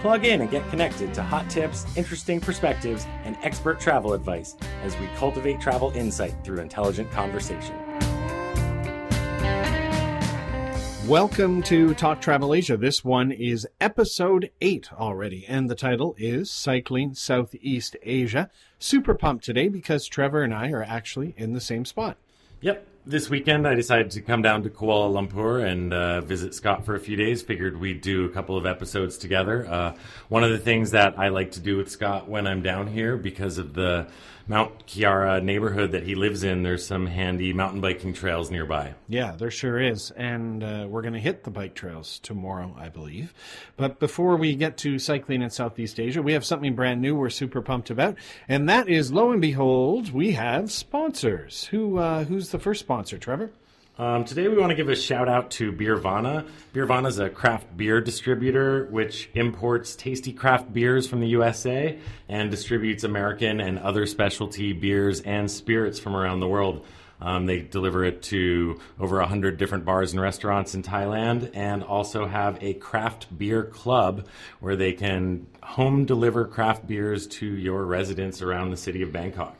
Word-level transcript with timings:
Plug 0.00 0.24
in 0.24 0.42
and 0.42 0.48
get 0.48 0.68
connected 0.70 1.12
to 1.14 1.24
hot 1.24 1.50
tips, 1.50 1.84
interesting 1.96 2.40
perspectives, 2.40 3.04
and 3.24 3.36
expert 3.42 3.80
travel 3.80 4.12
advice 4.12 4.54
as 4.84 4.96
we 5.00 5.08
cultivate 5.16 5.60
travel 5.60 5.90
insight 5.90 6.36
through 6.44 6.60
intelligent 6.60 7.10
conversation. 7.10 7.74
Welcome 11.08 11.64
to 11.64 11.94
Talk 11.94 12.20
Travel 12.20 12.54
Asia. 12.54 12.76
This 12.76 13.04
one 13.04 13.32
is 13.32 13.66
episode 13.80 14.52
8 14.60 14.92
already, 14.92 15.44
and 15.48 15.68
the 15.68 15.74
title 15.74 16.14
is 16.16 16.48
Cycling 16.48 17.14
Southeast 17.14 17.96
Asia. 18.04 18.50
Super 18.78 19.14
pumped 19.14 19.44
today 19.44 19.66
because 19.66 20.06
Trevor 20.06 20.44
and 20.44 20.54
I 20.54 20.70
are 20.70 20.84
actually 20.84 21.34
in 21.36 21.54
the 21.54 21.60
same 21.60 21.84
spot. 21.84 22.18
Yep. 22.60 22.86
This 23.08 23.30
weekend, 23.30 23.66
I 23.66 23.74
decided 23.74 24.10
to 24.10 24.20
come 24.20 24.42
down 24.42 24.64
to 24.64 24.68
Kuala 24.68 25.10
Lumpur 25.10 25.66
and 25.66 25.94
uh, 25.94 26.20
visit 26.20 26.54
Scott 26.54 26.84
for 26.84 26.94
a 26.94 27.00
few 27.00 27.16
days. 27.16 27.40
Figured 27.40 27.80
we'd 27.80 28.02
do 28.02 28.26
a 28.26 28.28
couple 28.28 28.54
of 28.58 28.66
episodes 28.66 29.16
together. 29.16 29.66
Uh, 29.66 29.94
one 30.28 30.44
of 30.44 30.50
the 30.50 30.58
things 30.58 30.90
that 30.90 31.18
I 31.18 31.28
like 31.28 31.52
to 31.52 31.60
do 31.60 31.78
with 31.78 31.90
Scott 31.90 32.28
when 32.28 32.46
I'm 32.46 32.60
down 32.60 32.86
here, 32.86 33.16
because 33.16 33.56
of 33.56 33.72
the 33.72 34.08
Mount 34.48 34.86
Kiara 34.86 35.42
neighborhood 35.42 35.92
that 35.92 36.04
he 36.04 36.14
lives 36.14 36.42
in, 36.42 36.62
there's 36.62 36.86
some 36.86 37.06
handy 37.06 37.52
mountain 37.52 37.82
biking 37.82 38.14
trails 38.14 38.50
nearby. 38.50 38.94
Yeah, 39.06 39.36
there 39.36 39.50
sure 39.50 39.78
is. 39.78 40.10
And 40.12 40.64
uh, 40.64 40.86
we're 40.88 41.02
going 41.02 41.12
to 41.12 41.20
hit 41.20 41.44
the 41.44 41.50
bike 41.50 41.74
trails 41.74 42.18
tomorrow, 42.20 42.74
I 42.78 42.88
believe. 42.88 43.34
But 43.76 44.00
before 44.00 44.36
we 44.36 44.54
get 44.54 44.78
to 44.78 44.98
cycling 44.98 45.42
in 45.42 45.50
Southeast 45.50 46.00
Asia, 46.00 46.22
we 46.22 46.32
have 46.32 46.46
something 46.46 46.74
brand 46.74 47.02
new 47.02 47.14
we're 47.14 47.28
super 47.28 47.60
pumped 47.60 47.90
about. 47.90 48.16
And 48.48 48.68
that 48.70 48.88
is, 48.88 49.12
lo 49.12 49.32
and 49.32 49.40
behold, 49.42 50.12
we 50.12 50.32
have 50.32 50.72
sponsors. 50.72 51.64
Who 51.64 51.98
uh, 51.98 52.24
Who's 52.24 52.48
the 52.48 52.58
first 52.58 52.80
sponsor, 52.80 53.18
Trevor? 53.18 53.50
Um, 53.98 54.24
today 54.24 54.46
we 54.46 54.56
want 54.56 54.70
to 54.70 54.76
give 54.76 54.88
a 54.88 54.94
shout 54.94 55.28
out 55.28 55.50
to 55.52 55.72
Beervana. 55.72 56.46
Beervana 56.72 57.08
is 57.08 57.18
a 57.18 57.28
craft 57.28 57.76
beer 57.76 58.00
distributor 58.00 58.86
which 58.92 59.28
imports 59.34 59.96
tasty 59.96 60.32
craft 60.32 60.72
beers 60.72 61.08
from 61.08 61.18
the 61.18 61.26
USA 61.30 61.98
and 62.28 62.48
distributes 62.48 63.02
American 63.02 63.60
and 63.60 63.76
other 63.80 64.06
specialty 64.06 64.72
beers 64.72 65.20
and 65.22 65.50
spirits 65.50 65.98
from 65.98 66.14
around 66.14 66.38
the 66.38 66.46
world. 66.46 66.86
Um, 67.20 67.46
they 67.46 67.58
deliver 67.58 68.04
it 68.04 68.22
to 68.24 68.78
over 69.00 69.18
100 69.18 69.58
different 69.58 69.84
bars 69.84 70.12
and 70.12 70.20
restaurants 70.20 70.76
in 70.76 70.84
Thailand 70.84 71.50
and 71.54 71.82
also 71.82 72.28
have 72.28 72.62
a 72.62 72.74
craft 72.74 73.36
beer 73.36 73.64
club 73.64 74.28
where 74.60 74.76
they 74.76 74.92
can 74.92 75.48
home 75.60 76.04
deliver 76.04 76.44
craft 76.44 76.86
beers 76.86 77.26
to 77.26 77.46
your 77.46 77.84
residents 77.84 78.42
around 78.42 78.70
the 78.70 78.76
city 78.76 79.02
of 79.02 79.10
Bangkok. 79.10 79.56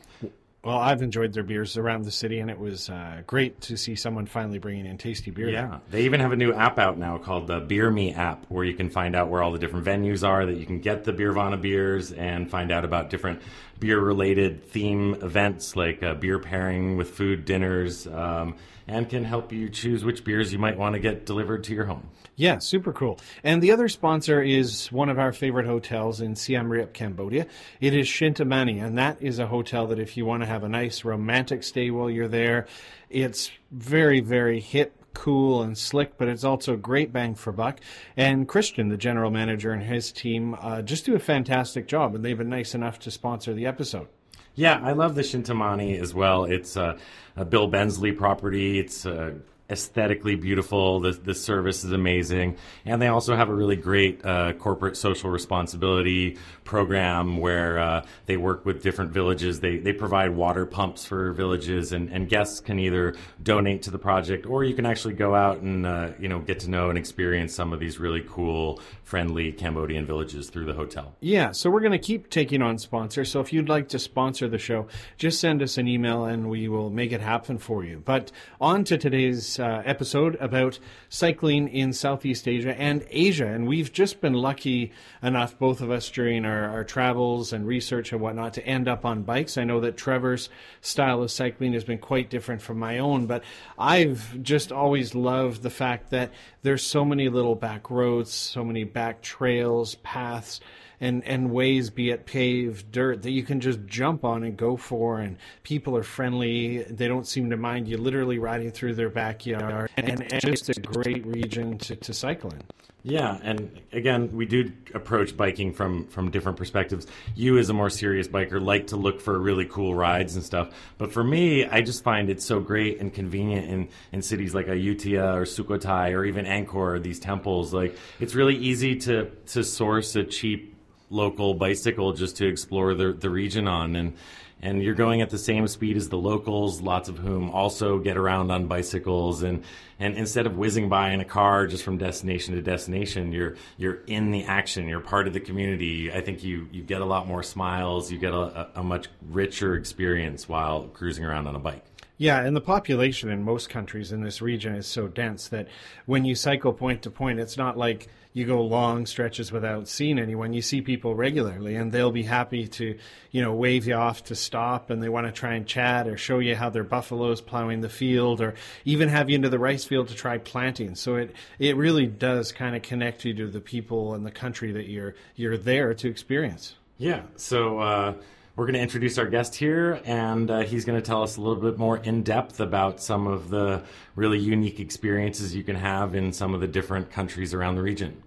Well, 0.65 0.77
I've 0.77 1.03
enjoyed 1.03 1.33
their 1.33 1.45
beers 1.45 1.77
around 1.77 2.03
the 2.03 2.11
city, 2.11 2.41
and 2.41 2.51
it 2.51 2.59
was 2.59 2.91
uh, 2.91 3.23
great 3.27 3.61
to 3.63 3.77
see 3.77 3.95
someone 3.95 4.27
finally 4.27 4.59
bringing 4.59 4.87
in 4.87 4.99
tasty 4.99 5.31
beer. 5.31 5.49
Yeah, 5.49 5.79
they 5.91 6.03
even 6.03 6.19
have 6.19 6.33
a 6.33 6.37
new 6.37 6.53
app 6.53 6.81
out 6.81 6.99
now 6.99 7.17
called 7.17 7.47
the 7.47 7.61
Beer 7.61 7.91
Me 7.91 8.13
app, 8.13 8.45
where 8.49 8.65
you 8.65 8.75
can 8.75 8.91
find 8.91 9.15
out 9.15 9.29
where 9.29 9.41
all 9.41 9.53
the 9.53 9.59
different 9.59 9.87
venues 9.87 10.27
are 10.27 10.45
that 10.45 10.57
you 10.57 10.67
can 10.67 10.81
get 10.81 11.05
the 11.05 11.13
Beervana 11.13 11.61
beers 11.61 12.11
and 12.11 12.51
find 12.51 12.73
out 12.73 12.85
about 12.85 13.09
different 13.09 13.41
beer-related 13.79 14.65
theme 14.65 15.15
events 15.23 15.77
like 15.77 16.03
uh, 16.03 16.15
beer 16.15 16.41
pairing 16.41 16.97
with 16.97 17.11
food 17.11 17.45
dinners, 17.45 18.09
um, 18.09 18.57
and 18.89 19.09
can 19.09 19.23
help 19.23 19.53
you 19.53 19.69
choose 19.69 20.05
which 20.05 20.25
beers 20.25 20.53
you 20.53 20.59
might 20.59 20.77
want 20.77 20.95
to 20.95 20.99
get 20.99 21.25
delivered 21.25 21.63
to 21.65 21.73
your 21.73 21.85
home. 21.85 22.09
Yeah, 22.39 22.59
super 22.59 22.93
cool. 22.93 23.19
And 23.43 23.61
the 23.61 23.73
other 23.73 23.89
sponsor 23.89 24.41
is 24.41 24.93
one 24.93 25.09
of 25.09 25.19
our 25.19 25.33
favorite 25.33 25.67
hotels 25.67 26.21
in 26.21 26.37
Siem 26.37 26.71
Reap, 26.71 26.93
Cambodia. 26.93 27.49
It 27.81 27.95
is 27.95 28.07
Shintamani, 28.07 28.81
and 28.81 28.97
that 28.97 29.21
is 29.21 29.41
a 29.41 29.49
hotel 29.49 29.89
that 29.89 29.99
if 29.99 30.17
you 30.17 30.25
want 30.25 30.45
to 30.45 30.47
have 30.47 30.63
a 30.63 30.69
nice 30.69 31.05
romantic 31.05 31.65
stay 31.65 31.91
while 31.91 32.09
you're 32.09 32.29
there, 32.29 32.69
it's 33.11 33.51
very, 33.73 34.21
very 34.21 34.61
hip 34.61 34.95
cool 35.15 35.63
and 35.63 35.77
slick, 35.77 36.17
but 36.17 36.29
it's 36.29 36.45
also 36.45 36.77
great 36.77 37.13
bang 37.13 37.35
for 37.35 37.51
buck. 37.51 37.81
And 38.17 38.47
Christian, 38.47 38.89
the 38.89 38.97
general 38.97 39.33
manager, 39.33 39.73
and 39.73 39.83
his 39.83 40.13
team 40.13 40.55
uh, 40.61 40.83
just 40.83 41.07
do 41.07 41.17
a 41.17 41.19
fantastic 41.19 41.89
job, 41.89 42.15
and 42.15 42.25
they've 42.25 42.39
been 42.39 42.49
nice 42.49 42.73
enough 42.73 43.01
to 43.01 43.11
sponsor 43.11 43.53
the 43.53 43.67
episode. 43.67 44.07
Yeah, 44.55 44.81
I 44.81 44.93
love 44.93 45.17
the 45.17 45.23
Shintamani 45.23 46.01
as 46.01 46.15
well. 46.15 46.45
It's 46.45 46.77
a, 46.77 46.99
a 47.35 47.45
Bill 47.45 47.67
Bensley 47.67 48.13
property. 48.13 48.79
It's 48.79 49.07
a 49.07 49.35
aesthetically 49.71 50.35
beautiful. 50.35 51.01
The, 51.01 51.13
the 51.13 51.35
service 51.35 51.85
is 51.85 51.93
amazing. 51.93 52.57
And 52.85 53.03
they 53.03 53.09
also 53.09 53.37
have 53.37 53.49
a 53.49 53.55
really 53.55 53.77
great 53.77 54.25
uh, 54.25 54.55
corporate 54.55 54.97
social 54.97 55.31
responsibility 55.31 56.39
program 56.65 57.37
where 57.37 57.79
uh, 57.79 58.07
they 58.27 58.37
work 58.37 58.65
with 58.65 58.83
different 58.83 59.11
villages. 59.13 59.61
They, 59.61 59.79
they 59.79 59.93
provide 59.93 60.35
water 60.35 60.65
pumps 60.65 61.05
for 61.05 61.33
villages, 61.33 61.93
and, 61.93 62.11
and 62.11 62.29
guests 62.29 62.61
can 62.61 62.79
either 62.79 63.15
donate 63.43 63.83
to 63.83 63.91
the 63.91 63.99
project 63.99 64.47
or 64.47 64.65
you 64.65 64.75
can 64.75 64.87
actually 64.87 65.15
go 65.15 65.35
out 65.35 65.61
and 65.61 65.87
uh, 65.87 66.11
you 66.19 66.29
know 66.29 66.39
get 66.41 66.61
to 66.61 66.71
know 66.71 66.89
and 66.89 66.99
experience 66.99 67.55
some 67.55 67.73
of 67.73 67.81
these 67.81 67.99
really 67.99 68.25
cool, 68.29 68.81
friendly 69.03 69.53
Cambodian 69.53 70.07
villages 70.07 70.51
through 70.51 70.67
the 70.67 70.75
hotel. 70.75 71.15
Yeah, 71.21 71.53
so 71.53 71.71
we're 71.71 71.81
going 71.81 71.93
to 71.93 71.99
keep 71.99 72.31
taking 72.31 72.63
on 72.63 72.79
sponsors. 72.79 73.31
So 73.31 73.41
if 73.41 73.53
you'd 73.53 73.69
like 73.69 73.89
to 73.89 73.99
sponsor 73.99 74.49
the 74.49 74.59
show, 74.59 74.89
just 75.17 75.41
send 75.41 75.63
us 75.63 75.79
an 75.79 75.89
email 75.89 76.25
and 76.25 76.49
we 76.49 76.69
will 76.69 76.91
make 76.91 77.13
it 77.13 77.21
happen 77.21 77.59
for 77.59 77.85
you. 77.85 78.03
But 78.05 78.33
on 78.61 78.85
to 78.85 78.99
today's 78.99 79.58
uh, 79.59 79.83
episode 79.85 80.37
about 80.41 80.79
cycling 81.09 81.69
in 81.69 81.93
Southeast 81.93 82.47
Asia 82.47 82.79
and 82.79 83.05
Asia. 83.11 83.47
And 83.47 83.67
we've 83.67 83.93
just 83.93 84.21
been 84.21 84.35
lucky 84.35 84.93
enough, 85.23 85.59
both 85.59 85.81
of 85.81 85.91
us, 85.91 86.11
during 86.11 86.45
our, 86.45 86.69
our 86.69 86.85
travels 86.85 87.53
and 87.53 87.67
research 87.67 88.13
and 88.13 88.21
whatnot, 88.21 88.55
to 88.55 88.67
end 88.67 88.89
up 88.89 89.05
on 89.05 89.23
bikes. 89.23 89.59
I 89.59 89.65
know 89.65 89.81
that 89.81 89.97
Trevor's 89.97 90.49
style 90.81 91.23
of 91.23 91.31
cycling 91.31 91.73
has 91.73 91.85
been 91.85 91.99
quite 91.99 92.31
different 92.31 92.63
from 92.63 92.79
my 92.79 92.99
own, 92.99 93.27
but 93.27 93.45
I've 93.79 94.43
just 94.43 94.73
always 94.73 95.15
loved 95.15 95.63
the 95.63 95.71
fact 95.71 96.11
that 96.11 96.33
there's 96.63 96.83
so 96.83 97.05
many 97.05 97.29
little 97.29 97.55
back 97.55 97.91
roads, 97.91 98.33
so 98.33 98.65
many 98.65 98.85
back 98.85 99.23
trails, 99.23 99.95
paths 99.97 100.61
and 101.01 101.25
and 101.25 101.51
ways, 101.51 101.91
be 101.91 102.11
it 102.11 102.27
paved 102.27 102.91
dirt, 102.93 103.23
that 103.23 103.31
you 103.31 103.43
can 103.43 103.61
just 103.61 103.85
jump 103.87 104.25
on 104.25 104.43
and 104.43 104.57
go 104.57 104.77
for. 104.77 105.21
And 105.21 105.37
people 105.63 105.97
are 105.97 106.03
friendly; 106.03 106.83
they 106.85 107.09
don't 107.09 107.27
seem 107.27 107.51
to 107.51 107.57
mind 107.57 107.89
you 107.89 107.99
literally 107.99 108.39
riding 108.39 108.71
through 108.71 108.95
their 108.95 109.11
backyard. 109.11 109.91
And, 109.97 110.09
and 110.09 110.23
it's 110.33 110.45
just 110.45 110.69
a 110.71 110.81
great 110.81 111.27
region 111.27 111.79
to, 111.79 111.97
to 111.97 112.13
cycle 112.13 112.51
in. 112.51 112.63
Yeah, 113.05 113.39
and 113.43 113.81
again, 113.93 114.31
we 114.33 114.45
do 114.45 114.73
approach 114.93 115.37
biking 115.37 115.73
from 115.73 116.09
from 116.09 116.31
different 116.31 116.59
perspectives. 116.59 117.07
You, 117.37 117.57
as 117.59 117.71
a 117.71 117.73
more 117.73 117.91
serious 117.91 118.27
biker, 118.27 118.61
like 118.61 118.89
to 118.89 118.97
look 118.97 119.21
for 119.21 119.39
really 119.39 119.67
cool 119.67 119.95
rides 119.95 120.35
and 120.35 120.45
stuff. 120.45 120.71
But 120.99 121.13
for 121.13 121.23
me, 121.23 121.65
I 121.65 121.81
just 121.81 122.03
find 122.03 122.29
it 122.29 122.43
so 122.43 122.59
great 122.61 123.01
and 123.01 123.15
convenient 123.15 123.71
in 123.71 123.89
in 124.13 124.21
cities 124.21 124.55
like 124.55 124.67
Ayutthaya 124.67 125.37
or 125.37 125.43
Sukhothai 125.43 126.13
or 126.13 126.25
even 126.25 126.45
Angkor, 126.45 127.01
these 127.01 127.21
temples. 127.21 127.73
Like 127.73 127.97
it's 128.19 128.35
really 128.35 128.57
easy 128.57 128.97
to 128.97 129.31
to 129.47 129.63
source 129.63 130.17
a 130.17 130.25
cheap 130.25 130.78
local 131.11 131.55
bicycle 131.55 132.13
just 132.13 132.37
to 132.37 132.47
explore 132.47 132.95
the 132.95 133.13
the 133.13 133.31
region 133.31 133.67
on 133.67 133.97
and 133.97 134.15
and 134.61 134.83
you're 134.83 134.95
going 134.95 135.23
at 135.23 135.31
the 135.31 135.39
same 135.39 135.69
speed 135.69 135.97
as 135.97 136.09
the 136.09 136.19
locals, 136.19 136.81
lots 136.81 137.09
of 137.09 137.19
whom 137.19 137.51
also 137.51 137.99
get 137.99 138.17
around 138.17 138.51
on 138.51 138.67
bicycles 138.67 139.43
and 139.43 139.63
and 140.01 140.17
instead 140.17 140.47
of 140.47 140.57
whizzing 140.57 140.89
by 140.89 141.11
in 141.11 141.21
a 141.21 141.25
car 141.25 141.67
just 141.67 141.83
from 141.83 141.99
destination 141.99 142.55
to 142.55 142.63
destination, 142.63 143.33
you're 143.33 143.57
you're 143.77 144.01
in 144.07 144.31
the 144.31 144.45
action, 144.45 144.89
you're 144.89 145.01
part 145.01 145.27
of 145.27 145.33
the 145.33 145.41
community. 145.41 146.13
I 146.13 146.21
think 146.21 146.43
you 146.43 146.69
you 146.73 146.83
get 146.83 147.01
a 147.01 147.05
lot 147.05 147.27
more 147.27 147.43
smiles, 147.43 148.11
you 148.11 148.19
get 148.19 148.33
a, 148.33 148.69
a 148.75 148.83
much 148.83 149.09
richer 149.31 149.75
experience 149.75 150.49
while 150.49 150.89
cruising 150.89 151.25
around 151.25 151.47
on 151.47 151.55
a 151.55 151.61
bike. 151.61 151.85
Yeah, 152.17 152.41
and 152.41 152.57
the 152.57 152.61
population 152.61 153.31
in 153.31 153.45
most 153.45 153.71
countries 153.71 154.11
in 154.11 154.23
this 154.23 154.43
region 154.43 154.75
is 154.75 154.89
so 154.89 155.07
dense 155.07 155.47
that 155.49 155.69
when 156.07 156.25
you 156.25 156.35
cycle 156.35 156.73
point 156.73 157.03
to 157.03 157.11
point, 157.13 157.39
it's 157.39 157.57
not 157.57 157.79
like 157.79 158.09
you 158.33 158.47
go 158.47 158.63
long 158.63 159.07
stretches 159.07 159.51
without 159.51 159.89
seeing 159.89 160.19
anyone. 160.19 160.53
You 160.53 160.63
see 160.63 160.81
people 160.81 161.15
regularly, 161.15 161.75
and 161.75 161.91
they'll 161.91 162.13
be 162.13 162.23
happy 162.23 162.69
to, 162.69 162.99
you 163.31 163.43
know, 163.43 163.55
wave 163.55 163.87
you 163.87 163.95
off 163.95 164.25
to 164.25 164.35
stop, 164.35 164.91
and 164.91 165.03
they 165.03 165.09
want 165.09 165.27
to 165.27 165.33
try 165.33 165.55
and 165.55 165.67
chat 165.67 166.07
or 166.07 166.17
show 166.17 166.39
you 166.39 166.55
how 166.55 166.71
their 166.71 166.85
buffaloes 166.85 167.41
plowing 167.41 167.81
the 167.81 167.89
field, 167.89 168.41
or 168.41 168.55
even 168.85 169.09
have 169.09 169.29
you 169.29 169.37
into 169.37 169.49
the 169.49 169.59
rice 169.59 169.85
field 169.85 170.09
to 170.09 170.15
try 170.15 170.39
planting. 170.39 170.95
So 170.95 171.17
it 171.17 171.35
it 171.59 171.77
really 171.77 172.07
does 172.07 172.53
kind 172.53 172.77
of 172.77 172.83
connect 172.83 173.25
you 173.25 173.35
to 173.35 173.49
the 173.49 173.61
people 173.61 174.15
and 174.15 174.25
the 174.25 174.31
country 174.31 174.73
that 174.73 174.89
you're 174.89 175.15
you're 175.35 175.59
there 175.59 175.95
to 175.95 176.09
experience. 176.09 176.75
Yeah. 176.99 177.23
So. 177.37 177.79
Uh 177.79 178.15
we're 178.59 178.65
going 178.65 178.75
to 178.75 178.81
introduce 178.81 179.19
our 179.19 179.27
guest 179.29 179.55
here, 179.55 180.01
and 180.05 180.51
uh, 180.51 180.59
he's 180.63 180.85
going 180.85 181.01
to 181.01 181.07
tell 181.07 181.23
us 181.23 181.37
a 181.37 181.41
little 181.41 181.63
bit 181.63 181.79
more 181.79 181.99
in 181.99 182.25
depth 182.25 182.59
about 182.59 183.01
some 183.01 183.29
of 183.29 183.51
the 183.51 183.81
really 184.17 184.41
unique 184.41 184.81
experiences 184.81 185.55
you 185.55 185.63
can 185.63 185.77
have 185.77 186.17
in 186.17 186.33
some 186.33 186.55
of 186.55 186.61
the 186.61 186.67
different 186.67 187.09
countries 187.09 187.55
around 187.55 187.77
the 187.77 187.83
region. 187.83 188.21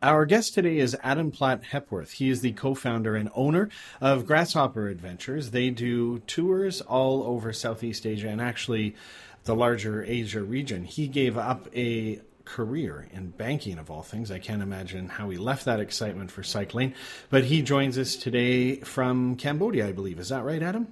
Our 0.00 0.26
guest 0.26 0.54
today 0.54 0.78
is 0.78 0.96
Adam 1.02 1.32
Platt 1.32 1.64
Hepworth. 1.64 2.12
He 2.12 2.30
is 2.30 2.40
the 2.40 2.52
co 2.52 2.72
founder 2.72 3.16
and 3.16 3.30
owner 3.34 3.68
of 4.00 4.26
Grasshopper 4.26 4.86
Adventures. 4.86 5.50
They 5.50 5.70
do 5.70 6.20
tours 6.20 6.80
all 6.80 7.24
over 7.24 7.52
Southeast 7.52 8.06
Asia 8.06 8.28
and 8.28 8.40
actually 8.40 8.94
the 9.42 9.56
larger 9.56 10.04
Asia 10.04 10.44
region. 10.44 10.84
He 10.84 11.08
gave 11.08 11.36
up 11.36 11.66
a 11.74 12.20
career 12.48 13.06
in 13.12 13.28
banking 13.28 13.78
of 13.78 13.90
all 13.90 14.02
things. 14.02 14.30
I 14.30 14.38
can't 14.38 14.62
imagine 14.62 15.08
how 15.08 15.28
he 15.28 15.36
left 15.36 15.66
that 15.66 15.80
excitement 15.80 16.30
for 16.30 16.42
cycling. 16.42 16.94
But 17.28 17.44
he 17.44 17.60
joins 17.60 17.98
us 17.98 18.16
today 18.16 18.76
from 18.80 19.36
Cambodia, 19.36 19.86
I 19.86 19.92
believe. 19.92 20.18
Is 20.18 20.30
that 20.30 20.44
right, 20.44 20.62
Adam? 20.62 20.88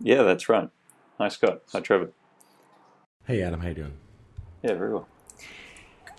Yeah, 0.00 0.22
that's 0.22 0.48
right. 0.48 0.68
Hi, 1.16 1.28
Scott. 1.28 1.62
Hi, 1.72 1.80
Trevor. 1.80 2.10
Hey, 3.24 3.42
Adam. 3.42 3.60
How 3.60 3.68
you 3.68 3.74
doing? 3.74 3.94
Yeah, 4.62 4.74
very 4.74 4.92
well. 4.92 5.08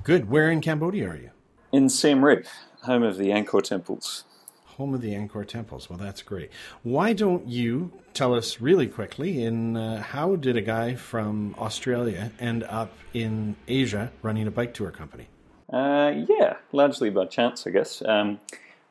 Good. 0.03 0.29
Where 0.29 0.49
in 0.49 0.59
Cambodia 0.59 1.07
are 1.09 1.15
you? 1.15 1.29
In 1.71 1.87
Siem 1.87 2.25
Reap, 2.25 2.47
home 2.83 3.03
of 3.03 3.17
the 3.17 3.29
Angkor 3.29 3.61
temples. 3.61 4.23
Home 4.79 4.93
of 4.93 5.01
the 5.01 5.11
Angkor 5.11 5.45
temples. 5.45 5.89
Well, 5.89 5.99
that's 5.99 6.21
great. 6.21 6.49
Why 6.83 7.11
don't 7.11 7.45
you 7.45 7.91
tell 8.13 8.33
us 8.33 8.61
really 8.61 8.87
quickly 8.87 9.43
in 9.43 9.75
uh, 9.75 10.01
how 10.01 10.37
did 10.37 10.55
a 10.55 10.61
guy 10.61 10.95
from 10.95 11.53
Australia 11.59 12.31
end 12.39 12.63
up 12.63 12.93
in 13.13 13.57
Asia 13.67 14.09
running 14.21 14.47
a 14.47 14.51
bike 14.51 14.73
tour 14.73 14.89
company? 14.89 15.27
Uh, 15.69 16.23
yeah, 16.29 16.55
largely 16.71 17.09
by 17.09 17.25
chance, 17.25 17.67
I 17.67 17.71
guess. 17.71 18.01
Um, 18.05 18.39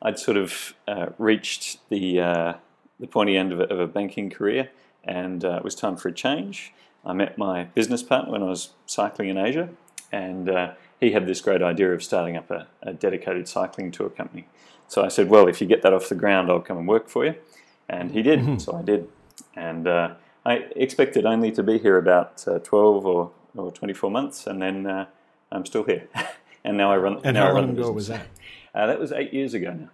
I'd 0.03 0.19
sort 0.19 0.37
of 0.37 0.75
uh, 0.87 1.07
reached 1.17 1.79
the 1.89 2.21
uh, 2.21 2.53
the 3.01 3.07
pointy 3.07 3.39
end 3.39 3.55
of 3.55 3.61
a, 3.61 3.65
of 3.73 3.81
a 3.81 3.87
banking 3.87 4.29
career, 4.29 4.69
and 5.05 5.43
uh, 5.43 5.57
it 5.57 5.65
was 5.65 5.75
time 5.75 5.97
for 5.97 6.09
a 6.09 6.13
change. 6.13 6.75
I 7.03 7.15
met 7.15 7.39
my 7.39 7.65
business 7.65 8.03
partner 8.03 8.33
when 8.33 8.43
I 8.43 8.51
was 8.51 8.75
cycling 8.85 9.31
in 9.31 9.39
Asia, 9.39 9.71
and 10.13 10.51
uh, 10.51 10.73
he 11.01 11.13
had 11.13 11.27
this 11.27 11.41
great 11.41 11.63
idea 11.63 11.95
of 11.95 12.03
starting 12.03 12.37
up 12.37 12.51
a, 12.51 12.67
a, 12.83 12.93
dedicated 12.93 13.49
cycling 13.49 13.91
tour 13.91 14.11
company. 14.11 14.47
So 14.89 15.05
I 15.05 15.09
said, 15.09 15.29
Well, 15.29 15.47
if 15.47 15.61
you 15.61 15.67
get 15.67 15.83
that 15.83 15.93
off 15.93 16.09
the 16.09 16.15
ground, 16.15 16.51
I'll 16.51 16.61
come 16.61 16.79
and 16.79 16.89
work 16.89 17.09
for 17.09 17.25
you. 17.25 17.35
And 17.89 18.11
he 18.11 18.23
did. 18.23 18.41
Mm-hmm. 18.41 18.59
So 18.59 18.75
I 18.75 18.83
did. 18.83 19.09
And 19.55 19.87
uh, 19.87 20.15
I 20.45 20.67
expected 20.77 21.25
only 21.25 21.53
to 21.53 21.63
be 21.63 21.79
here 21.79 21.97
about 21.97 22.47
uh, 22.47 22.59
12 22.59 23.07
or, 23.07 23.31
or 23.57 23.71
24 23.71 24.11
months, 24.11 24.47
and 24.47 24.61
then 24.61 24.87
uh, 24.87 25.07
I'm 25.53 25.65
still 25.65 25.85
here. 25.85 26.09
and 26.65 26.77
now 26.77 26.93
I 26.93 26.97
run. 26.97 27.21
And 27.25 27.35
now 27.35 27.45
how 27.45 27.51
I 27.51 27.53
run 27.53 27.67
long 27.69 27.79
ago 27.79 27.93
was 27.93 28.09
that? 28.09 28.27
Uh, 28.75 28.87
that 28.87 28.99
was 28.99 29.13
eight 29.13 29.33
years 29.33 29.55
ago 29.55 29.73
now. 29.73 29.89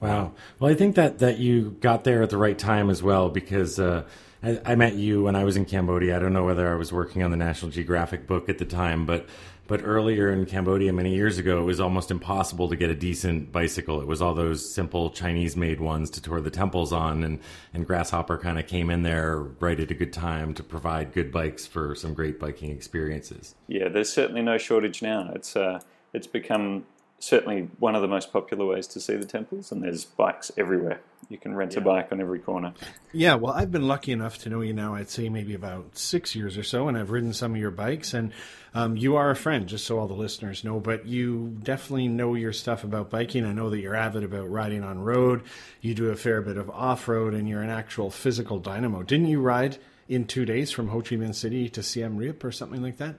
Wow. 0.00 0.32
Well, 0.58 0.70
I 0.70 0.74
think 0.74 0.94
that, 0.96 1.20
that 1.20 1.38
you 1.38 1.76
got 1.80 2.04
there 2.04 2.22
at 2.22 2.30
the 2.30 2.36
right 2.36 2.58
time 2.58 2.90
as 2.90 3.02
well 3.02 3.30
because 3.30 3.80
uh, 3.80 4.04
I, 4.42 4.60
I, 4.64 4.74
met 4.74 4.94
you 4.94 5.24
when 5.24 5.34
I 5.34 5.44
was 5.44 5.56
in 5.56 5.64
Cambodia. 5.64 6.16
I 6.16 6.18
don't 6.18 6.34
know 6.34 6.44
whether 6.44 6.70
I 6.70 6.76
was 6.76 6.92
working 6.92 7.22
on 7.22 7.30
the 7.30 7.36
National 7.36 7.70
Geographic 7.70 8.26
book 8.26 8.50
at 8.50 8.58
the 8.58 8.66
time, 8.66 9.06
but 9.06 9.26
but 9.66 9.80
earlier 9.84 10.30
in 10.30 10.46
Cambodia 10.46 10.92
many 10.92 11.14
years 11.14 11.38
ago, 11.38 11.60
it 11.60 11.64
was 11.64 11.80
almost 11.80 12.10
impossible 12.10 12.68
to 12.68 12.76
get 12.76 12.90
a 12.90 12.94
decent 12.94 13.52
bicycle. 13.52 14.00
It 14.00 14.06
was 14.06 14.22
all 14.22 14.34
those 14.34 14.72
simple 14.72 15.10
Chinese 15.10 15.56
made 15.56 15.80
ones 15.80 16.10
to 16.10 16.22
tour 16.22 16.40
the 16.40 16.50
temples 16.50 16.92
on, 16.92 17.24
and, 17.24 17.40
and 17.74 17.86
Grasshopper 17.86 18.38
kind 18.38 18.58
of 18.58 18.66
came 18.66 18.90
in 18.90 19.02
there 19.02 19.38
right 19.38 19.78
at 19.78 19.90
a 19.90 19.94
good 19.94 20.12
time 20.12 20.54
to 20.54 20.62
provide 20.62 21.12
good 21.12 21.32
bikes 21.32 21.66
for 21.66 21.94
some 21.94 22.14
great 22.14 22.38
biking 22.38 22.70
experiences. 22.70 23.54
Yeah, 23.68 23.88
there's 23.88 24.12
certainly 24.12 24.42
no 24.42 24.58
shortage 24.58 25.02
now. 25.02 25.32
It's 25.34 25.56
uh, 25.56 25.80
it's 26.12 26.26
become 26.26 26.84
certainly 27.18 27.68
one 27.78 27.94
of 27.94 28.02
the 28.02 28.08
most 28.08 28.32
popular 28.32 28.66
ways 28.66 28.86
to 28.88 29.00
see 29.00 29.16
the 29.16 29.26
temples, 29.26 29.72
and 29.72 29.82
there's 29.82 30.04
bikes 30.04 30.52
everywhere. 30.56 31.00
You 31.28 31.38
can 31.38 31.56
rent 31.56 31.72
yeah. 31.72 31.80
a 31.80 31.82
bike 31.82 32.12
on 32.12 32.20
every 32.20 32.38
corner. 32.38 32.72
Yeah, 33.12 33.34
well, 33.34 33.52
I've 33.52 33.72
been 33.72 33.88
lucky 33.88 34.12
enough 34.12 34.38
to 34.38 34.48
know 34.48 34.60
you 34.60 34.72
now, 34.72 34.94
I'd 34.94 35.08
say 35.08 35.28
maybe 35.28 35.54
about 35.54 35.98
six 35.98 36.36
years 36.36 36.56
or 36.56 36.62
so, 36.62 36.86
and 36.86 36.96
I've 36.96 37.10
ridden 37.10 37.32
some 37.32 37.52
of 37.52 37.60
your 37.60 37.70
bikes, 37.70 38.14
and 38.14 38.32
um, 38.74 38.96
you 38.96 39.16
are 39.16 39.30
a 39.30 39.36
friend, 39.36 39.66
just 39.66 39.86
so 39.86 39.98
all 39.98 40.06
the 40.06 40.14
listeners 40.14 40.62
know, 40.62 40.78
but 40.78 41.06
you 41.06 41.56
definitely 41.62 42.08
know 42.08 42.34
your 42.34 42.52
stuff 42.52 42.84
about 42.84 43.10
biking. 43.10 43.44
I 43.44 43.52
know 43.52 43.70
that 43.70 43.80
you're 43.80 43.96
avid 43.96 44.22
about 44.22 44.50
riding 44.50 44.84
on 44.84 45.00
road, 45.00 45.42
you 45.80 45.94
do 45.94 46.10
a 46.10 46.16
fair 46.16 46.42
bit 46.42 46.58
of 46.58 46.70
off 46.70 47.08
road, 47.08 47.34
and 47.34 47.48
you're 47.48 47.62
an 47.62 47.70
actual 47.70 48.10
physical 48.10 48.58
dynamo. 48.58 49.02
Didn't 49.02 49.28
you 49.28 49.40
ride 49.40 49.78
in 50.08 50.26
two 50.26 50.44
days 50.44 50.70
from 50.70 50.88
Ho 50.88 51.00
Chi 51.00 51.16
Minh 51.16 51.34
City 51.34 51.68
to 51.70 51.82
Siem 51.82 52.16
Reap 52.16 52.44
or 52.44 52.52
something 52.52 52.82
like 52.82 52.98
that? 52.98 53.16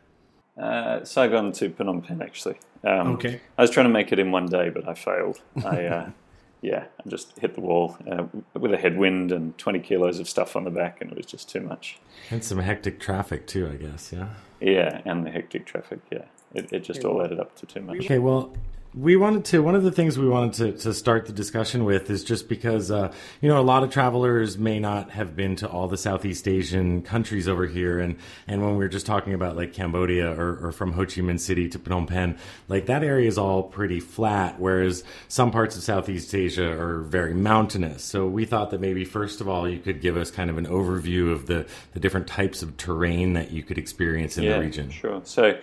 Uh, 0.58 1.04
Saigon 1.04 1.52
to 1.54 1.70
Phnom 1.70 2.06
Penh, 2.06 2.22
actually. 2.22 2.58
Um, 2.84 3.14
okay. 3.16 3.42
I 3.58 3.62
was 3.62 3.70
trying 3.70 3.86
to 3.86 3.92
make 3.92 4.12
it 4.12 4.20
in 4.20 4.32
one 4.32 4.48
day, 4.48 4.70
but 4.70 4.88
I 4.88 4.94
failed. 4.94 5.42
I, 5.64 5.86
uh, 5.86 6.10
yeah, 6.62 6.86
I 7.06 7.10
just 7.10 7.38
hit 7.38 7.56
the 7.56 7.62
wall 7.62 7.98
uh, 8.10 8.24
with 8.54 8.74
a 8.74 8.78
headwind 8.78 9.32
and 9.32 9.58
20 9.58 9.80
kilos 9.80 10.20
of 10.20 10.28
stuff 10.28 10.56
on 10.56 10.64
the 10.64 10.72
back, 10.72 11.02
and 11.02 11.12
it 11.12 11.18
was 11.18 11.26
just 11.26 11.50
too 11.50 11.62
much. 11.62 12.00
And 12.32 12.44
some 12.44 12.60
hectic 12.60 13.00
traffic, 13.00 13.46
too, 13.46 13.70
I 13.72 13.76
guess, 13.76 14.12
yeah? 14.12 14.30
Yeah, 14.60 15.02
and 15.06 15.26
the 15.26 15.32
hectic 15.32 15.66
traffic, 15.66 16.00
yeah. 16.12 16.26
It, 16.54 16.72
it 16.74 16.80
just 16.84 17.04
all 17.04 17.24
added 17.24 17.40
up 17.40 17.56
to 17.58 17.66
too 17.66 17.82
much. 17.82 17.98
Okay, 17.98 18.20
well, 18.20 18.54
we 18.98 19.16
wanted 19.16 19.46
to 19.46 19.62
one 19.62 19.76
of 19.76 19.84
the 19.84 19.92
things 19.92 20.18
we 20.18 20.28
wanted 20.28 20.54
to, 20.54 20.84
to 20.84 20.94
start 20.94 21.26
the 21.28 21.34
discussion 21.34 21.86
with 21.86 22.10
is 22.10 22.24
just 22.24 22.50
because 22.50 22.90
uh, 22.90 23.12
you 23.42 23.50
know 23.50 23.60
a 23.60 23.62
lot 23.62 23.84
of 23.84 23.92
travelers 23.92 24.58
may 24.58 24.80
not 24.80 25.12
have 25.12 25.36
been 25.36 25.56
to 25.56 25.68
all 25.68 25.88
the 25.88 25.98
southeast 25.98 26.48
asian 26.48 27.02
countries 27.02 27.48
over 27.48 27.68
here. 27.68 28.00
And 28.00 28.18
and 28.48 28.62
when 28.62 28.72
we 28.72 28.78
were 28.78 28.88
just 28.88 29.06
talking 29.06 29.34
about 29.34 29.56
like 29.56 29.74
cambodia 29.74 30.32
or, 30.32 30.68
or 30.68 30.72
from 30.72 30.94
ho 30.94 31.06
chi 31.06 31.22
minh 31.22 31.40
city 31.40 31.70
to 31.70 31.80
phnom 31.80 32.08
penh 32.08 32.38
like 32.68 32.88
that 32.88 33.04
area 33.04 33.28
is 33.28 33.38
all 33.38 33.64
pretty 33.64 34.00
flat 34.00 34.60
whereas 34.60 35.04
some 35.28 35.52
parts 35.52 35.76
of 35.76 35.84
southeast 35.84 36.34
asia 36.34 36.68
are 36.68 37.02
very 37.02 37.34
mountainous. 37.34 38.04
So 38.04 38.28
we 38.28 38.46
thought 38.46 38.72
that 38.72 38.82
maybe 38.82 39.06
first 39.06 39.42
of 39.42 39.48
all 39.48 39.70
you 39.70 39.80
could 39.80 40.02
give 40.02 40.18
us 40.18 40.32
kind 40.32 40.50
of 40.50 40.58
an 40.58 40.66
overview 40.66 41.32
of 41.32 41.46
the 41.46 41.68
the 41.94 42.00
different 42.00 42.28
types 42.28 42.64
of 42.64 42.78
terrain 42.78 43.34
that 43.34 43.52
you 43.52 43.64
could 43.64 43.78
experience 43.78 44.38
in 44.38 44.46
yeah, 44.46 44.54
the 44.54 44.60
region. 44.60 44.90
sure. 44.90 45.22
So 45.24 45.60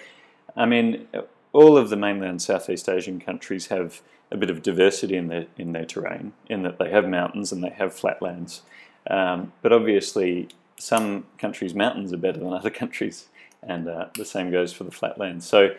i 0.57 0.67
mean 0.67 1.09
all 1.55 1.79
of 1.79 1.89
the 1.89 1.97
mainland 1.97 2.43
Southeast 2.43 2.89
Asian 2.89 3.21
countries 3.21 3.69
have 3.69 4.03
a 4.31 4.37
bit 4.37 4.51
of 4.51 4.63
diversity 4.63 5.17
in 5.17 5.29
their 5.29 5.47
in 5.57 5.73
their 5.73 5.87
terrain, 5.87 6.33
in 6.51 6.63
that 6.65 6.79
they 6.79 6.91
have 6.91 7.09
mountains 7.09 7.53
and 7.53 7.65
they 7.65 7.71
have 7.71 7.95
flatlands. 7.95 8.63
Um, 9.09 9.53
but 9.63 9.73
obviously, 9.73 10.49
some 10.77 11.27
countries' 11.39 11.75
mountains 11.75 12.13
are 12.13 12.19
better 12.19 12.41
than 12.41 12.53
other 12.53 12.71
countries, 12.83 13.29
and 13.63 13.89
uh, 13.89 14.07
the 14.19 14.25
same 14.25 14.51
goes 14.51 14.73
for 14.73 14.85
the 14.85 14.91
flatlands. 14.91 15.47
So, 15.47 15.71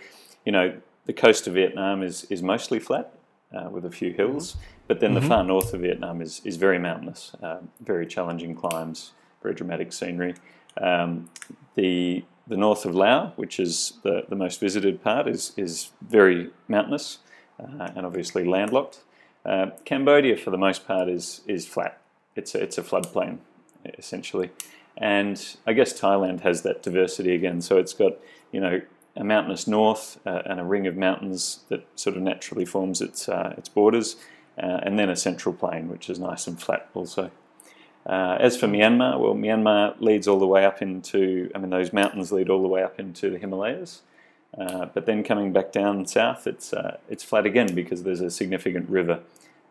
you 0.46 0.52
know, 0.52 0.76
the 1.06 1.14
coast 1.14 1.46
of 1.46 1.54
Vietnam 1.54 2.02
is 2.02 2.24
is 2.30 2.42
mostly 2.42 2.80
flat 2.80 3.14
uh, 3.54 3.70
with 3.70 3.86
a 3.86 3.92
few 3.92 4.14
hills, 4.14 4.56
but 4.88 5.02
then 5.02 5.12
mm-hmm. 5.12 5.22
the 5.22 5.28
far 5.28 5.44
north 5.44 5.74
of 5.74 5.82
Vietnam 5.82 6.22
is 6.22 6.42
is 6.46 6.56
very 6.56 6.80
mountainous, 6.80 7.34
uh, 7.44 7.58
very 7.82 8.08
challenging 8.08 8.56
climbs, 8.56 9.12
very 9.44 9.54
dramatic 9.54 9.92
scenery. 9.92 10.36
Um, 10.82 11.30
the 11.76 12.24
the 12.48 12.58
north 12.58 12.86
of 12.86 12.96
Laos, 12.96 13.32
which 13.36 13.60
is 13.60 13.94
the, 14.04 14.24
the 14.30 14.36
most 14.36 14.60
visited 14.60 15.04
part, 15.04 15.28
is, 15.28 15.54
is 15.58 15.92
very 16.02 16.52
mountainous 16.68 17.20
uh, 17.60 17.90
and 17.96 18.06
obviously 18.06 18.46
landlocked. 18.46 19.00
Uh, 19.46 19.68
Cambodia, 19.84 20.38
for 20.38 20.52
the 20.52 20.58
most 20.58 20.88
part, 20.88 21.08
is, 21.08 21.42
is 21.48 21.66
flat. 21.66 22.00
It's 22.36 22.56
a, 22.56 22.62
it's 22.62 22.78
a 22.78 22.84
floodplain, 22.84 23.40
essentially. 23.98 24.52
And 24.98 25.44
I 25.66 25.74
guess 25.74 26.00
Thailand 26.00 26.42
has 26.42 26.62
that 26.64 26.82
diversity 26.84 27.34
again. 27.34 27.62
So 27.62 27.78
it's 27.78 27.94
got, 27.94 28.14
you 28.52 28.60
know, 28.60 28.82
a 29.16 29.24
mountainous 29.24 29.68
north 29.68 30.20
uh, 30.26 30.42
and 30.46 30.60
a 30.60 30.64
ring 30.64 30.88
of 30.88 30.96
mountains 30.96 31.62
that 31.70 31.86
sort 31.96 32.18
of 32.18 32.24
naturally 32.24 32.66
forms 32.66 33.02
its, 33.02 33.30
uh, 33.30 33.54
its 33.58 33.70
borders, 33.70 34.18
uh, 34.58 34.80
and 34.84 35.00
then 35.00 35.10
a 35.10 35.16
central 35.16 35.54
plain, 35.54 35.88
which 35.90 36.10
is 36.10 36.20
nice 36.20 36.48
and 36.48 36.62
flat 36.62 36.90
also. 36.94 37.32
Uh, 38.06 38.38
as 38.40 38.56
for 38.56 38.68
Myanmar, 38.68 39.20
well, 39.20 39.34
Myanmar 39.34 40.00
leads 40.00 40.28
all 40.28 40.38
the 40.38 40.48
way 40.48 40.64
up 40.64 40.82
into, 40.82 41.50
I 41.56 41.58
mean, 41.58 41.72
those 41.72 41.92
mountains 41.92 42.32
lead 42.32 42.50
all 42.50 42.62
the 42.62 42.68
way 42.68 42.84
up 42.84 43.00
into 43.00 43.32
the 43.32 43.40
Himalayas. 43.40 44.04
Uh, 44.58 44.86
but 44.94 45.06
then 45.06 45.24
coming 45.24 45.52
back 45.52 45.72
down 45.72 46.06
south, 46.06 46.48
it's 46.48 46.72
uh, 46.72 46.98
it's 47.10 47.24
flat 47.24 47.46
again 47.46 47.76
because 47.76 48.04
there's 48.04 48.22
a 48.22 48.32
significant 48.32 48.90
river 48.90 49.20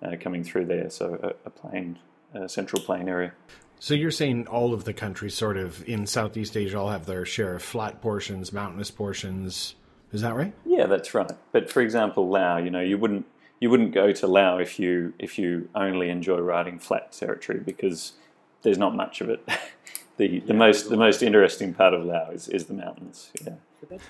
uh, 0.02 0.16
coming 0.20 0.44
through 0.44 0.66
there, 0.66 0.90
so 0.90 1.18
a, 1.22 1.46
a 1.46 1.50
plain, 1.50 1.98
a 2.34 2.48
central 2.48 2.82
plain 2.82 3.08
area. 3.08 3.32
So 3.78 3.94
you're 3.94 4.10
saying 4.10 4.46
all 4.46 4.74
of 4.74 4.84
the 4.84 4.92
countries, 4.92 5.34
sort 5.34 5.56
of 5.56 5.86
in 5.88 6.06
Southeast 6.06 6.56
Asia, 6.56 6.78
all 6.78 6.90
have 6.90 7.06
their 7.06 7.24
share 7.24 7.54
of 7.54 7.62
flat 7.62 8.02
portions, 8.02 8.52
mountainous 8.52 8.90
portions. 8.90 9.74
Is 10.12 10.20
that 10.20 10.34
right? 10.34 10.52
Yeah, 10.66 10.86
that's 10.86 11.14
right. 11.14 11.32
But 11.52 11.70
for 11.70 11.80
example, 11.80 12.28
Laos, 12.28 12.62
you 12.64 12.70
know, 12.70 12.80
you 12.80 12.98
wouldn't 12.98 13.26
you 13.64 13.70
wouldn't 13.70 13.92
go 13.92 14.12
to 14.12 14.26
Laos 14.26 14.60
if 14.60 14.78
you 14.78 15.14
if 15.18 15.38
you 15.38 15.70
only 15.74 16.10
enjoy 16.10 16.36
riding 16.36 16.78
flat 16.78 17.12
territory 17.12 17.60
because 17.60 18.12
there's 18.60 18.76
not 18.76 18.94
much 18.94 19.22
of 19.22 19.30
it. 19.30 19.42
the 20.18 20.40
the 20.40 20.52
most 20.52 20.90
the 20.90 20.98
most 20.98 21.22
interesting 21.22 21.72
part 21.72 21.94
of 21.94 22.04
Laos 22.04 22.46
is, 22.46 22.48
is 22.48 22.64
the 22.66 22.74
mountains. 22.74 23.30
Yeah. 23.42 23.54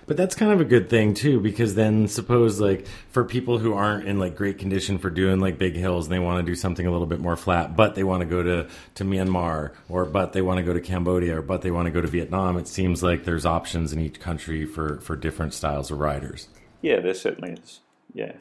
But 0.06 0.16
that's 0.16 0.34
kind 0.34 0.50
of 0.50 0.60
a 0.60 0.64
good 0.64 0.90
thing 0.90 1.14
too, 1.14 1.38
because 1.38 1.76
then 1.76 2.08
suppose 2.08 2.60
like 2.60 2.88
for 3.10 3.24
people 3.24 3.58
who 3.58 3.74
aren't 3.74 4.08
in 4.08 4.18
like 4.18 4.34
great 4.34 4.58
condition 4.58 4.98
for 4.98 5.08
doing 5.08 5.38
like 5.38 5.56
big 5.56 5.76
hills, 5.76 6.06
and 6.06 6.12
they 6.12 6.18
want 6.18 6.44
to 6.44 6.50
do 6.50 6.56
something 6.56 6.84
a 6.84 6.90
little 6.90 7.06
bit 7.06 7.20
more 7.20 7.36
flat, 7.36 7.76
but 7.76 7.94
they 7.94 8.02
want 8.02 8.22
to 8.22 8.26
go 8.26 8.42
to 8.42 8.68
to 8.96 9.04
Myanmar, 9.04 9.72
or 9.88 10.04
but 10.04 10.32
they 10.32 10.42
want 10.42 10.58
to 10.58 10.64
go 10.64 10.72
to 10.72 10.80
Cambodia, 10.80 11.38
or 11.38 11.42
but 11.42 11.62
they 11.62 11.70
want 11.70 11.86
to 11.86 11.92
go 11.92 12.00
to 12.00 12.08
Vietnam. 12.08 12.56
It 12.56 12.66
seems 12.66 13.04
like 13.04 13.22
there's 13.22 13.46
options 13.46 13.92
in 13.92 14.00
each 14.00 14.18
country 14.18 14.66
for 14.66 14.98
for 15.00 15.14
different 15.14 15.54
styles 15.54 15.92
of 15.92 16.00
riders. 16.00 16.48
Yeah, 16.82 16.98
there 16.98 17.14
certainly 17.14 17.52
is. 17.52 17.78
Yeah. 18.12 18.32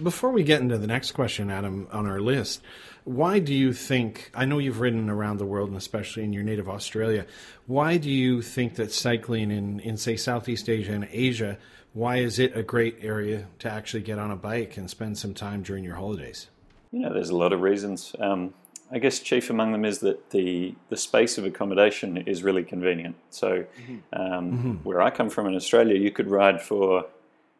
Before 0.00 0.30
we 0.30 0.44
get 0.44 0.60
into 0.60 0.78
the 0.78 0.86
next 0.86 1.12
question, 1.12 1.50
Adam, 1.50 1.88
on 1.90 2.06
our 2.06 2.20
list, 2.20 2.62
why 3.04 3.38
do 3.38 3.52
you 3.52 3.72
think? 3.72 4.30
I 4.34 4.44
know 4.44 4.58
you've 4.58 4.80
ridden 4.80 5.10
around 5.10 5.38
the 5.38 5.46
world, 5.46 5.68
and 5.68 5.76
especially 5.76 6.24
in 6.24 6.32
your 6.32 6.44
native 6.44 6.68
Australia. 6.68 7.26
Why 7.66 7.96
do 7.96 8.10
you 8.10 8.42
think 8.42 8.76
that 8.76 8.92
cycling 8.92 9.50
in, 9.50 9.80
in 9.80 9.96
say 9.96 10.16
Southeast 10.16 10.68
Asia 10.68 10.92
and 10.92 11.08
Asia? 11.10 11.58
Why 11.94 12.18
is 12.18 12.38
it 12.38 12.56
a 12.56 12.62
great 12.62 12.98
area 13.02 13.48
to 13.58 13.70
actually 13.70 14.02
get 14.02 14.18
on 14.18 14.30
a 14.30 14.36
bike 14.36 14.76
and 14.76 14.88
spend 14.88 15.18
some 15.18 15.34
time 15.34 15.62
during 15.62 15.84
your 15.84 15.96
holidays? 15.96 16.48
You 16.90 17.00
know, 17.00 17.12
there's 17.12 17.30
a 17.30 17.36
lot 17.36 17.52
of 17.52 17.60
reasons. 17.60 18.14
Um, 18.18 18.54
I 18.90 18.98
guess 18.98 19.18
chief 19.18 19.50
among 19.50 19.72
them 19.72 19.84
is 19.84 19.98
that 20.00 20.30
the 20.30 20.74
the 20.90 20.96
space 20.96 21.38
of 21.38 21.44
accommodation 21.44 22.18
is 22.18 22.42
really 22.42 22.62
convenient. 22.62 23.16
So, 23.30 23.64
mm-hmm. 23.64 23.96
Um, 24.12 24.52
mm-hmm. 24.52 24.72
where 24.84 25.00
I 25.00 25.10
come 25.10 25.30
from 25.30 25.46
in 25.46 25.56
Australia, 25.56 25.98
you 25.98 26.10
could 26.10 26.28
ride 26.28 26.62
for 26.62 27.06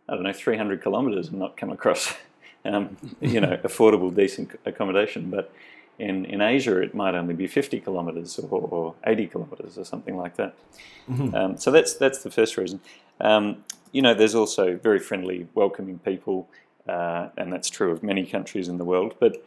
I 0.08 0.14
don't 0.14 0.24
know 0.24 0.32
300 0.32 0.82
kilometres 0.82 1.28
and 1.28 1.38
not 1.38 1.56
come 1.56 1.70
across 1.70 2.14
um, 2.64 2.96
you 3.20 3.40
know 3.40 3.56
affordable, 3.64 4.14
decent 4.14 4.58
accommodation. 4.64 5.30
But 5.30 5.52
in, 5.98 6.24
in 6.24 6.40
Asia, 6.40 6.80
it 6.80 6.94
might 6.94 7.14
only 7.14 7.34
be 7.34 7.46
50 7.46 7.80
kilometres 7.80 8.38
or, 8.38 8.60
or 8.60 8.94
80 9.06 9.26
kilometres 9.28 9.78
or 9.78 9.84
something 9.84 10.16
like 10.16 10.36
that. 10.36 10.54
Mm-hmm. 11.10 11.34
Um, 11.34 11.56
so 11.56 11.70
that's 11.70 11.94
that's 11.94 12.22
the 12.22 12.30
first 12.30 12.56
reason. 12.56 12.80
Um, 13.20 13.64
you 13.92 14.02
know, 14.02 14.14
there's 14.14 14.34
also 14.34 14.76
very 14.76 14.98
friendly, 14.98 15.46
welcoming 15.54 15.98
people, 15.98 16.48
uh, 16.88 17.28
and 17.36 17.52
that's 17.52 17.68
true 17.68 17.92
of 17.92 18.02
many 18.02 18.24
countries 18.24 18.68
in 18.68 18.78
the 18.78 18.84
world. 18.84 19.14
But 19.20 19.44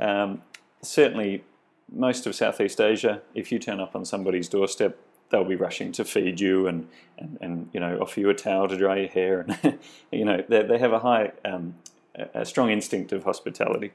um, 0.00 0.42
certainly 0.82 1.44
most 1.90 2.26
of 2.26 2.34
Southeast 2.34 2.80
Asia, 2.80 3.22
if 3.34 3.50
you 3.50 3.58
turn 3.58 3.80
up 3.80 3.96
on 3.96 4.04
somebody's 4.04 4.48
doorstep, 4.48 4.98
they'll 5.30 5.44
be 5.44 5.56
rushing 5.56 5.92
to 5.92 6.04
feed 6.04 6.40
you 6.40 6.66
and, 6.66 6.88
and, 7.18 7.38
and 7.40 7.70
you 7.72 7.80
know 7.80 7.98
offer 8.00 8.20
you 8.20 8.30
a 8.30 8.34
towel 8.34 8.68
to 8.68 8.76
dry 8.76 8.98
your 8.98 9.08
hair 9.08 9.40
and 9.40 9.78
you 10.12 10.24
know 10.24 10.42
they, 10.48 10.62
they 10.62 10.78
have 10.78 10.92
a 10.92 10.98
high 10.98 11.32
um, 11.44 11.74
a 12.34 12.44
strong 12.44 12.70
instinct 12.70 13.12
of 13.12 13.24
hospitality. 13.24 13.92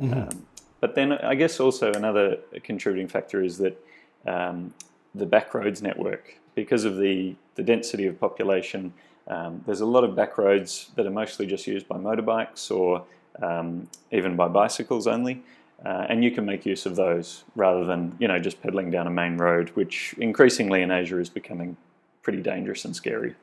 Mm-hmm. 0.00 0.12
Um, 0.12 0.46
but 0.80 0.94
then 0.94 1.12
I 1.12 1.34
guess 1.34 1.58
also 1.58 1.92
another 1.92 2.38
contributing 2.62 3.08
factor 3.08 3.42
is 3.42 3.58
that 3.58 3.84
um, 4.26 4.74
the 5.14 5.26
backroads 5.26 5.82
network 5.82 6.38
because 6.54 6.84
of 6.84 6.96
the 6.98 7.34
the 7.54 7.62
density 7.62 8.06
of 8.06 8.20
population. 8.20 8.92
Um, 9.28 9.62
there's 9.66 9.80
a 9.80 9.86
lot 9.86 10.04
of 10.04 10.14
backroads 10.14 10.94
that 10.94 11.06
are 11.06 11.10
mostly 11.10 11.46
just 11.46 11.66
used 11.66 11.88
by 11.88 11.96
motorbikes 11.96 12.70
or 12.70 13.04
um, 13.42 13.88
even 14.12 14.36
by 14.36 14.46
bicycles 14.46 15.06
only. 15.06 15.42
Uh, 15.84 16.06
and 16.08 16.24
you 16.24 16.30
can 16.30 16.46
make 16.46 16.64
use 16.64 16.86
of 16.86 16.96
those 16.96 17.44
rather 17.54 17.84
than 17.84 18.16
you 18.18 18.26
know 18.26 18.38
just 18.38 18.62
pedaling 18.62 18.90
down 18.90 19.06
a 19.06 19.10
main 19.10 19.36
road, 19.36 19.68
which 19.70 20.14
increasingly 20.18 20.82
in 20.82 20.90
Asia 20.90 21.18
is 21.18 21.28
becoming 21.28 21.76
pretty 22.22 22.42
dangerous 22.42 22.84
and 22.84 22.96
scary. 22.96 23.34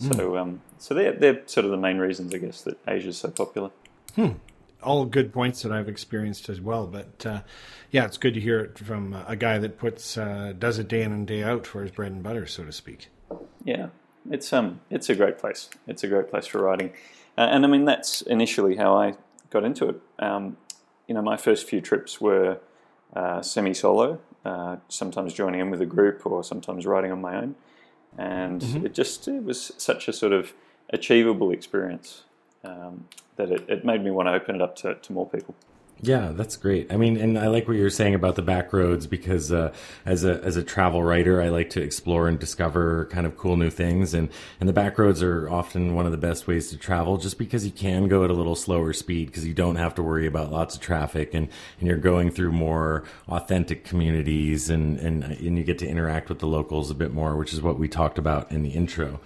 Mm. 0.00 0.16
So, 0.16 0.36
um, 0.38 0.62
so 0.78 0.94
they're, 0.94 1.12
they're 1.12 1.42
sort 1.46 1.64
of 1.64 1.70
the 1.70 1.76
main 1.76 1.98
reasons, 1.98 2.34
I 2.34 2.38
guess, 2.38 2.62
that 2.62 2.78
Asia 2.88 3.08
is 3.08 3.18
so 3.18 3.30
popular. 3.30 3.70
Hmm. 4.16 4.30
All 4.82 5.04
good 5.04 5.32
points 5.32 5.62
that 5.62 5.72
I've 5.72 5.88
experienced 5.88 6.48
as 6.48 6.60
well. 6.60 6.86
But 6.86 7.26
uh, 7.26 7.42
yeah, 7.90 8.04
it's 8.04 8.16
good 8.16 8.34
to 8.34 8.40
hear 8.40 8.60
it 8.60 8.78
from 8.78 9.14
a 9.26 9.36
guy 9.36 9.58
that 9.58 9.78
puts 9.78 10.16
uh, 10.16 10.54
does 10.58 10.78
it 10.78 10.88
day 10.88 11.02
in 11.02 11.12
and 11.12 11.26
day 11.26 11.42
out 11.42 11.66
for 11.66 11.82
his 11.82 11.90
bread 11.90 12.12
and 12.12 12.22
butter, 12.22 12.46
so 12.46 12.64
to 12.64 12.72
speak. 12.72 13.08
Yeah, 13.64 13.88
it's 14.30 14.52
um, 14.52 14.80
it's 14.90 15.08
a 15.08 15.14
great 15.14 15.38
place. 15.38 15.70
It's 15.86 16.02
a 16.02 16.08
great 16.08 16.30
place 16.30 16.46
for 16.46 16.62
riding, 16.62 16.90
uh, 17.38 17.48
and 17.52 17.64
I 17.64 17.68
mean 17.68 17.84
that's 17.84 18.22
initially 18.22 18.76
how 18.76 18.96
I 18.96 19.14
got 19.50 19.62
into 19.62 19.88
it. 19.88 20.00
Um, 20.18 20.56
you 21.12 21.14
know, 21.14 21.20
my 21.20 21.36
first 21.36 21.68
few 21.68 21.82
trips 21.82 22.22
were 22.22 22.58
uh, 23.14 23.42
semi-solo, 23.42 24.18
uh, 24.46 24.76
sometimes 24.88 25.34
joining 25.34 25.60
in 25.60 25.70
with 25.70 25.82
a 25.82 25.86
group 25.86 26.24
or 26.24 26.42
sometimes 26.42 26.86
riding 26.86 27.12
on 27.12 27.20
my 27.20 27.36
own, 27.36 27.54
and 28.16 28.62
mm-hmm. 28.62 28.86
it 28.86 28.94
just 28.94 29.28
it 29.28 29.44
was 29.44 29.72
such 29.76 30.08
a 30.08 30.12
sort 30.14 30.32
of 30.32 30.54
achievable 30.88 31.50
experience 31.50 32.22
um, 32.64 33.08
that 33.36 33.50
it, 33.50 33.62
it 33.68 33.84
made 33.84 34.02
me 34.02 34.10
want 34.10 34.26
to 34.26 34.32
open 34.32 34.54
it 34.54 34.62
up 34.62 34.74
to, 34.76 34.94
to 34.94 35.12
more 35.12 35.28
people. 35.28 35.54
Yeah, 36.04 36.32
that's 36.34 36.56
great. 36.56 36.92
I 36.92 36.96
mean, 36.96 37.16
and 37.16 37.38
I 37.38 37.46
like 37.46 37.68
what 37.68 37.76
you're 37.76 37.88
saying 37.88 38.16
about 38.16 38.34
the 38.34 38.42
back 38.42 38.72
roads 38.72 39.06
because 39.06 39.52
uh, 39.52 39.72
as 40.04 40.24
a 40.24 40.42
as 40.42 40.56
a 40.56 40.62
travel 40.64 41.00
writer, 41.00 41.40
I 41.40 41.48
like 41.48 41.70
to 41.70 41.80
explore 41.80 42.26
and 42.26 42.40
discover 42.40 43.04
kind 43.04 43.24
of 43.24 43.36
cool 43.36 43.56
new 43.56 43.70
things, 43.70 44.12
and 44.12 44.28
and 44.58 44.68
the 44.68 44.72
back 44.72 44.98
roads 44.98 45.22
are 45.22 45.48
often 45.48 45.94
one 45.94 46.04
of 46.04 46.10
the 46.10 46.18
best 46.18 46.48
ways 46.48 46.70
to 46.70 46.76
travel, 46.76 47.18
just 47.18 47.38
because 47.38 47.64
you 47.64 47.70
can 47.70 48.08
go 48.08 48.24
at 48.24 48.30
a 48.30 48.34
little 48.34 48.56
slower 48.56 48.92
speed 48.92 49.26
because 49.26 49.46
you 49.46 49.54
don't 49.54 49.76
have 49.76 49.94
to 49.94 50.02
worry 50.02 50.26
about 50.26 50.50
lots 50.50 50.74
of 50.74 50.80
traffic, 50.80 51.34
and 51.34 51.48
and 51.78 51.86
you're 51.86 51.98
going 51.98 52.32
through 52.32 52.50
more 52.50 53.04
authentic 53.28 53.84
communities, 53.84 54.68
and 54.68 54.98
and 54.98 55.22
and 55.22 55.56
you 55.56 55.62
get 55.62 55.78
to 55.78 55.86
interact 55.86 56.28
with 56.28 56.40
the 56.40 56.48
locals 56.48 56.90
a 56.90 56.94
bit 56.96 57.12
more, 57.12 57.36
which 57.36 57.52
is 57.52 57.62
what 57.62 57.78
we 57.78 57.86
talked 57.86 58.18
about 58.18 58.50
in 58.50 58.64
the 58.64 58.70
intro. 58.70 59.20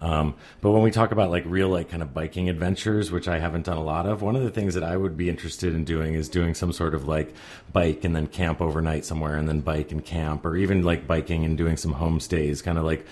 Um, 0.00 0.34
but 0.60 0.70
when 0.70 0.82
we 0.82 0.90
talk 0.90 1.12
about 1.12 1.30
like 1.30 1.44
real 1.46 1.68
like 1.68 1.90
kind 1.90 2.02
of 2.02 2.14
biking 2.14 2.48
adventures, 2.48 3.10
which 3.10 3.28
I 3.28 3.38
haven't 3.38 3.66
done 3.66 3.76
a 3.76 3.82
lot 3.82 4.06
of, 4.06 4.22
one 4.22 4.34
of 4.34 4.42
the 4.42 4.50
things 4.50 4.74
that 4.74 4.82
I 4.82 4.96
would 4.96 5.16
be 5.16 5.28
interested 5.28 5.74
in 5.74 5.84
doing 5.84 6.14
is 6.14 6.28
doing 6.28 6.54
some 6.54 6.72
sort 6.72 6.94
of 6.94 7.06
like 7.06 7.34
bike 7.72 8.04
and 8.04 8.16
then 8.16 8.26
camp 8.26 8.60
overnight 8.60 9.04
somewhere 9.04 9.36
and 9.36 9.48
then 9.48 9.60
bike 9.60 9.92
and 9.92 10.04
camp, 10.04 10.46
or 10.46 10.56
even 10.56 10.82
like 10.82 11.06
biking 11.06 11.44
and 11.44 11.56
doing 11.56 11.76
some 11.76 11.94
homestays, 11.94 12.64
kind 12.64 12.78
of 12.78 12.84
like 12.84 13.04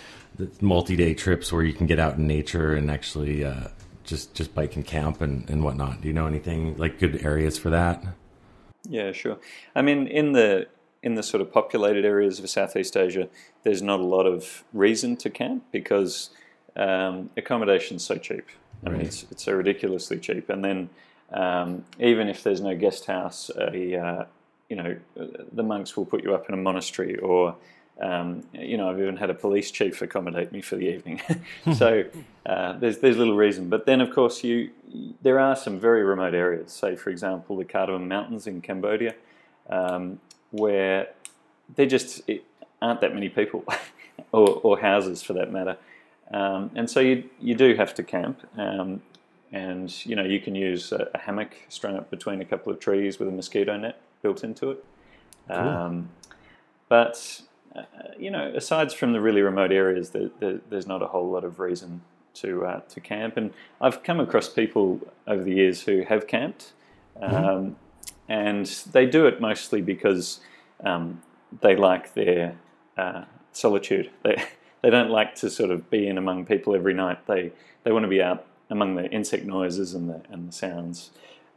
multi-day 0.61 1.15
trips 1.15 1.53
where 1.53 1.63
you 1.63 1.75
can 1.75 1.87
get 1.87 1.99
out 1.99 2.17
in 2.17 2.27
nature 2.27 2.75
and 2.75 2.91
actually 2.91 3.45
uh, 3.45 3.69
just 4.05 4.35
just 4.35 4.55
bike 4.55 4.77
and 4.77 4.87
camp 4.87 5.21
and, 5.21 5.49
and 5.51 5.63
whatnot. 5.63 6.01
Do 6.01 6.09
you 6.09 6.15
know 6.15 6.27
anything 6.27 6.77
like 6.79 6.99
good 6.99 7.25
areas 7.25 7.59
for 7.59 7.71
that? 7.71 8.03
Yeah, 8.89 9.13
sure. 9.13 9.39
I 9.75 9.83
mean, 9.83 10.07
in 10.07 10.33
the 10.33 10.69
in 11.03 11.15
the 11.15 11.23
sort 11.23 11.41
of 11.41 11.53
populated 11.53 12.05
areas 12.05 12.39
of 12.39 12.49
Southeast 12.49 12.97
Asia, 12.97 13.29
there's 13.63 13.83
not 13.83 14.01
a 14.01 14.05
lot 14.05 14.25
of 14.27 14.65
reason 14.73 15.17
to 15.19 15.31
camp 15.31 15.65
because 15.71 16.31
um, 16.79 17.31
accommodation's 17.37 18.05
so 18.05 18.17
cheap. 18.17 18.47
I 18.87 18.91
mean, 18.91 19.01
it's, 19.03 19.25
it's 19.31 19.45
so 19.45 19.53
ridiculously 19.53 20.19
cheap. 20.19 20.49
And 20.49 20.65
then 20.65 20.89
um, 21.33 21.85
even 21.99 22.29
if 22.29 22.43
there's 22.43 22.61
no 22.61 22.77
guest 22.77 23.07
house, 23.07 23.51
a, 23.57 23.97
uh, 23.97 24.25
you 24.69 24.77
know, 24.77 24.97
the 25.53 25.63
monks 25.63 25.97
will 25.97 26.07
put 26.07 26.23
you 26.23 26.35
up 26.35 26.49
in 26.49 26.55
a 26.55 26.59
monastery 26.59 27.19
or 27.19 27.57
um, 28.01 28.45
you 28.53 28.77
know, 28.77 28.89
I've 28.89 29.01
even 29.01 29.17
had 29.17 29.31
a 29.31 29.35
police 29.35 29.71
chief 29.71 30.01
accommodate 30.03 30.53
me 30.53 30.61
for 30.61 30.77
the 30.77 30.89
evening. 30.89 31.21
so 31.75 32.05
uh, 32.47 32.75
there's 32.75 32.99
there's 32.99 33.17
little 33.17 33.37
reason. 33.37 33.69
But 33.69 33.87
then, 33.87 34.01
of 34.01 34.15
course, 34.15 34.45
you 34.45 34.71
there 35.23 35.41
are 35.41 35.57
some 35.57 35.81
very 35.81 36.05
remote 36.05 36.35
areas. 36.35 36.73
Say, 36.73 36.97
for 36.97 37.11
example, 37.11 37.57
the 37.57 37.65
Cardamom 37.65 38.09
Mountains 38.09 38.47
in 38.47 38.61
Cambodia, 38.61 39.15
um, 39.69 40.21
where 40.51 41.09
there 41.75 41.87
just 41.87 42.23
aren't 42.81 43.01
that 43.01 43.15
many 43.15 43.29
people, 43.29 43.65
or, 44.33 44.61
or, 44.63 44.79
houses 44.79 45.23
for 45.23 45.33
that 45.33 45.53
matter. 45.53 45.77
Um, 46.33 46.71
and 46.75 46.89
so 46.91 47.01
you 47.01 47.25
you 47.41 47.55
do 47.55 47.75
have 47.75 47.95
to 47.95 48.03
camp, 48.03 48.47
um, 48.59 49.01
and 49.53 50.05
you 50.05 50.15
know 50.15 50.25
you 50.25 50.41
can 50.41 50.55
use 50.55 50.93
a, 50.93 51.09
a, 51.15 51.19
hammock 51.19 51.57
strung 51.69 51.97
up 51.97 52.11
between 52.11 52.43
a 52.43 52.45
couple 52.45 52.71
of 52.71 52.81
trees 52.81 53.19
with 53.19 53.29
a 53.29 53.33
mosquito 53.33 53.77
net 53.79 54.01
built 54.21 54.45
into 54.45 54.71
it. 54.73 54.85
Cool. 55.49 55.57
Um, 55.57 56.11
but 56.89 57.43
uh, 57.75 57.83
you 58.19 58.31
know, 58.31 58.53
aside 58.55 58.93
from 58.93 59.13
the 59.13 59.21
really 59.21 59.41
remote 59.41 59.73
areas, 59.73 60.11
there, 60.11 60.31
there, 60.41 60.61
there's 60.69 60.87
not 60.87 61.03
a 61.03 61.07
whole 61.07 61.31
lot 61.31 61.45
of 61.45 61.61
reason 61.61 62.03
to 62.35 62.65
uh, 62.65 62.81
to 62.81 63.01
camp. 63.01 63.37
And 63.37 63.53
I've 63.81 64.03
come 64.03 64.21
across 64.21 64.49
people 64.49 65.01
over 65.27 65.43
the 65.43 65.55
years 65.55 65.83
who 65.83 66.03
have 66.03 66.27
camped, 66.27 66.73
mm-hmm. 67.21 67.35
Um, 67.35 67.77
and 68.29 68.67
they 68.93 69.07
do 69.07 69.27
it 69.27 69.41
mostly 69.41 69.81
because 69.81 70.41
um, 70.85 71.23
they 71.63 71.75
like 71.77 72.13
their 72.15 72.57
uh, 72.97 73.25
solitude. 73.53 74.11
They 74.23 74.43
they 74.83 74.91
don't 74.91 75.11
like 75.11 75.35
to 75.37 75.51
sort 75.51 75.71
of 75.71 75.91
be 75.91 76.07
in 76.07 76.19
among 76.19 76.47
people 76.47 76.75
every 76.75 76.95
night. 76.95 77.27
They 77.27 77.53
they 77.85 77.93
want 77.93 78.05
to 78.05 78.09
be 78.09 78.23
out 78.23 78.47
among 78.71 78.97
the 78.97 79.07
insect 79.11 79.45
noises 79.45 79.95
and 79.95 80.09
the 80.09 80.23
and 80.31 80.49
the 80.49 80.53
sounds, 80.53 81.11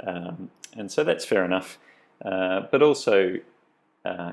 um, 0.05 0.49
and 0.75 0.91
so 0.91 1.03
that's 1.03 1.25
fair 1.25 1.45
enough. 1.45 1.77
Uh, 2.23 2.61
but 2.71 2.81
also, 2.83 3.37
uh, 4.05 4.31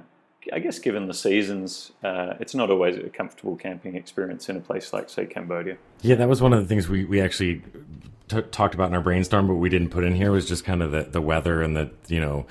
I 0.53 0.59
guess 0.59 0.79
given 0.79 1.07
the 1.07 1.15
seasons, 1.15 1.93
uh, 2.05 2.35
it's 2.41 2.55
not 2.55 2.71
always 2.71 2.97
a 2.97 3.09
comfortable 3.09 3.57
camping 3.57 3.97
experience 3.97 4.49
in 4.49 4.57
a 4.57 4.61
place 4.61 4.93
like, 4.93 5.09
say, 5.09 5.27
Cambodia. 5.27 5.77
Yeah, 6.03 6.17
that 6.17 6.29
was 6.29 6.41
one 6.41 6.53
of 6.53 6.61
the 6.61 6.67
things 6.67 6.89
we, 6.89 7.05
we 7.05 7.21
actually 7.21 7.63
t- 8.29 8.43
talked 8.43 8.75
about 8.75 8.89
in 8.89 8.95
our 8.95 9.01
brainstorm, 9.01 9.47
but 9.47 9.55
we 9.55 9.69
didn't 9.69 9.91
put 9.91 10.05
in 10.05 10.15
here 10.15 10.31
was 10.31 10.47
just 10.47 10.65
kind 10.65 10.83
of 10.83 10.93
the, 10.93 11.03
the 11.05 11.21
weather 11.21 11.63
and 11.63 11.77
the, 11.77 11.91
you 12.09 12.21
know, 12.21 12.47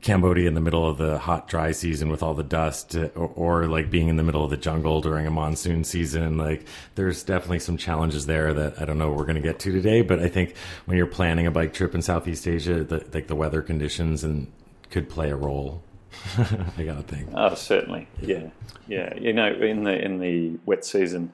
Cambodia 0.00 0.48
in 0.48 0.54
the 0.54 0.60
middle 0.60 0.88
of 0.88 0.98
the 0.98 1.18
hot, 1.18 1.48
dry 1.48 1.72
season 1.72 2.08
with 2.08 2.22
all 2.22 2.34
the 2.34 2.42
dust, 2.42 2.96
uh, 2.96 3.08
or, 3.14 3.28
or 3.62 3.66
like 3.66 3.90
being 3.90 4.08
in 4.08 4.16
the 4.16 4.22
middle 4.22 4.44
of 4.44 4.50
the 4.50 4.56
jungle 4.56 5.00
during 5.00 5.26
a 5.26 5.30
monsoon 5.30 5.84
season. 5.84 6.38
Like, 6.38 6.66
there's 6.94 7.22
definitely 7.22 7.60
some 7.60 7.76
challenges 7.76 8.26
there 8.26 8.52
that 8.54 8.80
I 8.80 8.84
don't 8.84 8.98
know 8.98 9.10
we're 9.10 9.24
going 9.24 9.36
to 9.36 9.40
get 9.40 9.58
to 9.60 9.72
today, 9.72 10.02
but 10.02 10.20
I 10.20 10.28
think 10.28 10.56
when 10.86 10.96
you're 10.96 11.06
planning 11.06 11.46
a 11.46 11.50
bike 11.50 11.72
trip 11.72 11.94
in 11.94 12.02
Southeast 12.02 12.48
Asia, 12.48 12.82
the, 12.84 13.06
like 13.12 13.26
the 13.26 13.36
weather 13.36 13.62
conditions 13.62 14.24
and 14.24 14.50
could 14.90 15.08
play 15.08 15.30
a 15.30 15.36
role. 15.36 15.82
I 16.76 16.82
gotta 16.82 17.02
think. 17.02 17.28
Oh, 17.34 17.54
certainly. 17.54 18.08
Yeah, 18.20 18.48
yeah. 18.88 19.14
You 19.16 19.32
know, 19.32 19.46
in 19.46 19.84
the 19.84 20.04
in 20.04 20.18
the 20.18 20.58
wet 20.66 20.84
season, 20.84 21.32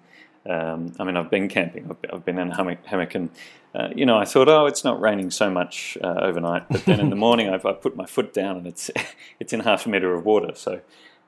um, 0.48 0.92
I 0.98 1.04
mean, 1.04 1.16
I've 1.16 1.30
been 1.30 1.48
camping. 1.48 1.90
I've, 1.90 2.12
I've 2.12 2.24
been 2.24 2.38
in 2.38 2.50
a 2.50 2.56
hammock, 2.56 2.84
hammock 2.84 3.14
and 3.14 3.30
uh, 3.76 3.88
you 3.94 4.06
know, 4.06 4.16
I 4.16 4.24
thought, 4.24 4.48
oh, 4.48 4.64
it's 4.66 4.84
not 4.84 5.00
raining 5.00 5.30
so 5.30 5.50
much 5.50 5.98
uh, 6.02 6.20
overnight. 6.22 6.66
But 6.70 6.86
then 6.86 6.98
in 6.98 7.10
the 7.10 7.16
morning, 7.26 7.50
I've, 7.50 7.66
I 7.66 7.72
put 7.74 7.94
my 7.94 8.06
foot 8.06 8.32
down 8.32 8.56
and 8.56 8.66
it's 8.66 8.90
it's 9.40 9.52
in 9.52 9.60
half 9.60 9.84
a 9.86 9.88
meter 9.90 10.14
of 10.14 10.24
water. 10.24 10.54
So 10.54 10.80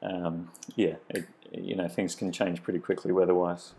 um, 0.02 0.50
yeah, 0.74 0.94
it, 1.10 1.26
you 1.52 1.76
know 1.76 1.88
things 1.88 2.14
can 2.14 2.32
change 2.32 2.62
pretty 2.62 2.78
quickly 2.78 3.12
weather-wise. 3.12 3.72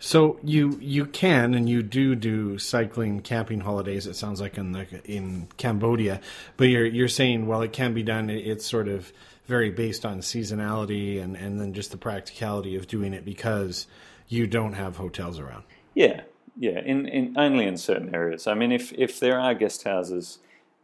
So 0.00 0.40
you 0.42 0.76
you 0.80 1.06
can 1.06 1.54
and 1.54 1.68
you 1.68 1.82
do 1.82 2.16
do 2.16 2.58
cycling 2.58 3.20
camping 3.20 3.60
holidays. 3.60 4.06
It 4.06 4.16
sounds 4.16 4.40
like 4.40 4.58
in 4.58 4.72
the 4.72 4.86
in 5.04 5.48
Cambodia, 5.56 6.20
but 6.56 6.64
you're 6.64 6.86
you're 6.86 7.08
saying 7.08 7.46
well 7.46 7.62
it 7.62 7.72
can 7.72 7.94
be 7.94 8.02
done. 8.02 8.28
It's 8.28 8.66
sort 8.66 8.88
of 8.88 9.12
very 9.46 9.70
based 9.70 10.04
on 10.04 10.18
seasonality 10.18 11.22
and 11.22 11.36
and 11.36 11.60
then 11.60 11.74
just 11.74 11.92
the 11.92 11.96
practicality 11.96 12.74
of 12.74 12.88
doing 12.88 13.12
it 13.12 13.24
because 13.24 13.86
you 14.28 14.48
don't 14.48 14.72
have 14.72 14.96
hotels 14.96 15.38
around. 15.38 15.62
Yeah, 15.94 16.22
yeah. 16.58 16.80
In 16.80 17.06
in 17.06 17.34
only 17.36 17.66
in 17.66 17.76
certain 17.76 18.14
areas. 18.14 18.46
I 18.46 18.54
mean, 18.54 18.72
if 18.72 18.92
if 18.92 19.20
there 19.20 19.38
are 19.40 19.54
guest 19.54 19.84
houses. 19.84 20.38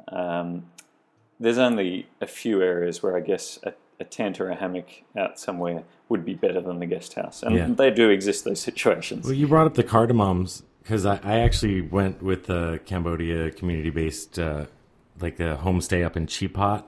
Um, 0.09 0.67
there's 1.39 1.59
only 1.59 2.07
a 2.21 2.27
few 2.27 2.63
areas 2.63 3.03
where 3.03 3.17
I 3.17 3.21
guess 3.21 3.59
a, 3.65 3.73
a 3.99 4.05
tent 4.05 4.41
or 4.41 4.49
a 4.51 4.55
hammock 4.55 4.87
out 5.17 5.39
somewhere 5.41 5.83
would 6.09 6.25
be 6.25 6.35
better 6.35 6.61
than 6.61 6.79
the 6.79 6.87
guest 6.87 7.15
house, 7.15 7.43
and 7.43 7.57
Yeah. 7.57 7.67
they 7.69 7.91
do 7.91 8.11
exist 8.11 8.45
those 8.45 8.61
situations. 8.71 9.25
Well, 9.25 9.35
you 9.35 9.49
brought 9.49 9.67
up 9.67 9.75
the 9.75 9.83
cardamoms 9.85 10.63
because 10.83 11.05
I, 11.07 11.19
I 11.25 11.41
actually 11.41 11.81
went 11.81 12.23
with 12.23 12.47
the 12.47 12.81
Cambodia 12.87 13.51
community-based, 13.51 14.39
uh, 14.39 14.67
like 15.21 15.41
a 15.41 15.59
homestay 15.63 16.05
up 16.05 16.17
in 16.17 16.27
Chi 16.27 16.47
Phat, 16.49 16.85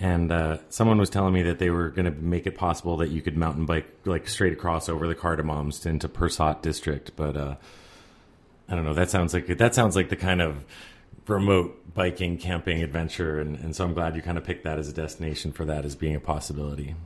and 0.00 0.32
uh, 0.32 0.58
someone 0.70 0.98
was 0.98 1.10
telling 1.10 1.32
me 1.32 1.42
that 1.42 1.58
they 1.58 1.70
were 1.70 1.90
going 1.90 2.04
to 2.06 2.10
make 2.10 2.46
it 2.46 2.56
possible 2.56 2.96
that 2.98 3.10
you 3.10 3.22
could 3.22 3.36
mountain 3.36 3.64
bike 3.64 3.86
like 4.04 4.28
straight 4.28 4.52
across 4.52 4.88
over 4.88 5.06
the 5.06 5.14
cardamoms 5.14 5.86
into 5.86 6.08
Pursat 6.08 6.62
district, 6.62 7.12
but 7.16 7.36
uh, 7.36 7.56
I 8.68 8.74
don't 8.74 8.84
know. 8.84 8.94
That 8.94 9.10
sounds 9.10 9.34
like 9.34 9.46
that 9.46 9.74
sounds 9.74 9.96
like 9.96 10.08
the 10.08 10.16
kind 10.16 10.42
of 10.42 10.64
remote 11.26 11.94
biking, 11.94 12.36
camping 12.38 12.82
adventure, 12.82 13.40
and, 13.40 13.56
and 13.56 13.74
so 13.74 13.84
I'm 13.84 13.94
glad 13.94 14.16
you 14.16 14.22
kind 14.22 14.36
of 14.36 14.44
picked 14.44 14.64
that 14.64 14.78
as 14.78 14.88
a 14.88 14.92
destination 14.92 15.52
for 15.52 15.64
that 15.64 15.84
as 15.84 15.94
being 15.94 16.16
a 16.16 16.20
possibility. 16.20 16.96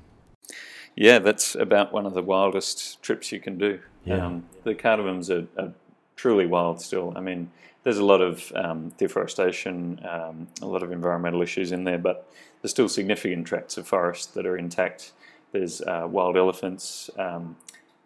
Yeah, 0.97 1.21
that's 1.21 1.55
about 1.55 1.93
one 1.93 2.07
of 2.07 2.15
the 2.15 2.23
wildest 2.23 3.01
trips 3.03 3.31
you 3.31 3.39
can 3.39 3.59
do. 3.59 3.81
Yeah. 4.05 4.27
Um, 4.27 4.47
the 4.65 4.75
cardamoms 4.75 5.31
are, 5.31 5.47
are 5.63 5.73
truly 6.17 6.47
wild 6.47 6.81
still. 6.81 7.13
I 7.15 7.21
mean, 7.21 7.51
there's 7.85 7.99
a 7.99 8.05
lot 8.05 8.21
of 8.21 8.53
um, 8.57 8.93
deforestation, 8.99 10.01
um, 10.09 10.49
a 10.61 10.67
lot 10.67 10.83
of 10.83 10.91
environmental 10.91 11.41
issues 11.41 11.71
in 11.71 11.85
there, 11.85 11.99
but 11.99 12.29
there's 12.63 12.71
still 12.71 12.89
significant 12.89 13.47
tracts 13.47 13.77
of 13.77 13.87
forest 13.87 14.35
that 14.35 14.47
are 14.47 14.57
intact. 14.57 15.13
There's 15.53 15.81
uh, 15.81 16.07
wild 16.11 16.37
elephants. 16.37 17.11
Um, 17.19 17.57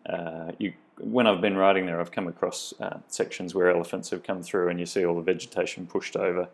uh, 0.07 0.53
you, 0.59 0.75
when 0.99 1.27
I've 1.27 1.41
been 1.41 1.57
riding 1.57 1.87
there, 1.87 2.01
I've 2.01 2.13
come 2.13 2.29
across 2.29 2.75
uh, 2.81 2.99
sections 3.09 3.55
where 3.55 3.71
elephants 3.71 4.11
have 4.11 4.23
come 4.23 4.43
through, 4.43 4.69
and 4.69 4.79
you 4.79 4.87
see 4.87 5.05
all 5.05 5.17
the 5.17 5.23
vegetation 5.23 5.87
pushed 5.87 6.17
over. 6.17 6.49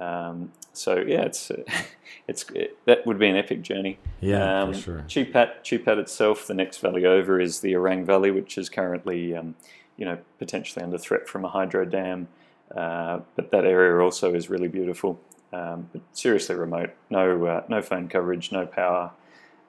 Um, 0.00 0.52
so 0.72 0.96
yeah, 0.96 1.22
it's 1.22 1.50
it's 2.28 2.44
it, 2.50 2.76
that 2.86 3.06
would 3.06 3.18
be 3.18 3.28
an 3.28 3.36
epic 3.36 3.62
journey. 3.62 3.98
Yeah, 4.20 4.62
um, 4.62 4.72
for 4.74 4.80
sure. 4.80 5.04
Chi 5.12 5.24
Phat, 5.24 5.64
Chupat 5.64 5.98
itself, 5.98 6.46
the 6.46 6.54
next 6.54 6.78
valley 6.78 7.06
over 7.06 7.40
is 7.40 7.60
the 7.60 7.72
Areng 7.72 8.04
Valley, 8.04 8.30
which 8.30 8.58
is 8.58 8.68
currently, 8.68 9.36
um, 9.36 9.54
you 9.96 10.04
know, 10.04 10.18
potentially 10.38 10.84
under 10.84 10.98
threat 10.98 11.28
from 11.28 11.44
a 11.44 11.48
hydro 11.48 11.84
dam. 11.84 12.28
Uh, 12.74 13.20
but 13.36 13.50
that 13.50 13.64
area 13.64 14.02
also 14.02 14.34
is 14.34 14.48
really 14.48 14.68
beautiful, 14.68 15.20
um, 15.52 15.88
but 15.92 16.02
seriously 16.12 16.54
remote. 16.54 16.90
No, 17.10 17.46
uh, 17.46 17.64
no 17.68 17.82
phone 17.82 18.08
coverage, 18.08 18.52
no 18.52 18.66
power. 18.66 19.12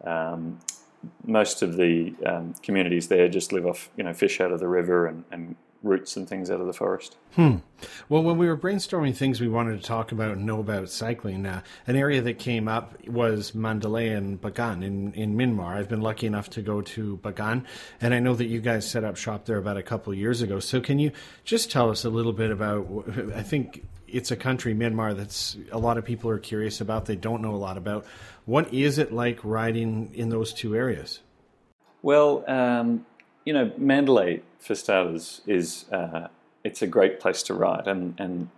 Um, 0.04 0.60
most 1.26 1.62
of 1.62 1.76
the 1.76 2.14
um, 2.26 2.54
communities 2.64 3.08
there 3.08 3.28
just 3.28 3.52
live 3.52 3.66
off, 3.66 3.90
you 3.98 4.04
know, 4.04 4.14
fish 4.14 4.40
out 4.40 4.52
of 4.52 4.60
the 4.60 4.68
river 4.68 5.08
and, 5.08 5.24
and 5.32 5.56
roots 5.84 6.16
and 6.16 6.28
things 6.28 6.50
out 6.50 6.62
of 6.62 6.68
the 6.68 6.74
forest. 6.74 7.18
Hmm. 7.36 7.58
Well, 8.08 8.24
when 8.24 8.38
we 8.38 8.48
were 8.48 8.58
brainstorming 8.58 9.16
things 9.16 9.42
we 9.42 9.50
wanted 9.50 9.82
to 9.82 9.86
talk 9.86 10.14
about 10.14 10.32
and 10.32 10.46
know 10.46 10.60
about 10.60 10.90
cycling, 10.90 11.46
uh, 11.46 11.62
an 11.86 11.98
area 11.98 12.22
that 12.22 12.40
came 12.40 12.68
up 12.70 13.06
was 13.08 13.54
Mandalay 13.54 14.10
and 14.10 14.42
Bagan 14.42 14.84
in, 14.84 15.14
in 15.14 15.36
Myanmar. 15.36 15.76
I've 15.76 15.90
been 15.90 16.02
lucky 16.02 16.26
enough 16.26 16.50
to 16.52 16.62
go 16.62 16.82
to 16.82 17.18
Bagan, 17.18 17.66
and 18.00 18.14
I 18.14 18.20
know 18.20 18.34
that 18.36 18.46
you 18.46 18.62
guys 18.62 18.90
set 18.90 19.04
up 19.04 19.18
shop 19.18 19.46
there 19.46 19.58
about 19.58 19.78
a 19.78 19.84
couple 19.84 20.14
years 20.14 20.42
ago. 20.42 20.60
So, 20.60 20.80
can 20.80 21.00
you 21.00 21.12
just 21.44 21.70
tell 21.70 21.90
us 21.90 22.06
a 22.06 22.10
little 22.10 22.34
bit 22.34 22.50
about? 22.50 23.06
I 23.36 23.44
think 23.44 23.86
it's 24.14 24.30
a 24.30 24.36
country, 24.36 24.76
Myanmar, 24.76 25.18
that's 25.18 25.58
a 25.72 25.80
lot 25.80 25.98
of 25.98 26.06
people 26.06 26.30
are 26.30 26.38
curious 26.38 26.80
about. 26.80 27.06
They 27.06 27.16
don't 27.16 27.42
know 27.42 27.56
a 27.56 27.58
lot 27.58 27.78
about. 27.78 28.06
What 28.46 28.72
is 28.72 29.00
it 29.00 29.12
like 29.12 29.40
riding 29.44 30.12
in 30.14 30.30
those 30.30 30.54
two 30.54 30.76
areas? 30.76 31.20
Well, 32.04 32.44
um, 32.48 33.06
you 33.44 33.54
know, 33.54 33.72
Mandalay, 33.76 34.42
for 34.60 34.76
starters, 34.76 35.42
is 35.48 35.86
uh, 35.92 36.28
it's 36.64 36.84
a 36.84 36.88
great 36.88 37.20
place 37.20 37.42
to 37.44 37.56
ride, 37.56 37.88
and 37.88 38.14
and 38.20 38.50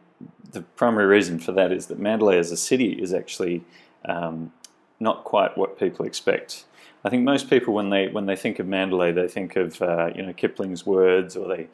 the 0.51 0.61
primary 0.61 1.05
reason 1.05 1.39
for 1.39 1.53
that 1.53 1.71
is 1.71 1.87
that 1.87 1.99
Mandalay 1.99 2.37
as 2.37 2.51
a 2.51 2.57
city 2.57 2.91
is 2.91 3.13
actually 3.13 3.63
um, 4.03 4.51
not 4.99 5.23
quite 5.23 5.57
what 5.57 5.79
people 5.79 6.05
expect. 6.05 6.65
I 7.03 7.09
think 7.09 7.23
most 7.23 7.49
people, 7.49 7.73
when 7.73 7.91
they 7.91 8.09
when 8.09 8.25
they 8.25 8.35
think 8.35 8.59
of 8.59 8.67
Mandalay, 8.67 9.13
they 9.13 9.29
think 9.29 9.55
of 9.55 9.81
uh, 9.81 10.09
you 10.13 10.23
know 10.23 10.33
Kipling's 10.33 10.85
words, 10.85 11.37
or 11.37 11.47
they 11.47 11.67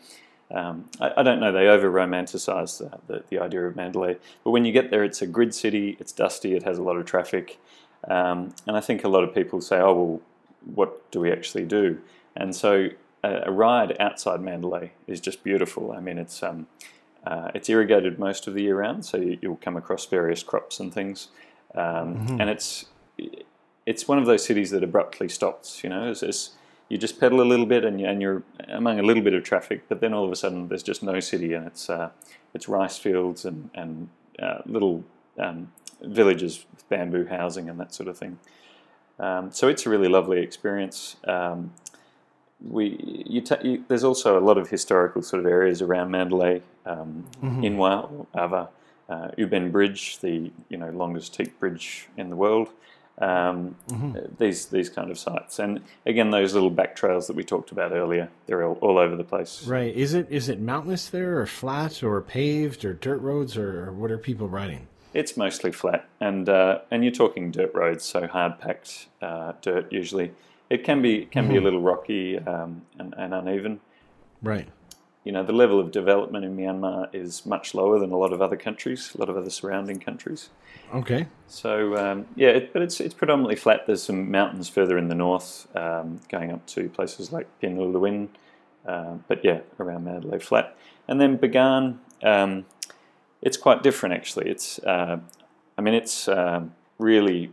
um, 0.53 0.89
I, 0.99 1.11
I 1.17 1.23
don't 1.23 1.39
know 1.39 1.51
they 1.51 1.67
over 1.67 1.89
romanticize 1.91 2.77
the, 2.77 2.99
the, 3.07 3.23
the 3.29 3.39
idea 3.39 3.65
of 3.67 3.75
Mandalay. 3.75 4.17
But 4.43 4.51
when 4.51 4.65
you 4.65 4.71
get 4.71 4.91
there, 4.91 5.03
it's 5.03 5.21
a 5.21 5.27
grid 5.27 5.53
city. 5.53 5.97
It's 5.99 6.11
dusty. 6.11 6.55
It 6.55 6.63
has 6.63 6.77
a 6.77 6.83
lot 6.83 6.97
of 6.97 7.05
traffic, 7.05 7.59
um, 8.07 8.53
and 8.67 8.75
I 8.75 8.81
think 8.81 9.03
a 9.03 9.09
lot 9.09 9.23
of 9.23 9.33
people 9.33 9.61
say, 9.61 9.77
"Oh 9.79 9.93
well, 9.93 10.21
what 10.75 11.11
do 11.11 11.19
we 11.19 11.31
actually 11.31 11.65
do?" 11.65 11.99
And 12.35 12.55
so 12.55 12.89
a, 13.23 13.43
a 13.45 13.51
ride 13.51 13.95
outside 13.99 14.41
Mandalay 14.41 14.91
is 15.07 15.19
just 15.19 15.43
beautiful. 15.43 15.91
I 15.91 15.99
mean, 15.99 16.17
it's 16.17 16.43
um, 16.43 16.67
uh, 17.25 17.51
it's 17.53 17.69
irrigated 17.69 18.19
most 18.19 18.47
of 18.47 18.53
the 18.53 18.63
year 18.63 18.79
round, 18.79 19.05
so 19.05 19.17
you, 19.17 19.37
you'll 19.41 19.57
come 19.57 19.77
across 19.77 20.05
various 20.05 20.43
crops 20.43 20.79
and 20.79 20.93
things, 20.93 21.29
um, 21.75 22.39
and 22.39 22.49
it's 22.49 22.85
it's 23.85 24.07
one 24.07 24.17
of 24.17 24.25
those 24.25 24.43
cities 24.43 24.71
that 24.71 24.83
abruptly 24.83 25.29
stops. 25.29 25.83
You 25.83 25.89
know, 25.89 26.09
it's, 26.09 26.23
it's, 26.23 26.51
you 26.91 26.97
just 26.97 27.21
pedal 27.21 27.41
a 27.41 27.47
little 27.47 27.65
bit 27.65 27.85
and, 27.85 28.01
you, 28.01 28.05
and 28.05 28.21
you're 28.21 28.43
among 28.67 28.99
a 28.99 29.01
little 29.01 29.23
bit 29.23 29.33
of 29.33 29.45
traffic, 29.45 29.83
but 29.87 30.01
then 30.01 30.13
all 30.13 30.25
of 30.25 30.31
a 30.31 30.35
sudden 30.35 30.67
there's 30.67 30.83
just 30.83 31.01
no 31.01 31.21
city, 31.21 31.53
and 31.53 31.65
it's 31.65 31.89
uh, 31.89 32.09
it's 32.53 32.67
rice 32.67 32.97
fields 32.97 33.45
and 33.45 33.69
and 33.73 34.09
uh, 34.37 34.57
little 34.65 35.05
um, 35.39 35.71
villages 36.01 36.65
with 36.69 36.87
bamboo 36.89 37.25
housing 37.27 37.69
and 37.69 37.79
that 37.79 37.93
sort 37.93 38.09
of 38.09 38.17
thing. 38.17 38.39
Um, 39.19 39.51
so 39.53 39.69
it's 39.69 39.85
a 39.85 39.89
really 39.89 40.09
lovely 40.09 40.41
experience. 40.41 41.15
Um, 41.23 41.71
we 42.59 43.23
you, 43.25 43.39
ta- 43.39 43.61
you 43.63 43.85
there's 43.87 44.03
also 44.03 44.37
a 44.37 44.43
lot 44.43 44.57
of 44.57 44.69
historical 44.69 45.21
sort 45.21 45.39
of 45.39 45.45
areas 45.45 45.81
around 45.81 46.11
Mandalay, 46.11 46.61
um, 46.85 47.25
Inwa, 47.41 48.27
Ava, 48.35 48.67
uh, 49.07 49.29
U 49.37 49.47
Bein 49.47 49.71
Bridge, 49.71 50.19
the 50.19 50.51
you 50.67 50.77
know 50.77 50.89
longest 50.89 51.33
teak 51.35 51.57
bridge 51.57 52.09
in 52.17 52.29
the 52.29 52.35
world. 52.35 52.67
Um, 53.19 53.75
uh, 53.91 54.21
These 54.39 54.67
these 54.67 54.89
kind 54.89 55.11
of 55.11 55.19
sites, 55.19 55.59
and 55.59 55.81
again 56.05 56.31
those 56.31 56.53
little 56.53 56.71
back 56.71 56.95
trails 56.95 57.27
that 57.27 57.35
we 57.35 57.43
talked 57.43 57.71
about 57.71 57.91
earlier, 57.91 58.29
they're 58.47 58.65
all, 58.65 58.77
all 58.81 58.97
over 58.97 59.15
the 59.15 59.23
place. 59.23 59.67
Right? 59.67 59.95
Is 59.95 60.13
it 60.13 60.27
is 60.31 60.49
it 60.49 60.59
mountainous 60.59 61.07
there, 61.09 61.39
or 61.39 61.45
flat, 61.45 62.01
or 62.01 62.19
paved, 62.21 62.83
or 62.83 62.93
dirt 62.93 63.21
roads, 63.21 63.57
or 63.57 63.91
what 63.91 64.09
are 64.09 64.17
people 64.17 64.47
riding? 64.47 64.87
It's 65.13 65.37
mostly 65.37 65.71
flat, 65.71 66.07
and 66.19 66.49
uh, 66.49 66.79
and 66.89 67.03
you're 67.03 67.13
talking 67.13 67.51
dirt 67.51 67.75
roads, 67.75 68.05
so 68.05 68.27
hard 68.27 68.59
packed 68.59 69.07
uh, 69.21 69.53
dirt 69.61 69.91
usually. 69.91 70.31
It 70.69 70.83
can 70.83 71.01
be 71.01 71.25
can 71.25 71.49
be 71.49 71.57
a 71.57 71.61
little 71.61 71.81
rocky 71.81 72.39
um, 72.39 72.83
and, 72.97 73.13
and 73.17 73.33
uneven. 73.33 73.81
Right. 74.41 74.67
You 75.23 75.31
know, 75.31 75.43
the 75.43 75.53
level 75.53 75.79
of 75.79 75.91
development 75.91 76.45
in 76.45 76.57
Myanmar 76.57 77.13
is 77.13 77.45
much 77.45 77.75
lower 77.75 77.99
than 77.99 78.11
a 78.11 78.17
lot 78.17 78.33
of 78.33 78.41
other 78.41 78.57
countries, 78.57 79.13
a 79.13 79.19
lot 79.19 79.29
of 79.29 79.37
other 79.37 79.51
surrounding 79.51 79.99
countries. 79.99 80.49
Okay. 80.93 81.27
So 81.47 81.95
um, 81.95 82.25
yeah, 82.35 82.49
it, 82.49 82.73
but 82.73 82.81
it's 82.81 82.99
it's 82.99 83.13
predominantly 83.13 83.55
flat. 83.55 83.85
There's 83.85 84.03
some 84.03 84.31
mountains 84.31 84.67
further 84.67 84.97
in 84.97 85.09
the 85.09 85.15
north, 85.15 85.67
um, 85.75 86.21
going 86.29 86.51
up 86.51 86.65
to 86.67 86.89
places 86.89 87.31
like 87.31 87.47
Pyin 87.61 87.77
Oo 87.77 87.91
Lwin, 87.91 88.29
uh, 88.85 89.15
but 89.27 89.45
yeah, 89.45 89.59
around 89.79 90.05
Mandalay 90.05 90.39
flat. 90.39 90.75
And 91.07 91.21
then 91.21 91.37
Bagan, 91.37 91.97
um, 92.23 92.65
it's 93.41 93.57
quite 93.57 93.83
different 93.83 94.15
actually. 94.15 94.49
It's 94.49 94.79
uh, 94.79 95.19
I 95.77 95.81
mean 95.81 95.93
it's 95.93 96.27
um 96.27 96.73
really 96.97 97.51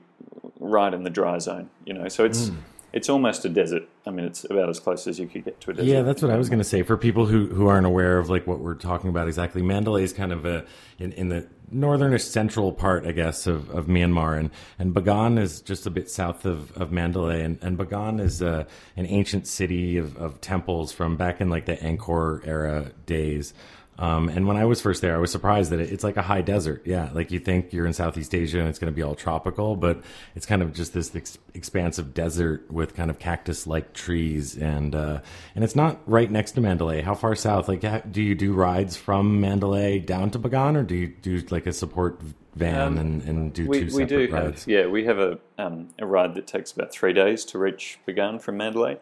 right 0.58 0.92
in 0.94 1.02
the 1.04 1.10
dry 1.10 1.38
zone, 1.38 1.68
you 1.84 1.92
know. 1.92 2.08
So 2.08 2.24
it's 2.24 2.50
it's 2.92 3.08
almost 3.08 3.44
a 3.44 3.48
desert. 3.48 3.88
I 4.06 4.10
mean, 4.10 4.24
it's 4.24 4.44
about 4.44 4.68
as 4.68 4.80
close 4.80 5.06
as 5.06 5.18
you 5.18 5.26
could 5.26 5.44
get 5.44 5.60
to 5.60 5.70
a 5.70 5.74
desert. 5.74 5.88
Yeah, 5.88 6.02
that's 6.02 6.22
what 6.22 6.30
I 6.30 6.36
was 6.36 6.48
going 6.48 6.60
to 6.60 6.64
say. 6.64 6.82
For 6.82 6.96
people 6.96 7.26
who, 7.26 7.46
who 7.46 7.66
aren't 7.66 7.86
aware 7.86 8.18
of 8.18 8.30
like 8.30 8.46
what 8.46 8.60
we're 8.60 8.74
talking 8.74 9.10
about 9.10 9.28
exactly, 9.28 9.62
Mandalay 9.62 10.04
is 10.04 10.12
kind 10.12 10.32
of 10.32 10.44
a 10.44 10.64
in, 10.98 11.12
in 11.12 11.28
the 11.28 11.46
northernish 11.70 12.24
central 12.24 12.72
part, 12.72 13.06
I 13.06 13.12
guess, 13.12 13.46
of, 13.46 13.68
of 13.70 13.86
Myanmar, 13.86 14.38
and 14.38 14.50
and 14.78 14.94
Bagan 14.94 15.38
is 15.38 15.60
just 15.60 15.86
a 15.86 15.90
bit 15.90 16.10
south 16.10 16.46
of, 16.46 16.76
of 16.76 16.90
Mandalay, 16.90 17.42
and 17.42 17.58
and 17.62 17.78
Bagan 17.78 18.20
is 18.20 18.42
uh, 18.42 18.64
an 18.96 19.06
ancient 19.06 19.46
city 19.46 19.98
of, 19.98 20.16
of 20.16 20.40
temples 20.40 20.92
from 20.92 21.16
back 21.16 21.40
in 21.40 21.50
like 21.50 21.66
the 21.66 21.76
Angkor 21.76 22.46
era 22.46 22.92
days. 23.06 23.52
Um, 23.98 24.28
and 24.28 24.46
when 24.46 24.56
I 24.56 24.64
was 24.64 24.80
first 24.80 25.02
there, 25.02 25.16
I 25.16 25.18
was 25.18 25.32
surprised 25.32 25.72
that 25.72 25.80
it, 25.80 25.92
it's 25.92 26.04
like 26.04 26.16
a 26.16 26.22
high 26.22 26.40
desert. 26.40 26.82
Yeah, 26.84 27.10
like 27.12 27.32
you 27.32 27.40
think 27.40 27.72
you're 27.72 27.86
in 27.86 27.92
Southeast 27.92 28.34
Asia 28.34 28.60
and 28.60 28.68
it's 28.68 28.78
going 28.78 28.92
to 28.92 28.96
be 28.96 29.02
all 29.02 29.16
tropical, 29.16 29.74
but 29.74 30.00
it's 30.36 30.46
kind 30.46 30.62
of 30.62 30.72
just 30.72 30.94
this 30.94 31.14
ex- 31.16 31.38
expansive 31.54 32.14
desert 32.14 32.70
with 32.70 32.94
kind 32.94 33.10
of 33.10 33.18
cactus-like 33.18 33.94
trees, 33.94 34.56
and 34.56 34.94
uh, 34.94 35.20
and 35.54 35.64
it's 35.64 35.74
not 35.74 35.98
right 36.06 36.30
next 36.30 36.52
to 36.52 36.60
Mandalay. 36.60 37.02
How 37.02 37.14
far 37.14 37.34
south? 37.34 37.68
Like, 37.68 38.12
do 38.12 38.22
you 38.22 38.34
do 38.36 38.52
rides 38.52 38.96
from 38.96 39.40
Mandalay 39.40 39.98
down 39.98 40.30
to 40.30 40.38
Bagan, 40.38 40.76
or 40.76 40.84
do 40.84 40.94
you 40.94 41.08
do 41.08 41.42
like 41.50 41.66
a 41.66 41.72
support 41.72 42.20
van 42.54 42.80
um, 42.80 42.98
and, 42.98 43.22
and 43.22 43.52
do 43.52 43.68
we, 43.68 43.80
two 43.80 43.90
separate 43.90 44.10
we 44.20 44.26
do 44.26 44.32
rides? 44.32 44.64
Have, 44.64 44.68
yeah, 44.68 44.86
we 44.86 45.04
have 45.04 45.18
a 45.18 45.38
um, 45.58 45.88
a 45.98 46.06
ride 46.06 46.34
that 46.34 46.46
takes 46.46 46.72
about 46.72 46.92
three 46.92 47.12
days 47.12 47.44
to 47.46 47.58
reach 47.58 47.98
Bagan 48.06 48.40
from 48.40 48.56
Mandalay. 48.56 48.98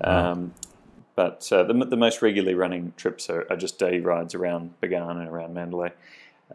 Uh-huh. 0.00 0.32
Um, 0.32 0.54
but 1.14 1.48
uh, 1.52 1.62
the, 1.62 1.72
the 1.84 1.96
most 1.96 2.22
regularly 2.22 2.54
running 2.54 2.92
trips 2.96 3.30
are, 3.30 3.46
are, 3.50 3.56
just 3.56 3.78
day 3.78 4.00
rides 4.00 4.34
around 4.34 4.74
Bagan 4.82 5.10
and 5.10 5.28
around 5.28 5.54
Mandalay. 5.54 5.92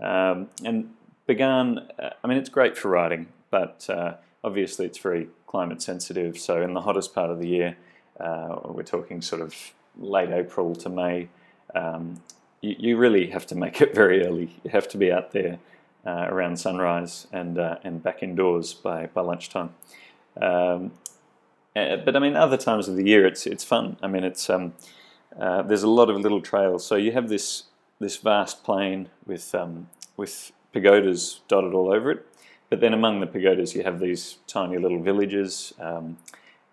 Um, 0.01 0.49
and 0.65 0.93
Bagan, 1.27 1.87
uh, 1.97 2.09
I 2.23 2.27
mean, 2.27 2.37
it's 2.37 2.49
great 2.49 2.77
for 2.77 2.89
riding, 2.89 3.27
but 3.49 3.89
uh, 3.89 4.15
obviously 4.43 4.85
it's 4.85 4.97
very 4.97 5.29
climate 5.47 5.81
sensitive. 5.81 6.37
So 6.37 6.61
in 6.61 6.73
the 6.73 6.81
hottest 6.81 7.15
part 7.15 7.29
of 7.29 7.39
the 7.39 7.47
year, 7.47 7.77
uh, 8.19 8.59
we're 8.65 8.83
talking 8.83 9.21
sort 9.21 9.41
of 9.41 9.55
late 9.97 10.29
April 10.29 10.75
to 10.75 10.89
May, 10.89 11.29
um, 11.75 12.21
you, 12.61 12.75
you, 12.77 12.97
really 12.97 13.27
have 13.27 13.45
to 13.47 13.55
make 13.55 13.81
it 13.81 13.93
very 13.95 14.25
early. 14.25 14.59
You 14.63 14.71
have 14.71 14.87
to 14.89 14.97
be 14.97 15.11
out 15.11 15.31
there 15.31 15.59
uh, 16.05 16.25
around 16.29 16.57
sunrise 16.57 17.27
and 17.31 17.57
uh, 17.57 17.77
and 17.83 18.01
back 18.01 18.23
indoors 18.23 18.73
by, 18.73 19.07
by 19.07 19.21
lunchtime. 19.21 19.73
Um, 20.41 20.91
uh, 21.75 21.97
but 21.97 22.15
I 22.15 22.19
mean, 22.19 22.35
other 22.35 22.57
times 22.57 22.87
of 22.87 22.95
the 22.95 23.05
year, 23.05 23.25
it's 23.25 23.45
it's 23.45 23.63
fun. 23.63 23.97
I 24.01 24.07
mean, 24.07 24.23
it's 24.23 24.49
um, 24.49 24.73
uh, 25.39 25.61
there's 25.61 25.83
a 25.83 25.89
lot 25.89 26.09
of 26.09 26.17
little 26.17 26.41
trails. 26.41 26.85
So 26.85 26.95
you 26.95 27.11
have 27.11 27.29
this 27.29 27.63
this 27.99 28.17
vast 28.17 28.63
plain 28.63 29.09
with 29.25 29.53
um, 29.53 29.89
with 30.17 30.51
pagodas 30.73 31.41
dotted 31.47 31.73
all 31.73 31.93
over 31.93 32.11
it. 32.11 32.25
But 32.69 32.81
then 32.81 32.93
among 32.93 33.19
the 33.19 33.27
pagodas, 33.27 33.73
you 33.75 33.83
have 33.83 33.99
these 33.99 34.37
tiny 34.45 34.77
little 34.77 35.01
villages 35.01 35.73
um, 35.79 36.17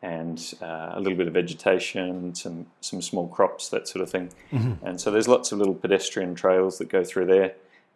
and 0.02 0.54
uh, 0.60 0.92
a 0.92 1.00
little 1.00 1.16
bit 1.16 1.26
of 1.26 1.34
vegetation, 1.34 2.34
some 2.34 2.66
some 2.80 3.00
small 3.00 3.28
crops, 3.28 3.68
that 3.70 3.88
sort 3.88 4.02
of 4.02 4.10
thing. 4.10 4.30
Mm-hmm. 4.52 4.86
And 4.86 5.00
so 5.00 5.10
there's 5.10 5.28
lots 5.28 5.52
of 5.52 5.58
little 5.58 5.74
pedestrian 5.74 6.34
trails 6.34 6.78
that 6.78 6.88
go 6.88 7.02
through 7.02 7.26
there, 7.26 7.54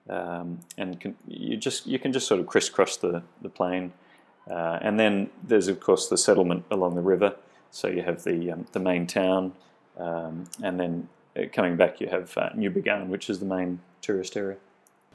um, 0.08 0.60
and 0.78 0.98
can, 0.98 1.14
you 1.28 1.56
just 1.56 1.86
you 1.86 1.98
can 1.98 2.12
just 2.12 2.26
sort 2.26 2.40
of 2.40 2.46
crisscross 2.46 2.96
the 2.96 3.22
the 3.42 3.48
plain. 3.48 3.92
Uh, 4.50 4.78
and 4.82 4.98
then 4.98 5.30
there's, 5.42 5.68
of 5.68 5.78
course, 5.80 6.08
the 6.08 6.18
settlement 6.18 6.64
along 6.70 6.94
the 6.96 7.00
river. 7.00 7.36
So 7.70 7.88
you 7.88 8.02
have 8.02 8.24
the, 8.24 8.50
um, 8.50 8.66
the 8.72 8.80
main 8.80 9.06
town, 9.06 9.52
um, 9.96 10.46
and 10.62 10.80
then 10.80 11.08
uh, 11.36 11.42
coming 11.52 11.76
back, 11.76 12.00
you 12.00 12.08
have 12.08 12.36
uh, 12.36 12.50
New 12.54 12.70
Bagan, 12.70 13.06
which 13.08 13.30
is 13.30 13.38
the 13.38 13.46
main 13.46 13.78
tourist 14.02 14.36
area. 14.36 14.56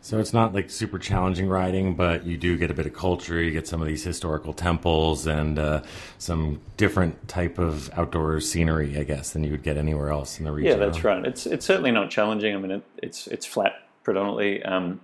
So 0.05 0.19
it's 0.19 0.33
not 0.33 0.53
like 0.53 0.69
super 0.69 0.99
challenging 0.99 1.49
riding, 1.49 1.95
but 1.95 2.25
you 2.25 2.37
do 2.37 2.57
get 2.57 2.69
a 2.69 2.75
bit 2.75 2.85
of 2.85 2.93
culture. 2.93 3.41
You 3.41 3.49
get 3.49 3.67
some 3.67 3.81
of 3.81 3.87
these 3.87 4.03
historical 4.03 4.53
temples 4.53 5.25
and 5.25 5.57
uh, 5.57 5.81
some 6.19 6.61
different 6.77 7.27
type 7.27 7.57
of 7.57 7.89
outdoor 7.97 8.39
scenery, 8.39 8.99
I 8.99 9.03
guess, 9.03 9.31
than 9.31 9.43
you 9.43 9.49
would 9.49 9.63
get 9.63 9.77
anywhere 9.77 10.11
else 10.11 10.37
in 10.37 10.45
the 10.45 10.51
region. 10.51 10.79
Yeah, 10.79 10.85
that's 10.85 11.03
right. 11.03 11.25
It's 11.25 11.47
it's 11.47 11.65
certainly 11.65 11.89
not 11.89 12.11
challenging. 12.11 12.53
I 12.53 12.59
mean, 12.59 12.69
it, 12.69 12.83
it's 13.01 13.25
it's 13.27 13.47
flat 13.47 13.73
predominantly. 14.03 14.61
Um, 14.63 15.01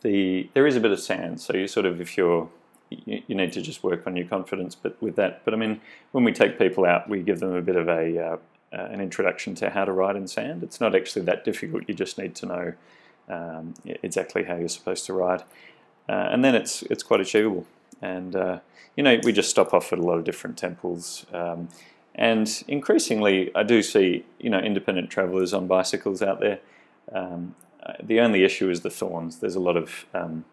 the 0.00 0.50
there 0.54 0.66
is 0.66 0.74
a 0.74 0.80
bit 0.80 0.90
of 0.90 0.98
sand, 0.98 1.40
so 1.40 1.56
you 1.56 1.68
sort 1.68 1.86
of 1.86 2.00
if 2.00 2.16
you're 2.16 2.48
you, 3.06 3.22
you, 3.26 3.34
need 3.34 3.52
to 3.52 3.62
just 3.62 3.82
work 3.82 4.06
on 4.06 4.16
your 4.16 4.26
confidence. 4.26 4.74
But 4.74 5.00
with 5.02 5.16
that, 5.16 5.44
but 5.44 5.54
I 5.54 5.56
mean, 5.56 5.80
when 6.12 6.24
we 6.24 6.32
take 6.32 6.58
people 6.58 6.84
out, 6.84 7.08
we 7.08 7.22
give 7.22 7.40
them 7.40 7.54
a 7.54 7.62
bit 7.62 7.76
of 7.76 7.88
a 7.88 8.18
uh, 8.18 8.36
an 8.72 9.00
introduction 9.00 9.54
to 9.56 9.70
how 9.70 9.84
to 9.84 9.92
ride 9.92 10.16
in 10.16 10.26
sand. 10.26 10.62
It's 10.62 10.80
not 10.80 10.94
actually 10.94 11.24
that 11.26 11.44
difficult. 11.44 11.84
You 11.88 11.94
just 11.94 12.18
need 12.18 12.34
to 12.36 12.46
know 12.46 12.72
um, 13.28 13.74
exactly 14.02 14.44
how 14.44 14.56
you're 14.56 14.68
supposed 14.68 15.06
to 15.06 15.12
ride, 15.12 15.42
uh, 16.08 16.28
and 16.30 16.44
then 16.44 16.54
it's 16.54 16.82
it's 16.82 17.02
quite 17.02 17.20
achievable. 17.20 17.66
And 18.00 18.34
uh, 18.34 18.58
you 18.96 19.02
know, 19.02 19.18
we 19.22 19.32
just 19.32 19.50
stop 19.50 19.72
off 19.72 19.92
at 19.92 19.98
a 19.98 20.02
lot 20.02 20.18
of 20.18 20.24
different 20.24 20.56
temples. 20.56 21.26
Um, 21.32 21.68
and 22.14 22.62
increasingly, 22.68 23.54
I 23.54 23.62
do 23.62 23.82
see 23.82 24.24
you 24.38 24.50
know 24.50 24.58
independent 24.58 25.10
travelers 25.10 25.52
on 25.52 25.66
bicycles 25.66 26.22
out 26.22 26.40
there. 26.40 26.60
Um, 27.12 27.54
uh, 27.82 27.94
the 28.02 28.20
only 28.20 28.44
issue 28.44 28.70
is 28.70 28.82
the 28.82 28.90
thorns. 28.90 29.38
There's 29.38 29.56
a 29.56 29.60
lot 29.60 29.76
of 29.76 30.06
um, 30.14 30.44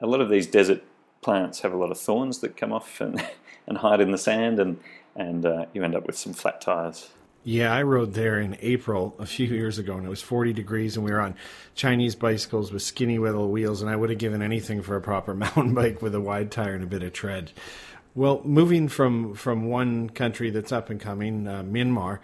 a 0.00 0.06
lot 0.06 0.20
of 0.20 0.28
these 0.28 0.46
desert 0.46 0.82
plants 1.20 1.60
have 1.60 1.72
a 1.72 1.76
lot 1.76 1.90
of 1.90 1.98
thorns 1.98 2.38
that 2.40 2.56
come 2.56 2.72
off 2.72 3.00
and, 3.00 3.22
and 3.66 3.78
hide 3.78 4.00
in 4.00 4.10
the 4.10 4.18
sand, 4.18 4.58
and 4.58 4.78
and 5.16 5.44
uh, 5.44 5.66
you 5.72 5.82
end 5.82 5.96
up 5.96 6.06
with 6.06 6.16
some 6.16 6.32
flat 6.32 6.60
tires. 6.60 7.10
Yeah, 7.44 7.72
I 7.72 7.82
rode 7.82 8.14
there 8.14 8.40
in 8.40 8.56
April 8.60 9.14
a 9.18 9.26
few 9.26 9.46
years 9.46 9.78
ago, 9.78 9.96
and 9.96 10.04
it 10.04 10.08
was 10.08 10.20
40 10.20 10.52
degrees, 10.52 10.96
and 10.96 11.04
we 11.04 11.12
were 11.12 11.20
on 11.20 11.34
Chinese 11.74 12.14
bicycles 12.14 12.72
with 12.72 12.82
skinny 12.82 13.18
little 13.18 13.50
wheels, 13.50 13.80
and 13.80 13.90
I 13.90 13.96
would 13.96 14.10
have 14.10 14.18
given 14.18 14.42
anything 14.42 14.82
for 14.82 14.96
a 14.96 15.00
proper 15.00 15.34
mountain 15.34 15.74
bike 15.74 16.02
with 16.02 16.14
a 16.14 16.20
wide 16.20 16.50
tire 16.50 16.74
and 16.74 16.84
a 16.84 16.86
bit 16.86 17.02
of 17.02 17.12
tread. 17.12 17.52
Well, 18.14 18.42
moving 18.44 18.88
from 18.88 19.34
from 19.34 19.66
one 19.66 20.10
country 20.10 20.50
that's 20.50 20.72
up 20.72 20.90
and 20.90 21.00
coming, 21.00 21.46
uh, 21.46 21.62
Myanmar, 21.62 22.18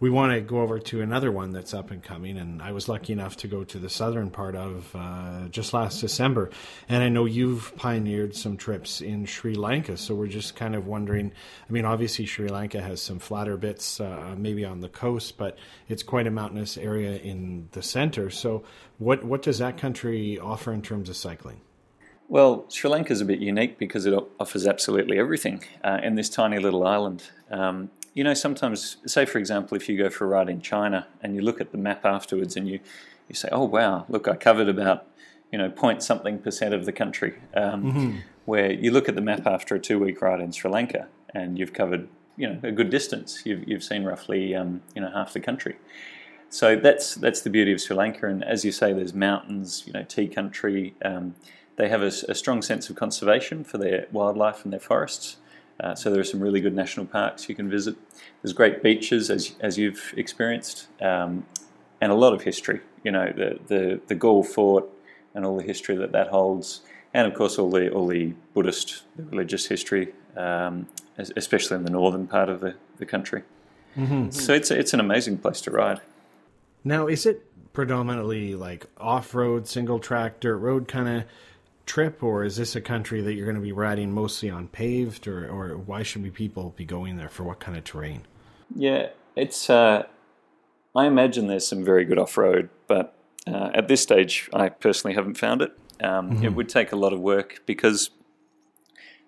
we 0.00 0.10
want 0.10 0.32
to 0.32 0.40
go 0.40 0.60
over 0.60 0.78
to 0.78 1.00
another 1.00 1.32
one 1.32 1.52
that's 1.52 1.74
up 1.74 1.90
and 1.90 2.02
coming. 2.02 2.38
And 2.38 2.62
I 2.62 2.72
was 2.72 2.88
lucky 2.88 3.12
enough 3.12 3.36
to 3.38 3.48
go 3.48 3.64
to 3.64 3.78
the 3.78 3.90
southern 3.90 4.30
part 4.30 4.54
of 4.54 4.94
uh, 4.94 5.48
just 5.50 5.72
last 5.72 6.00
December. 6.00 6.50
And 6.88 7.02
I 7.02 7.08
know 7.08 7.24
you've 7.24 7.74
pioneered 7.76 8.34
some 8.34 8.56
trips 8.56 9.00
in 9.00 9.26
Sri 9.26 9.54
Lanka. 9.54 9.96
So 9.96 10.14
we're 10.14 10.28
just 10.28 10.56
kind 10.56 10.74
of 10.74 10.86
wondering 10.86 11.32
I 11.68 11.72
mean, 11.72 11.84
obviously, 11.84 12.26
Sri 12.26 12.48
Lanka 12.48 12.80
has 12.80 13.00
some 13.00 13.18
flatter 13.18 13.56
bits, 13.56 14.00
uh, 14.00 14.34
maybe 14.36 14.64
on 14.64 14.80
the 14.80 14.88
coast, 14.88 15.36
but 15.36 15.58
it's 15.88 16.02
quite 16.02 16.26
a 16.26 16.30
mountainous 16.30 16.76
area 16.76 17.16
in 17.16 17.68
the 17.72 17.82
center. 17.82 18.30
So 18.30 18.64
what, 18.98 19.24
what 19.24 19.42
does 19.42 19.58
that 19.58 19.76
country 19.76 20.38
offer 20.38 20.72
in 20.72 20.82
terms 20.82 21.08
of 21.08 21.16
cycling? 21.16 21.60
Well, 22.28 22.66
Sri 22.68 22.90
Lanka 22.90 23.12
is 23.12 23.20
a 23.20 23.24
bit 23.24 23.40
unique 23.40 23.78
because 23.78 24.06
it 24.06 24.14
offers 24.38 24.66
absolutely 24.66 25.18
everything 25.18 25.64
uh, 25.82 26.00
in 26.02 26.14
this 26.14 26.28
tiny 26.28 26.58
little 26.58 26.86
island. 26.86 27.24
Um, 27.50 27.90
you 28.18 28.24
know, 28.24 28.34
sometimes, 28.34 28.96
say 29.06 29.24
for 29.24 29.38
example, 29.38 29.76
if 29.76 29.88
you 29.88 29.96
go 29.96 30.10
for 30.10 30.24
a 30.24 30.26
ride 30.26 30.48
in 30.48 30.60
China 30.60 31.06
and 31.22 31.36
you 31.36 31.40
look 31.40 31.60
at 31.60 31.70
the 31.70 31.78
map 31.78 32.04
afterwards 32.04 32.56
and 32.56 32.68
you, 32.68 32.80
you 33.28 33.36
say, 33.36 33.48
oh 33.52 33.64
wow, 33.64 34.06
look, 34.08 34.26
I 34.26 34.34
covered 34.34 34.68
about, 34.68 35.06
you 35.52 35.58
know, 35.58 35.70
point 35.70 36.02
something 36.02 36.40
percent 36.40 36.74
of 36.74 36.84
the 36.84 36.90
country. 36.90 37.38
Um, 37.54 37.84
mm-hmm. 37.84 38.16
Where 38.44 38.72
you 38.72 38.90
look 38.90 39.08
at 39.08 39.14
the 39.14 39.20
map 39.20 39.46
after 39.46 39.76
a 39.76 39.78
two 39.78 40.00
week 40.00 40.20
ride 40.20 40.40
in 40.40 40.50
Sri 40.50 40.68
Lanka 40.68 41.06
and 41.32 41.56
you've 41.56 41.72
covered, 41.72 42.08
you 42.36 42.48
know, 42.48 42.58
a 42.64 42.72
good 42.72 42.90
distance. 42.90 43.42
You've, 43.44 43.68
you've 43.68 43.84
seen 43.84 44.02
roughly, 44.02 44.52
um, 44.52 44.82
you 44.96 45.00
know, 45.00 45.12
half 45.12 45.32
the 45.32 45.38
country. 45.38 45.76
So 46.50 46.74
that's 46.74 47.14
that's 47.14 47.42
the 47.42 47.50
beauty 47.50 47.72
of 47.72 47.80
Sri 47.80 47.94
Lanka. 47.94 48.26
And 48.26 48.42
as 48.42 48.64
you 48.64 48.72
say, 48.72 48.92
there's 48.92 49.14
mountains, 49.14 49.84
you 49.86 49.92
know, 49.92 50.02
tea 50.02 50.26
country. 50.26 50.96
Um, 51.04 51.36
they 51.76 51.88
have 51.88 52.02
a, 52.02 52.10
a, 52.28 52.34
strong 52.34 52.62
sense 52.62 52.90
of 52.90 52.96
conservation 52.96 53.62
for 53.62 53.78
their 53.78 54.08
wildlife 54.10 54.64
and 54.64 54.72
their 54.72 54.80
forests. 54.80 55.36
Uh, 55.80 55.94
so 55.94 56.10
there 56.10 56.20
are 56.20 56.24
some 56.24 56.40
really 56.40 56.60
good 56.60 56.74
national 56.74 57.06
parks 57.06 57.48
you 57.48 57.54
can 57.54 57.70
visit. 57.70 57.96
There's 58.42 58.52
great 58.52 58.82
beaches, 58.82 59.30
as, 59.30 59.54
as 59.60 59.78
you've 59.78 60.12
experienced, 60.16 60.88
um, 61.00 61.46
and 62.00 62.10
a 62.10 62.14
lot 62.14 62.32
of 62.34 62.42
history. 62.42 62.80
You 63.04 63.12
know, 63.12 63.32
the, 63.34 63.58
the, 63.68 64.00
the 64.08 64.14
Galle 64.14 64.42
Fort 64.42 64.86
and 65.34 65.44
all 65.46 65.56
the 65.56 65.62
history 65.62 65.96
that 65.96 66.12
that 66.12 66.28
holds, 66.28 66.82
and 67.14 67.26
of 67.26 67.34
course 67.34 67.58
all 67.58 67.70
the 67.70 67.90
all 67.90 68.06
the 68.06 68.34
Buddhist, 68.54 69.04
the 69.16 69.22
religious 69.22 69.66
history, 69.66 70.12
um, 70.36 70.88
especially 71.16 71.76
in 71.76 71.84
the 71.84 71.90
northern 71.90 72.26
part 72.26 72.48
of 72.48 72.60
the, 72.60 72.74
the 72.96 73.06
country. 73.06 73.42
Mm-hmm. 73.96 74.30
So 74.30 74.52
it's 74.52 74.70
it's 74.70 74.92
an 74.92 75.00
amazing 75.00 75.38
place 75.38 75.60
to 75.62 75.70
ride. 75.70 76.00
Now, 76.84 77.06
is 77.06 77.24
it 77.24 77.44
predominantly 77.72 78.54
like 78.54 78.86
off 78.98 79.34
road, 79.34 79.68
single 79.68 80.00
track, 80.00 80.40
dirt 80.40 80.56
road 80.56 80.88
kind 80.88 81.08
of 81.08 81.24
trip, 81.88 82.22
or 82.22 82.44
is 82.44 82.56
this 82.56 82.76
a 82.76 82.80
country 82.80 83.20
that 83.22 83.34
you're 83.34 83.46
going 83.46 83.56
to 83.56 83.62
be 83.62 83.72
riding 83.72 84.12
mostly 84.12 84.50
on 84.50 84.68
paved, 84.68 85.26
or, 85.26 85.48
or 85.48 85.76
why 85.76 86.04
should 86.04 86.22
we 86.22 86.30
people 86.30 86.72
be 86.76 86.84
going 86.84 87.16
there 87.16 87.28
for 87.28 87.42
what 87.42 87.58
kind 87.58 87.76
of 87.76 87.82
terrain? 87.82 88.22
Yeah, 88.76 89.08
it's. 89.34 89.68
Uh, 89.68 90.06
I 90.94 91.06
imagine 91.06 91.46
there's 91.48 91.66
some 91.66 91.84
very 91.84 92.04
good 92.04 92.18
off 92.18 92.36
road, 92.36 92.68
but 92.86 93.14
uh, 93.46 93.70
at 93.74 93.88
this 93.88 94.02
stage, 94.02 94.48
I 94.52 94.68
personally 94.68 95.14
haven't 95.14 95.38
found 95.38 95.62
it. 95.62 95.72
Um, 96.00 96.30
mm-hmm. 96.30 96.44
It 96.44 96.54
would 96.54 96.68
take 96.68 96.92
a 96.92 96.96
lot 96.96 97.12
of 97.12 97.20
work 97.20 97.62
because 97.66 98.10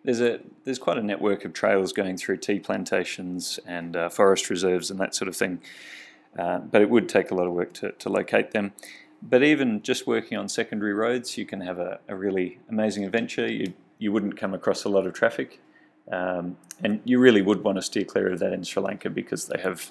there's 0.04 0.20
a 0.20 0.40
there's 0.64 0.78
quite 0.78 0.98
a 0.98 1.02
network 1.02 1.44
of 1.44 1.52
trails 1.52 1.92
going 1.92 2.16
through 2.16 2.36
tea 2.36 2.60
plantations 2.60 3.58
and 3.66 3.96
uh, 3.96 4.08
forest 4.08 4.50
reserves 4.50 4.90
and 4.90 5.00
that 5.00 5.14
sort 5.14 5.28
of 5.28 5.36
thing. 5.36 5.60
Uh, 6.38 6.58
but 6.58 6.80
it 6.80 6.88
would 6.88 7.08
take 7.08 7.30
a 7.32 7.34
lot 7.34 7.46
of 7.46 7.52
work 7.52 7.72
to, 7.72 7.90
to 7.92 8.08
locate 8.08 8.52
them 8.52 8.72
but 9.22 9.42
even 9.42 9.82
just 9.82 10.06
working 10.06 10.38
on 10.38 10.48
secondary 10.48 10.94
roads, 10.94 11.36
you 11.36 11.44
can 11.44 11.60
have 11.60 11.78
a, 11.78 12.00
a 12.08 12.14
really 12.14 12.58
amazing 12.68 13.04
adventure. 13.04 13.50
You, 13.50 13.72
you 13.98 14.12
wouldn't 14.12 14.36
come 14.36 14.54
across 14.54 14.84
a 14.84 14.88
lot 14.88 15.06
of 15.06 15.12
traffic. 15.12 15.60
Um, 16.10 16.56
and 16.82 17.00
you 17.04 17.18
really 17.18 17.42
would 17.42 17.62
want 17.62 17.76
to 17.76 17.82
steer 17.82 18.04
clear 18.04 18.32
of 18.32 18.38
that 18.40 18.52
in 18.52 18.64
Sri 18.64 18.82
Lanka 18.82 19.10
because 19.10 19.46
they 19.46 19.60
have 19.60 19.90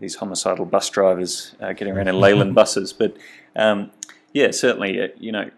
these 0.00 0.16
homicidal 0.16 0.64
bus 0.64 0.88
drivers 0.88 1.54
uh, 1.60 1.72
getting 1.72 1.94
around 1.94 2.08
in 2.08 2.18
Leyland 2.20 2.54
buses. 2.54 2.92
But 2.92 3.16
um, 3.54 3.90
yeah, 4.32 4.50
certainly, 4.50 5.00
uh, 5.00 5.08
you 5.18 5.32
know, 5.32 5.50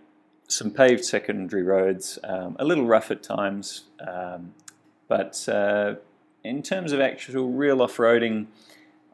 some 0.48 0.70
paved 0.70 1.04
secondary 1.04 1.62
roads, 1.62 2.18
um, 2.24 2.56
a 2.58 2.64
little 2.64 2.84
rough 2.84 3.10
at 3.10 3.22
times. 3.22 3.84
Um, 4.06 4.54
but 5.08 5.48
uh, 5.48 5.94
in 6.44 6.62
terms 6.62 6.92
of 6.92 7.00
actual 7.00 7.50
real 7.50 7.80
off 7.80 7.96
roading, 7.96 8.46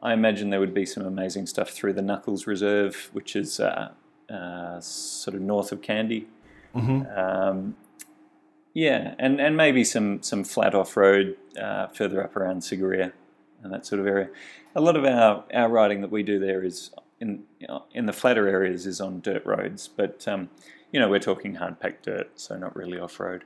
I 0.01 0.13
imagine 0.13 0.49
there 0.49 0.59
would 0.59 0.73
be 0.73 0.85
some 0.85 1.05
amazing 1.05 1.47
stuff 1.47 1.69
through 1.69 1.93
the 1.93 2.01
Knuckles 2.01 2.47
Reserve, 2.47 3.09
which 3.13 3.35
is 3.35 3.59
uh, 3.59 3.91
uh, 4.29 4.79
sort 4.79 5.35
of 5.35 5.41
north 5.41 5.71
of 5.71 5.81
Kandy. 5.81 6.25
Um, 7.17 7.75
yeah, 8.73 9.15
and, 9.19 9.41
and 9.41 9.57
maybe 9.57 9.83
some, 9.83 10.21
some 10.21 10.43
flat 10.43 10.73
off 10.73 10.95
road 10.95 11.35
uh, 11.59 11.87
further 11.87 12.23
up 12.23 12.35
around 12.35 12.61
Sigiriya 12.61 13.11
and 13.63 13.73
that 13.73 13.85
sort 13.85 13.99
of 13.99 14.07
area. 14.07 14.29
A 14.75 14.81
lot 14.81 14.95
of 14.95 15.03
our, 15.03 15.43
our 15.53 15.69
riding 15.69 16.01
that 16.01 16.11
we 16.11 16.23
do 16.23 16.39
there 16.39 16.63
is 16.63 16.91
in 17.19 17.43
you 17.59 17.67
know, 17.67 17.85
in 17.93 18.05
the 18.05 18.13
flatter 18.13 18.47
areas 18.47 18.85
is 18.85 19.01
on 19.01 19.21
dirt 19.21 19.45
roads, 19.45 19.87
but 19.87 20.27
um, 20.27 20.49
you 20.91 20.99
know 20.99 21.09
we're 21.09 21.19
talking 21.19 21.55
hard 21.55 21.79
packed 21.79 22.05
dirt, 22.05 22.31
so 22.35 22.57
not 22.57 22.75
really 22.75 22.99
off 22.99 23.19
road. 23.19 23.43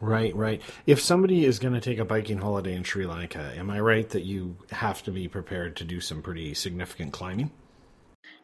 Right, 0.00 0.34
right. 0.34 0.62
If 0.86 1.00
somebody 1.00 1.44
is 1.44 1.58
going 1.58 1.74
to 1.74 1.80
take 1.80 1.98
a 1.98 2.04
biking 2.06 2.38
holiday 2.38 2.74
in 2.74 2.84
Sri 2.84 3.06
Lanka, 3.06 3.52
am 3.54 3.68
I 3.70 3.80
right 3.80 4.08
that 4.10 4.24
you 4.24 4.56
have 4.70 5.02
to 5.02 5.10
be 5.10 5.28
prepared 5.28 5.76
to 5.76 5.84
do 5.84 6.00
some 6.00 6.22
pretty 6.22 6.54
significant 6.54 7.12
climbing? 7.12 7.50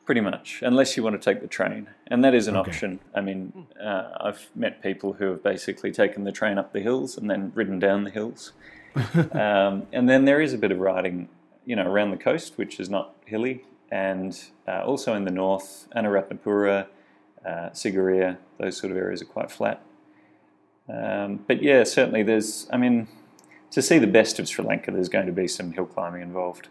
Pretty 0.04 0.20
much, 0.20 0.62
unless 0.62 0.96
you 0.96 1.02
want 1.02 1.20
to 1.20 1.24
take 1.32 1.40
the 1.40 1.48
train, 1.48 1.88
and 2.06 2.22
that 2.22 2.34
is 2.34 2.46
an 2.46 2.56
Okay. 2.56 2.70
option. 2.70 3.00
I 3.14 3.22
mean, 3.22 3.66
uh, 3.82 4.10
I've 4.20 4.50
met 4.54 4.80
people 4.82 5.14
who 5.14 5.24
have 5.30 5.42
basically 5.42 5.90
taken 5.90 6.24
the 6.24 6.30
train 6.30 6.58
up 6.58 6.72
the 6.72 6.80
hills 6.80 7.16
and 7.16 7.28
then 7.28 7.50
ridden 7.54 7.80
down 7.80 8.04
the 8.04 8.10
hills, 8.10 8.52
um, 9.32 9.86
and 9.92 10.08
then 10.08 10.24
there 10.24 10.40
is 10.40 10.52
a 10.52 10.58
bit 10.58 10.70
of 10.70 10.78
riding, 10.78 11.28
you 11.64 11.74
know, 11.74 11.90
around 11.90 12.12
the 12.12 12.16
coast, 12.18 12.56
which 12.56 12.78
is 12.78 12.88
not 12.88 13.16
hilly, 13.24 13.64
and 13.90 14.38
uh, 14.68 14.84
also 14.84 15.14
in 15.14 15.24
the 15.24 15.32
north, 15.32 15.88
Anuradhapura, 15.96 16.86
uh, 17.44 17.50
Sigiriya, 17.70 18.36
those 18.58 18.76
sort 18.76 18.92
of 18.92 18.96
areas 18.96 19.22
are 19.22 19.26
quite 19.26 19.50
flat. 19.50 19.82
Um, 20.88 21.44
but 21.46 21.62
yeah, 21.62 21.84
certainly 21.84 22.22
there's. 22.22 22.68
I 22.72 22.76
mean, 22.76 23.08
to 23.70 23.82
see 23.82 23.98
the 23.98 24.06
best 24.06 24.38
of 24.38 24.48
Sri 24.48 24.64
Lanka, 24.64 24.90
there's 24.90 25.08
going 25.08 25.26
to 25.26 25.32
be 25.32 25.48
some 25.48 25.72
hill 25.72 25.86
climbing 25.86 26.22
involved. 26.22 26.68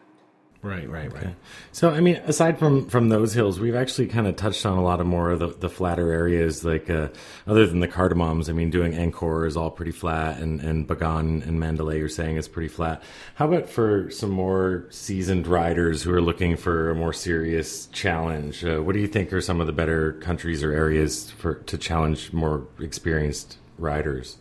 Right, 0.66 0.90
right, 0.90 1.14
right. 1.14 1.36
So, 1.72 1.92
I 1.92 2.00
mean, 2.00 2.16
aside 2.26 2.58
from 2.58 2.88
from 2.88 3.10
those 3.10 3.36
hills, 3.36 3.60
we've 3.60 3.76
actually 3.76 4.08
kind 4.08 4.26
of 4.26 4.36
touched 4.36 4.66
on 4.66 4.80
a 4.80 4.84
lot 4.84 5.00
of 5.00 5.06
more 5.06 5.30
of 5.30 5.38
the, 5.38 5.50
the 5.50 5.70
flatter 5.70 6.12
areas, 6.12 6.66
like 6.66 6.90
uh, 6.90 7.10
other 7.46 7.68
than 7.68 7.82
the 7.82 7.88
cardamoms. 7.88 8.50
I 8.50 8.54
mean, 8.54 8.72
doing 8.72 8.94
Angkor 8.94 9.46
is 9.46 9.56
all 9.56 9.70
pretty 9.70 9.92
flat, 9.92 10.40
and 10.40 10.60
and 10.62 10.88
Bagan 10.88 11.46
and 11.48 11.60
Mandalay 11.60 12.00
you're 12.00 12.10
saying 12.10 12.38
is 12.38 12.48
pretty 12.48 12.70
flat. 12.70 13.04
How 13.36 13.48
about 13.48 13.70
for 13.70 14.10
some 14.10 14.32
more 14.32 14.88
seasoned 14.90 15.46
riders 15.46 16.02
who 16.02 16.12
are 16.12 16.22
looking 16.22 16.58
for 16.58 16.90
a 16.90 16.96
more 16.96 17.14
serious 17.14 17.86
challenge? 17.88 18.66
Uh, 18.66 18.80
what 18.80 18.94
do 18.94 19.00
you 19.00 19.08
think 19.08 19.32
are 19.34 19.42
some 19.42 19.62
of 19.62 19.68
the 19.68 19.74
better 19.74 20.14
countries 20.14 20.64
or 20.64 20.72
areas 20.72 21.30
for 21.30 21.56
to 21.56 21.78
challenge 21.78 22.34
more 22.34 22.66
experienced 22.80 23.60
riders? 23.78 24.38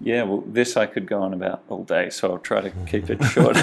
Yeah, 0.00 0.22
well, 0.22 0.44
this 0.46 0.76
I 0.76 0.86
could 0.86 1.06
go 1.06 1.22
on 1.22 1.32
about 1.32 1.62
all 1.68 1.84
day, 1.84 2.10
so 2.10 2.32
I'll 2.32 2.38
try 2.38 2.60
to 2.60 2.70
keep 2.86 3.10
it 3.10 3.22
short 3.32 3.56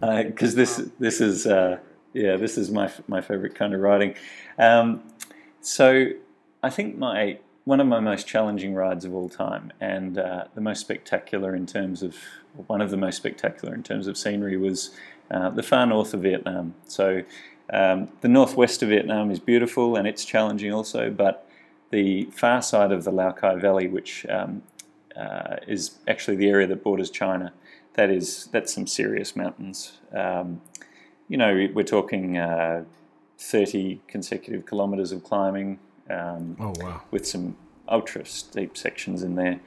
because 0.00 0.54
this 0.54 0.82
this 0.98 1.20
is 1.20 1.46
uh, 1.46 1.78
yeah 2.12 2.36
this 2.36 2.58
is 2.58 2.70
my 2.70 2.90
my 3.08 3.20
favorite 3.20 3.54
kind 3.54 3.74
of 3.74 3.80
riding. 3.80 4.14
Um, 4.58 5.02
so 5.60 6.10
I 6.62 6.70
think 6.70 6.98
my 6.98 7.38
one 7.64 7.80
of 7.80 7.86
my 7.86 8.00
most 8.00 8.26
challenging 8.26 8.74
rides 8.74 9.04
of 9.04 9.14
all 9.14 9.28
time, 9.28 9.72
and 9.80 10.18
uh, 10.18 10.44
the 10.54 10.60
most 10.60 10.80
spectacular 10.80 11.54
in 11.54 11.66
terms 11.66 12.02
of 12.02 12.16
one 12.66 12.80
of 12.80 12.90
the 12.90 12.96
most 12.96 13.16
spectacular 13.16 13.74
in 13.74 13.82
terms 13.82 14.06
of 14.06 14.18
scenery 14.18 14.56
was 14.56 14.90
uh, 15.30 15.50
the 15.50 15.62
far 15.62 15.86
north 15.86 16.12
of 16.12 16.22
Vietnam. 16.22 16.74
So 16.86 17.22
um, 17.72 18.08
the 18.20 18.28
northwest 18.28 18.82
of 18.82 18.88
Vietnam 18.88 19.30
is 19.30 19.38
beautiful 19.38 19.96
and 19.96 20.08
it's 20.08 20.24
challenging 20.24 20.72
also, 20.72 21.10
but 21.10 21.48
the 21.90 22.24
far 22.26 22.62
side 22.62 22.92
of 22.92 23.04
the 23.04 23.10
Lao 23.10 23.32
Cai 23.32 23.56
Valley, 23.56 23.88
which 23.88 24.24
um, 24.28 24.62
uh, 25.16 25.56
is 25.66 25.98
actually 26.08 26.36
the 26.36 26.48
area 26.48 26.66
that 26.66 26.82
borders 26.82 27.10
China. 27.10 27.52
That 27.94 28.10
is 28.10 28.48
that's 28.52 28.72
some 28.72 28.86
serious 28.86 29.34
mountains. 29.36 29.98
Um, 30.12 30.60
you 31.28 31.36
know, 31.36 31.68
we're 31.74 31.84
talking 31.84 32.38
uh, 32.38 32.84
30 33.38 34.00
consecutive 34.08 34.66
kilometres 34.66 35.12
of 35.12 35.22
climbing 35.24 35.78
um, 36.08 36.56
Oh, 36.60 36.72
wow. 36.80 37.02
with 37.10 37.26
some 37.26 37.56
ultra 37.88 38.24
steep 38.24 38.76
sections 38.76 39.22
in 39.22 39.34
there. 39.34 39.60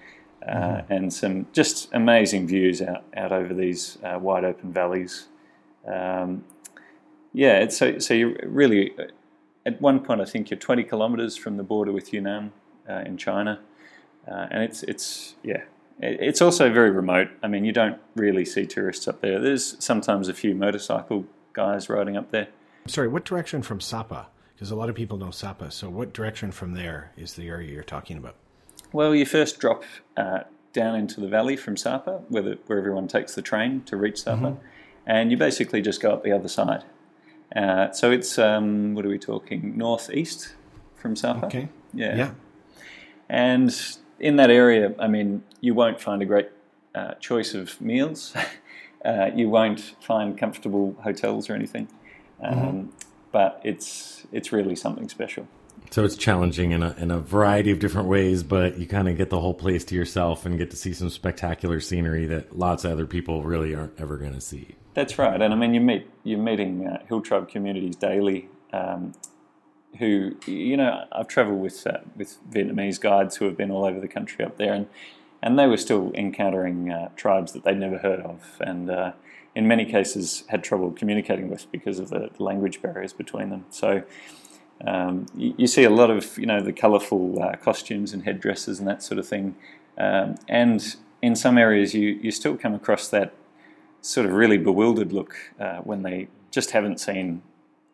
Uh, 0.45 0.81
And 0.89 1.13
some 1.13 1.45
just 1.53 1.89
amazing 1.93 2.47
views 2.47 2.81
out, 2.81 3.03
out 3.15 3.31
over 3.31 3.53
these 3.53 3.97
uh, 4.03 4.19
wide 4.19 4.43
open 4.43 4.73
valleys. 4.73 5.27
Um, 5.87 6.43
yeah, 7.33 7.59
it's 7.59 7.77
so 7.77 7.97
so 7.99 8.13
you 8.13 8.37
really 8.43 8.93
at 9.65 9.81
one 9.81 9.99
point 9.99 10.21
I 10.21 10.25
think 10.25 10.49
you're 10.49 10.59
20 10.59 10.83
kilometres 10.83 11.37
from 11.37 11.57
the 11.57 11.63
border 11.63 11.91
with 11.91 12.13
Yunnan 12.13 12.51
uh, 12.89 13.03
in 13.05 13.17
China, 13.17 13.59
uh, 14.27 14.47
and 14.51 14.63
it's 14.63 14.83
it's 14.83 15.35
yeah 15.43 15.63
it's 15.99 16.41
also 16.41 16.71
very 16.71 16.91
remote. 16.91 17.29
I 17.41 17.47
mean 17.47 17.65
you 17.65 17.71
don't 17.71 17.99
really 18.15 18.45
see 18.45 18.65
tourists 18.65 19.07
up 19.07 19.21
there. 19.21 19.39
There's 19.39 19.83
sometimes 19.83 20.27
a 20.27 20.33
few 20.33 20.55
motorcycle 20.55 21.25
guys 21.53 21.89
riding 21.89 22.17
up 22.17 22.31
there. 22.31 22.47
Sorry, 22.87 23.07
what 23.07 23.23
direction 23.23 23.61
from 23.61 23.79
Sapa? 23.79 24.27
Because 24.55 24.71
a 24.71 24.75
lot 24.75 24.89
of 24.89 24.95
people 24.95 25.17
know 25.17 25.31
Sapa. 25.31 25.71
So, 25.71 25.89
what 25.89 26.13
direction 26.13 26.51
from 26.51 26.73
there 26.73 27.11
is 27.17 27.33
the 27.33 27.47
area 27.47 27.71
you're 27.71 27.83
talking 27.83 28.17
about? 28.17 28.35
Well, 28.91 29.15
you 29.15 29.25
first 29.25 29.59
drop 29.59 29.83
uh, 30.17 30.41
down 30.73 30.95
into 30.95 31.21
the 31.21 31.27
valley 31.27 31.55
from 31.55 31.77
Sapa, 31.77 32.21
where, 32.29 32.43
the, 32.43 32.59
where 32.67 32.77
everyone 32.77 33.07
takes 33.07 33.35
the 33.35 33.41
train 33.41 33.81
to 33.85 33.97
reach 33.97 34.21
Sapa, 34.21 34.57
and 35.05 35.31
you 35.31 35.37
basically 35.37 35.81
just 35.81 36.01
go 36.01 36.11
up 36.11 36.23
the 36.23 36.31
other 36.31 36.47
side. 36.47 36.83
Uh, 37.55 37.91
so 37.91 38.11
it's 38.11 38.37
um, 38.39 38.95
what 38.95 39.05
are 39.05 39.09
we 39.09 39.19
talking? 39.19 39.77
Northeast 39.77 40.55
from 40.95 41.15
Sapa. 41.15 41.45
Okay. 41.45 41.69
Yeah. 41.93 42.15
Yeah. 42.15 42.31
And 43.29 43.75
in 44.19 44.37
that 44.37 44.49
area, 44.49 44.93
I 44.99 45.07
mean, 45.07 45.43
you 45.61 45.73
won't 45.73 45.99
find 46.01 46.21
a 46.21 46.25
great 46.25 46.49
uh, 46.95 47.13
choice 47.15 47.53
of 47.53 47.79
meals. 47.81 48.33
uh, 49.05 49.29
you 49.35 49.49
won't 49.49 49.95
find 50.01 50.37
comfortable 50.37 50.95
hotels 51.03 51.49
or 51.49 51.53
anything. 51.53 51.87
Um, 52.41 52.91
But 53.31 53.61
it's 53.63 54.27
it's 54.31 54.51
really 54.51 54.75
something 54.75 55.09
special. 55.09 55.47
So 55.89 56.03
it's 56.03 56.15
challenging 56.15 56.71
in 56.71 56.83
a 56.83 56.95
in 56.99 57.09
a 57.09 57.19
variety 57.19 57.71
of 57.71 57.79
different 57.79 58.07
ways, 58.07 58.43
but 58.43 58.77
you 58.77 58.85
kind 58.85 59.09
of 59.09 59.17
get 59.17 59.31
the 59.31 59.39
whole 59.39 59.55
place 59.55 59.83
to 59.85 59.95
yourself 59.95 60.45
and 60.45 60.57
get 60.57 60.69
to 60.69 60.77
see 60.77 60.93
some 60.93 61.09
spectacular 61.09 61.79
scenery 61.79 62.27
that 62.27 62.57
lots 62.57 62.85
of 62.85 62.91
other 62.91 63.07
people 63.07 63.41
really 63.43 63.73
aren't 63.73 63.99
ever 63.99 64.17
going 64.17 64.33
to 64.33 64.41
see. 64.41 64.75
That's 64.93 65.17
right, 65.17 65.41
and 65.41 65.53
I 65.53 65.57
mean 65.57 65.73
you 65.73 65.81
meet 65.81 66.07
you're 66.23 66.39
meeting 66.39 66.85
uh, 66.87 67.03
hill 67.07 67.21
tribe 67.21 67.49
communities 67.49 67.95
daily, 67.95 68.49
um, 68.71 69.13
who 69.97 70.35
you 70.45 70.77
know 70.77 71.05
I've 71.11 71.27
travelled 71.27 71.61
with 71.61 71.85
uh, 71.87 71.99
with 72.15 72.37
Vietnamese 72.51 73.01
guides 73.01 73.37
who 73.37 73.45
have 73.45 73.57
been 73.57 73.71
all 73.71 73.85
over 73.85 73.99
the 73.99 74.07
country 74.07 74.45
up 74.45 74.57
there, 74.57 74.73
and 74.73 74.87
and 75.41 75.57
they 75.57 75.65
were 75.65 75.77
still 75.77 76.11
encountering 76.13 76.91
uh, 76.91 77.09
tribes 77.15 77.53
that 77.53 77.63
they'd 77.63 77.79
never 77.79 77.97
heard 77.97 78.19
of, 78.19 78.57
and 78.59 78.91
uh, 78.91 79.13
in 79.55 79.67
many 79.67 79.85
cases 79.85 80.43
had 80.49 80.63
trouble 80.63 80.91
communicating 80.91 81.49
with 81.49 81.71
because 81.71 81.97
of 81.97 82.09
the 82.09 82.29
language 82.37 82.81
barriers 82.81 83.13
between 83.13 83.49
them. 83.49 83.65
So. 83.69 84.03
Um, 84.85 85.27
you, 85.35 85.53
you 85.59 85.67
see 85.67 85.83
a 85.83 85.89
lot 85.89 86.09
of 86.09 86.37
you 86.37 86.47
know 86.47 86.59
the 86.59 86.73
colourful 86.73 87.41
uh, 87.41 87.55
costumes 87.55 88.11
and 88.11 88.23
headdresses 88.23 88.79
and 88.79 88.87
that 88.87 89.01
sort 89.01 89.17
of 89.17 89.25
thing, 89.25 89.55
um, 89.97 90.35
and 90.49 90.97
in 91.21 91.35
some 91.35 91.57
areas 91.57 91.93
you 91.93 92.19
you 92.21 92.31
still 92.31 92.57
come 92.57 92.73
across 92.73 93.07
that 93.09 93.33
sort 94.03 94.25
of 94.25 94.33
really 94.33 94.57
bewildered 94.57 95.13
look 95.13 95.35
uh, 95.59 95.77
when 95.77 96.03
they 96.03 96.27
just 96.51 96.71
haven't 96.71 96.99
seen 96.99 97.41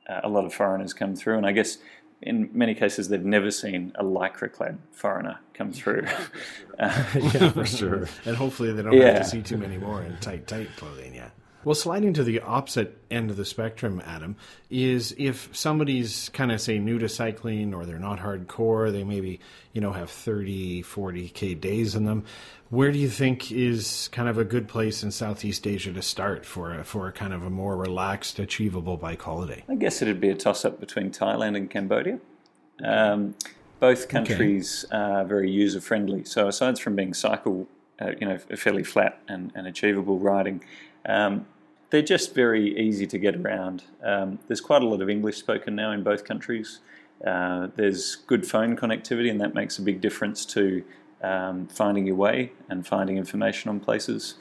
uh, 0.10 0.22
a 0.24 0.30
lot 0.30 0.44
of 0.44 0.54
foreigners 0.54 0.94
come 0.94 1.16
through. 1.16 1.38
And 1.38 1.46
I 1.46 1.52
guess 1.52 1.78
in 2.22 2.50
many 2.52 2.74
cases 2.74 3.08
they've 3.10 3.24
never 3.24 3.52
seen 3.52 3.94
a 3.96 4.04
lycra 4.04 4.52
clad 4.52 4.80
foreigner 4.92 5.40
come 5.54 5.72
through. 5.72 6.06
uh, 6.80 7.04
yeah, 7.16 7.52
for 7.52 7.66
sure. 7.66 8.08
and 8.26 8.36
hopefully 8.36 8.74
they 8.74 8.82
don't 8.82 8.94
have 8.94 9.20
to 9.20 9.24
see 9.24 9.42
too 9.42 9.58
many 9.58 9.78
more 9.78 10.02
in 10.02 10.18
tight, 10.18 10.48
tight 10.48 10.70
clothing. 10.76 11.14
Yeah. 11.14 11.30
Well, 11.66 11.76
sliding 11.76 12.14
to 12.14 12.24
the 12.24 12.40
opposite 12.40 12.98
end 13.12 13.30
of 13.30 13.36
the 13.36 13.44
spectrum, 13.44 14.02
Adam, 14.06 14.38
is 14.70 15.14
if 15.18 15.50
somebody's 15.56 16.30
kind 16.30 16.54
of 16.54 16.62
say 16.62 16.80
new 16.80 17.00
to 17.00 17.10
cycling 17.10 17.74
or 17.74 17.86
they're 17.86 18.00
not 18.00 18.20
hardcore, 18.20 18.92
they 18.92 19.04
maybe, 19.04 19.42
you 19.74 19.82
know, 19.82 19.92
have 19.92 20.10
30, 20.10 20.84
40K 20.84 21.60
days 21.60 21.96
in 21.96 22.06
them. 22.06 22.24
Where 22.70 22.92
do 22.92 22.98
you 22.98 23.10
think 23.10 23.52
is 23.52 24.10
kind 24.14 24.30
of 24.30 24.38
a 24.38 24.46
good 24.46 24.70
place 24.70 25.04
in 25.04 25.12
Southeast 25.12 25.68
Asia 25.68 25.92
to 25.92 26.02
start 26.02 26.46
for 26.46 26.80
a, 26.80 26.84
for 26.86 27.08
a 27.08 27.12
kind 27.12 27.34
of 27.34 27.44
a 27.44 27.50
more 27.50 27.76
relaxed, 27.76 28.40
achievable 28.40 28.96
bike 28.96 29.22
holiday? 29.22 29.66
I 29.68 29.76
guess 29.76 30.02
it'd 30.02 30.22
be 30.22 30.30
a 30.30 30.36
toss 30.36 30.64
up 30.64 30.80
between 30.80 31.12
Thailand 31.12 31.58
and 31.58 31.70
Cambodia. 31.70 32.20
Um, 32.82 33.36
both 33.82 34.08
countries 34.08 34.86
are 34.92 35.26
very 35.26 35.52
user 35.52 35.82
friendly. 35.82 36.24
So 36.24 36.48
aside 36.48 36.80
from 36.80 36.96
being 36.96 37.14
cycle, 37.14 37.68
uh, 38.00 38.12
you 38.20 38.28
know, 38.28 38.38
fairly 38.38 38.84
flat 38.84 39.20
and, 39.28 39.52
and 39.56 39.68
achievable 39.68 40.20
riding, 40.20 40.64
um, 41.06 41.46
they're 41.90 42.02
just 42.02 42.36
very 42.36 42.78
easy 42.80 43.08
to 43.08 43.18
get 43.18 43.36
around. 43.36 43.84
Um, 44.04 44.40
there's 44.48 44.62
quite 44.62 44.82
a 44.82 44.86
lot 44.86 45.02
of 45.02 45.10
English 45.10 45.38
spoken 45.38 45.76
now 45.76 45.92
in 45.92 46.04
both 46.04 46.24
countries. 46.24 46.80
Uh, 47.26 47.68
there's 47.76 48.16
good 48.16 48.46
phone 48.46 48.78
connectivity, 48.78 49.30
and 49.30 49.42
that 49.42 49.54
makes 49.54 49.78
a 49.80 49.82
big 49.82 50.00
difference 50.02 50.46
to 50.46 50.84
um, 51.22 51.68
finding 51.68 52.06
your 52.06 52.16
way 52.16 52.52
and 52.70 52.86
finding 52.88 53.18
information 53.18 53.70
on 53.70 53.80
places. 53.80 54.36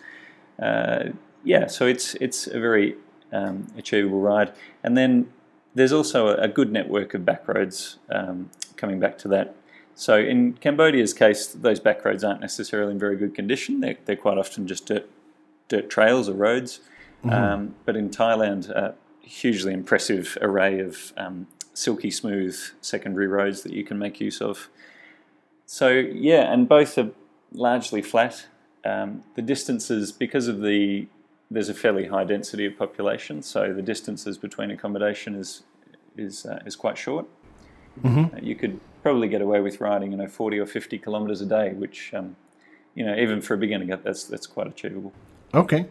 Uh, 0.60 1.10
yeah, 1.44 1.66
so 1.66 1.86
it's 1.86 2.14
it's 2.16 2.46
a 2.46 2.60
very 2.60 2.96
um, 3.32 3.66
achievable 3.76 4.20
ride. 4.20 4.52
And 4.82 4.96
then 4.96 5.32
there's 5.74 5.92
also 5.92 6.28
a, 6.28 6.34
a 6.42 6.48
good 6.48 6.70
network 6.70 7.14
of 7.14 7.24
back 7.24 7.48
roads. 7.48 7.98
Um, 8.10 8.50
coming 8.76 9.00
back 9.00 9.18
to 9.18 9.28
that, 9.28 9.56
so 9.98 10.16
in 10.16 10.52
Cambodia's 10.52 11.12
case, 11.12 11.48
those 11.48 11.80
back 11.80 12.04
roads 12.04 12.22
aren't 12.22 12.40
necessarily 12.40 12.92
in 12.92 13.00
very 13.00 13.16
good 13.16 13.34
condition. 13.34 13.80
They're, 13.80 13.96
they're 14.04 14.14
quite 14.14 14.38
often 14.38 14.68
just 14.68 14.86
dirt 14.86 15.10
dirt 15.68 15.88
trails 15.90 16.28
or 16.28 16.34
roads. 16.34 16.80
Um, 17.24 17.74
but 17.84 17.96
in 17.96 18.10
Thailand, 18.10 18.74
uh, 18.74 18.92
hugely 19.20 19.72
impressive 19.74 20.38
array 20.40 20.80
of 20.80 21.12
um, 21.16 21.46
silky 21.74 22.10
smooth 22.10 22.56
secondary 22.80 23.26
roads 23.26 23.62
that 23.62 23.72
you 23.72 23.84
can 23.84 23.98
make 23.98 24.20
use 24.20 24.40
of. 24.40 24.68
So 25.66 25.90
yeah, 25.90 26.52
and 26.52 26.68
both 26.68 26.96
are 26.96 27.10
largely 27.52 28.02
flat. 28.02 28.46
Um, 28.84 29.24
the 29.34 29.42
distances, 29.42 30.12
because 30.12 30.48
of 30.48 30.60
the 30.60 31.06
there's 31.50 31.68
a 31.68 31.74
fairly 31.74 32.06
high 32.06 32.24
density 32.24 32.66
of 32.66 32.76
population, 32.76 33.42
so 33.42 33.72
the 33.72 33.82
distances 33.82 34.38
between 34.38 34.70
accommodation 34.70 35.34
is 35.34 35.62
is 36.16 36.46
uh, 36.46 36.62
is 36.64 36.76
quite 36.76 36.96
short. 36.96 37.26
Mm-hmm. 38.02 38.36
Uh, 38.36 38.38
you 38.40 38.54
could 38.54 38.80
probably 39.02 39.28
get 39.28 39.42
away 39.42 39.60
with 39.60 39.80
riding, 39.80 40.12
you 40.12 40.18
know, 40.18 40.28
40 40.28 40.58
or 40.58 40.66
50 40.66 40.98
kilometres 40.98 41.40
a 41.40 41.46
day, 41.46 41.72
which, 41.72 42.12
um, 42.14 42.36
you 42.94 43.04
know, 43.04 43.16
even 43.16 43.40
for 43.40 43.54
a 43.54 43.58
beginner, 43.58 43.96
that's 43.96 44.24
that's 44.24 44.46
quite 44.46 44.66
achievable. 44.66 45.12
Okay. 45.54 45.86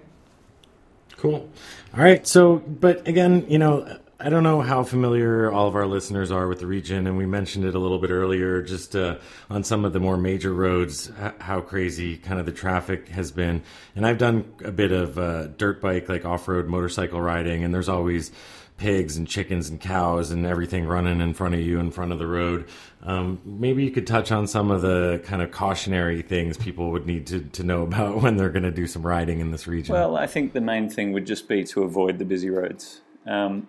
Cool. 1.18 1.50
All 1.96 2.04
right. 2.04 2.26
So, 2.28 2.58
but 2.58 3.08
again, 3.08 3.46
you 3.50 3.58
know, 3.58 3.98
I 4.20 4.30
don't 4.30 4.44
know 4.44 4.62
how 4.62 4.84
familiar 4.84 5.52
all 5.52 5.68
of 5.68 5.76
our 5.76 5.86
listeners 5.86 6.32
are 6.32 6.48
with 6.48 6.60
the 6.60 6.66
region, 6.66 7.06
and 7.06 7.18
we 7.18 7.28
mentioned 7.28 7.66
it 7.66 7.76
a 7.76 7.80
little 7.80 8.00
bit 8.00 8.10
earlier, 8.10 8.64
just 8.64 8.96
uh, 8.96 9.18
on 9.50 9.64
some 9.64 9.86
of 9.86 9.94
the 9.94 10.00
more 10.00 10.18
major 10.18 10.54
roads, 10.54 11.12
how 11.40 11.62
crazy 11.62 12.18
kind 12.18 12.40
of 12.40 12.48
the 12.48 12.52
traffic 12.52 13.10
has 13.10 13.32
been. 13.32 13.62
And 13.96 14.08
I've 14.08 14.18
done 14.18 14.52
a 14.64 14.72
bit 14.72 14.92
of 14.92 15.20
uh, 15.20 15.48
dirt 15.48 15.82
bike, 15.82 16.10
like 16.10 16.26
off 16.26 16.48
road 16.48 16.68
motorcycle 16.68 17.22
riding, 17.22 17.64
and 17.64 17.74
there's 17.74 17.90
always 17.90 18.32
pigs 18.78 19.18
and 19.18 19.28
chickens 19.28 19.70
and 19.70 19.82
cows 19.82 20.32
and 20.32 20.46
everything 20.46 20.86
running 20.86 21.20
in 21.20 21.34
front 21.34 21.56
of 21.56 21.60
you 21.60 21.80
in 21.80 21.92
front 21.92 22.12
of 22.12 22.20
the 22.20 22.28
road. 22.28 22.68
Um, 23.04 23.42
maybe 23.44 23.84
you 23.84 23.92
could 23.92 24.06
touch 24.06 24.32
on 24.32 24.48
some 24.48 24.70
of 24.72 24.82
the 24.82 25.22
kind 25.26 25.42
of 25.42 25.52
cautionary 25.52 26.22
things 26.22 26.58
people 26.58 26.92
would 26.92 27.06
need 27.06 27.28
to, 27.28 27.42
to 27.42 27.64
know 27.64 27.84
about 27.84 28.22
when 28.22 28.38
they're 28.38 28.50
going 28.50 28.64
to 28.64 28.72
do 28.72 28.88
some 28.88 29.06
riding 29.06 29.40
in 29.40 29.52
this 29.52 29.68
region. 29.68 29.94
Well, 29.94 30.16
I 30.16 30.28
think 30.28 30.54
the 30.54 30.62
main 30.62 30.90
thing 30.90 31.12
would 31.14 31.26
just 31.26 31.48
be 31.48 31.64
to 31.66 31.84
avoid 31.84 32.20
the 32.20 32.26
busy 32.26 32.50
roads. 32.50 33.02
Um, 33.26 33.68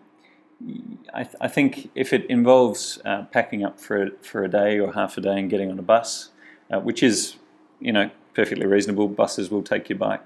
I, 1.15 1.23
th- 1.23 1.37
I, 1.41 1.49
think 1.49 1.91
if 1.95 2.13
it 2.13 2.27
involves 2.27 2.99
uh, 3.05 3.25
packing 3.25 3.65
up 3.65 3.79
for 3.79 4.03
a, 4.03 4.11
for 4.23 4.43
a 4.43 4.49
day 4.49 4.79
or 4.79 4.93
half 4.93 5.17
a 5.17 5.21
day 5.21 5.39
and 5.39 5.49
getting 5.49 5.71
on 5.71 5.79
a 5.79 5.83
bus, 5.83 6.31
uh, 6.71 6.81
which 6.81 7.03
is 7.03 7.37
you 7.81 7.93
know 7.93 8.11
perfectly 8.35 8.67
reasonable, 8.67 9.09
buses 9.09 9.51
will 9.51 9.63
take 9.63 9.89
you 9.89 9.95
by. 9.95 10.19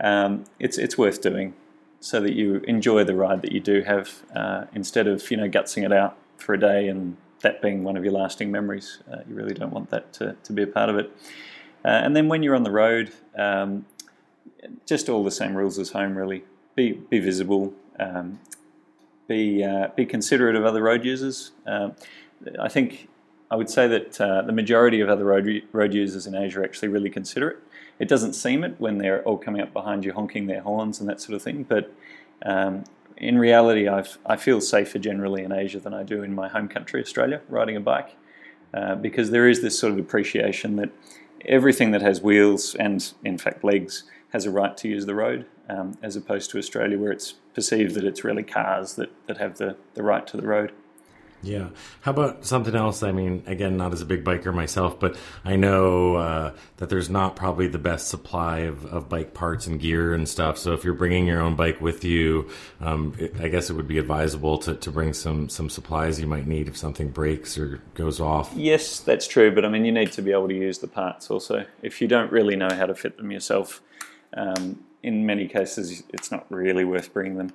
Um, 0.00 0.44
it's 0.60 0.78
it's 0.78 0.96
worth 0.96 1.20
doing 1.20 1.54
so 2.02 2.20
that 2.20 2.34
you 2.34 2.56
enjoy 2.66 3.04
the 3.04 3.14
ride 3.14 3.42
that 3.42 3.52
you 3.52 3.60
do 3.60 3.82
have 3.82 4.22
uh, 4.34 4.64
instead 4.74 5.06
of 5.06 5.30
you 5.30 5.36
know 5.36 5.48
gutsing 5.48 5.84
it 5.84 5.92
out 5.92 6.18
for 6.36 6.52
a 6.52 6.60
day 6.60 6.88
and 6.88 7.16
that 7.42 7.62
being 7.62 7.84
one 7.84 7.96
of 7.96 8.04
your 8.04 8.12
lasting 8.12 8.50
memories. 8.50 8.98
Uh, 9.10 9.18
you 9.28 9.34
really 9.34 9.54
don't 9.54 9.72
want 9.72 9.90
that 9.90 10.12
to, 10.14 10.36
to 10.42 10.52
be 10.52 10.62
a 10.62 10.66
part 10.66 10.88
of 10.88 10.96
it. 10.98 11.10
Uh, 11.84 11.88
and 11.88 12.16
then 12.16 12.28
when 12.28 12.42
you're 12.42 12.56
on 12.56 12.64
the 12.64 12.70
road, 12.70 13.12
um, 13.36 13.86
just 14.86 15.08
all 15.08 15.22
the 15.22 15.30
same 15.30 15.54
rules 15.54 15.78
as 15.78 15.90
home. 15.90 16.16
Really, 16.16 16.44
be 16.74 16.92
be 16.92 17.18
visible. 17.18 17.72
Um, 17.98 18.40
be 19.28 19.64
uh, 19.64 19.88
be 19.96 20.06
considerate 20.06 20.56
of 20.56 20.64
other 20.64 20.82
road 20.82 21.04
users. 21.04 21.52
Um, 21.66 21.94
I 22.60 22.68
think 22.68 23.08
I 23.50 23.56
would 23.56 23.70
say 23.70 23.86
that 23.88 24.20
uh, 24.20 24.42
the 24.42 24.52
majority 24.52 25.00
of 25.00 25.08
other 25.08 25.24
road 25.24 25.62
road 25.72 25.94
users 25.94 26.26
in 26.26 26.34
Asia 26.34 26.60
are 26.60 26.64
actually 26.64 26.88
really 26.88 27.10
considerate. 27.10 27.58
It 27.98 28.08
doesn't 28.08 28.32
seem 28.34 28.64
it 28.64 28.74
when 28.78 28.98
they're 28.98 29.22
all 29.22 29.38
coming 29.38 29.60
up 29.60 29.72
behind 29.72 30.04
you 30.04 30.12
honking 30.12 30.46
their 30.46 30.62
horns 30.62 31.00
and 31.00 31.08
that 31.08 31.20
sort 31.20 31.34
of 31.36 31.42
thing, 31.42 31.64
but 31.64 31.92
um, 32.44 32.84
in 33.16 33.38
reality, 33.38 33.86
I've, 33.88 34.18
I 34.26 34.36
feel 34.36 34.60
safer 34.60 34.98
generally 34.98 35.44
in 35.44 35.52
Asia 35.52 35.78
than 35.78 35.94
I 35.94 36.02
do 36.02 36.22
in 36.22 36.34
my 36.34 36.48
home 36.48 36.68
country, 36.68 37.00
Australia, 37.00 37.40
riding 37.48 37.76
a 37.76 37.80
bike, 37.80 38.16
uh, 38.74 38.96
because 38.96 39.30
there 39.30 39.48
is 39.48 39.62
this 39.62 39.78
sort 39.78 39.92
of 39.92 39.98
appreciation 39.98 40.76
that 40.76 40.90
everything 41.44 41.92
that 41.92 42.02
has 42.02 42.20
wheels 42.20 42.74
and, 42.74 43.12
in 43.24 43.38
fact, 43.38 43.62
legs 43.62 44.04
has 44.32 44.46
a 44.46 44.50
right 44.50 44.76
to 44.78 44.88
use 44.88 45.06
the 45.06 45.14
road, 45.14 45.46
um, 45.68 45.96
as 46.02 46.16
opposed 46.16 46.50
to 46.50 46.58
Australia, 46.58 46.98
where 46.98 47.12
it's 47.12 47.34
perceived 47.54 47.94
that 47.94 48.04
it's 48.04 48.24
really 48.24 48.42
cars 48.42 48.94
that, 48.96 49.10
that 49.26 49.38
have 49.38 49.58
the, 49.58 49.76
the 49.94 50.02
right 50.02 50.26
to 50.26 50.36
the 50.36 50.46
road. 50.46 50.72
Yeah. 51.42 51.70
How 52.02 52.12
about 52.12 52.44
something 52.44 52.74
else? 52.74 53.02
I 53.02 53.10
mean, 53.10 53.42
again, 53.46 53.76
not 53.76 53.92
as 53.92 54.00
a 54.00 54.06
big 54.06 54.24
biker 54.24 54.54
myself, 54.54 55.00
but 55.00 55.16
I 55.44 55.56
know 55.56 56.14
uh, 56.14 56.52
that 56.76 56.88
there's 56.88 57.10
not 57.10 57.34
probably 57.34 57.66
the 57.66 57.80
best 57.80 58.08
supply 58.08 58.58
of, 58.60 58.86
of 58.86 59.08
bike 59.08 59.34
parts 59.34 59.66
and 59.66 59.80
gear 59.80 60.14
and 60.14 60.28
stuff. 60.28 60.56
So 60.56 60.72
if 60.72 60.84
you're 60.84 60.94
bringing 60.94 61.26
your 61.26 61.40
own 61.40 61.56
bike 61.56 61.80
with 61.80 62.04
you, 62.04 62.48
um, 62.80 63.14
it, 63.18 63.34
I 63.40 63.48
guess 63.48 63.70
it 63.70 63.74
would 63.74 63.88
be 63.88 63.98
advisable 63.98 64.58
to, 64.58 64.76
to 64.76 64.90
bring 64.92 65.12
some, 65.12 65.48
some 65.48 65.68
supplies 65.68 66.20
you 66.20 66.28
might 66.28 66.46
need 66.46 66.68
if 66.68 66.76
something 66.76 67.10
breaks 67.10 67.58
or 67.58 67.82
goes 67.94 68.20
off. 68.20 68.52
Yes, 68.54 69.00
that's 69.00 69.26
true. 69.26 69.52
But 69.52 69.64
I 69.64 69.68
mean, 69.68 69.84
you 69.84 69.92
need 69.92 70.12
to 70.12 70.22
be 70.22 70.30
able 70.30 70.48
to 70.48 70.54
use 70.54 70.78
the 70.78 70.88
parts 70.88 71.28
also. 71.28 71.66
If 71.82 72.00
you 72.00 72.06
don't 72.06 72.30
really 72.30 72.54
know 72.54 72.72
how 72.72 72.86
to 72.86 72.94
fit 72.94 73.16
them 73.16 73.32
yourself, 73.32 73.82
um, 74.34 74.84
in 75.02 75.26
many 75.26 75.48
cases, 75.48 76.04
it's 76.10 76.30
not 76.30 76.46
really 76.50 76.84
worth 76.84 77.12
bringing 77.12 77.36
them. 77.36 77.52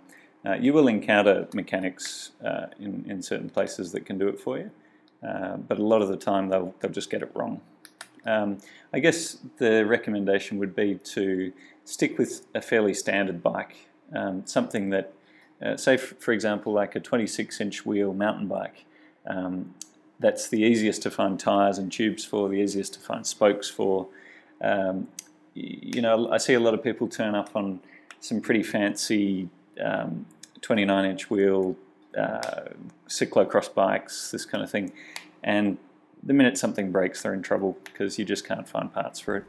Uh, 0.48 0.56
you 0.56 0.72
will 0.72 0.88
encounter 0.88 1.48
mechanics 1.54 2.32
uh, 2.46 2.68
in, 2.80 3.04
in 3.10 3.22
certain 3.22 3.50
places 3.50 3.92
that 3.92 4.06
can 4.06 4.18
do 4.18 4.30
it 4.30 4.40
for 4.40 4.58
you, 4.58 4.72
uh, 5.28 5.58
but 5.58 5.78
a 5.78 5.84
lot 5.84 6.02
of 6.02 6.08
the 6.08 6.16
time 6.16 6.48
they'll, 6.48 6.74
they'll 6.80 6.92
just 6.92 7.10
get 7.10 7.22
it 7.22 7.30
wrong. 7.34 7.60
Um, 8.26 8.60
I 8.94 9.00
guess 9.00 9.38
the 9.58 9.86
recommendation 9.86 10.58
would 10.60 10.76
be 10.76 10.96
to 10.96 11.52
stick 11.84 12.18
with 12.18 12.46
a 12.56 12.62
fairly 12.62 12.94
standard 12.94 13.44
bike, 13.44 13.76
um, 14.14 14.44
something 14.46 14.90
that, 14.92 15.14
uh, 15.62 15.76
say, 15.76 15.96
f- 15.96 16.14
for 16.20 16.32
example, 16.32 16.72
like 16.72 16.96
a 16.96 17.00
26 17.00 17.60
inch 17.60 17.86
wheel 17.86 18.14
mountain 18.14 18.48
bike. 18.48 18.86
Um, 19.26 19.74
that's 20.20 20.48
the 20.48 20.62
easiest 20.62 21.02
to 21.04 21.12
find 21.12 21.38
tyres 21.38 21.78
and 21.78 21.92
tubes 21.92 22.24
for, 22.24 22.48
the 22.48 22.56
easiest 22.56 22.94
to 22.94 23.00
find 23.00 23.28
spokes 23.28 23.70
for. 23.70 24.08
Um, 24.62 25.10
you 25.54 26.02
know, 26.02 26.32
I 26.32 26.38
see 26.38 26.54
a 26.54 26.60
lot 26.60 26.74
of 26.74 26.84
people 26.84 27.08
turn 27.08 27.36
up 27.36 27.56
on 27.56 27.82
some 28.20 28.40
pretty 28.40 28.64
fancy 28.64 29.50
um, 29.84 30.26
29 30.62 31.06
inch 31.06 31.30
wheel, 31.30 31.76
uh, 32.18 32.70
cyclocross 33.08 33.74
bikes, 33.74 34.32
this 34.32 34.46
kind 34.46 34.64
of 34.64 34.70
thing. 34.70 34.92
And 35.44 35.78
the 36.24 36.34
minute 36.34 36.58
something 36.58 36.92
breaks, 36.92 37.22
they're 37.22 37.34
in 37.34 37.42
trouble 37.42 37.78
because 37.84 38.18
you 38.20 38.26
just 38.26 38.48
can't 38.48 38.68
find 38.68 38.94
parts 38.94 39.20
for 39.20 39.38
it. 39.38 39.46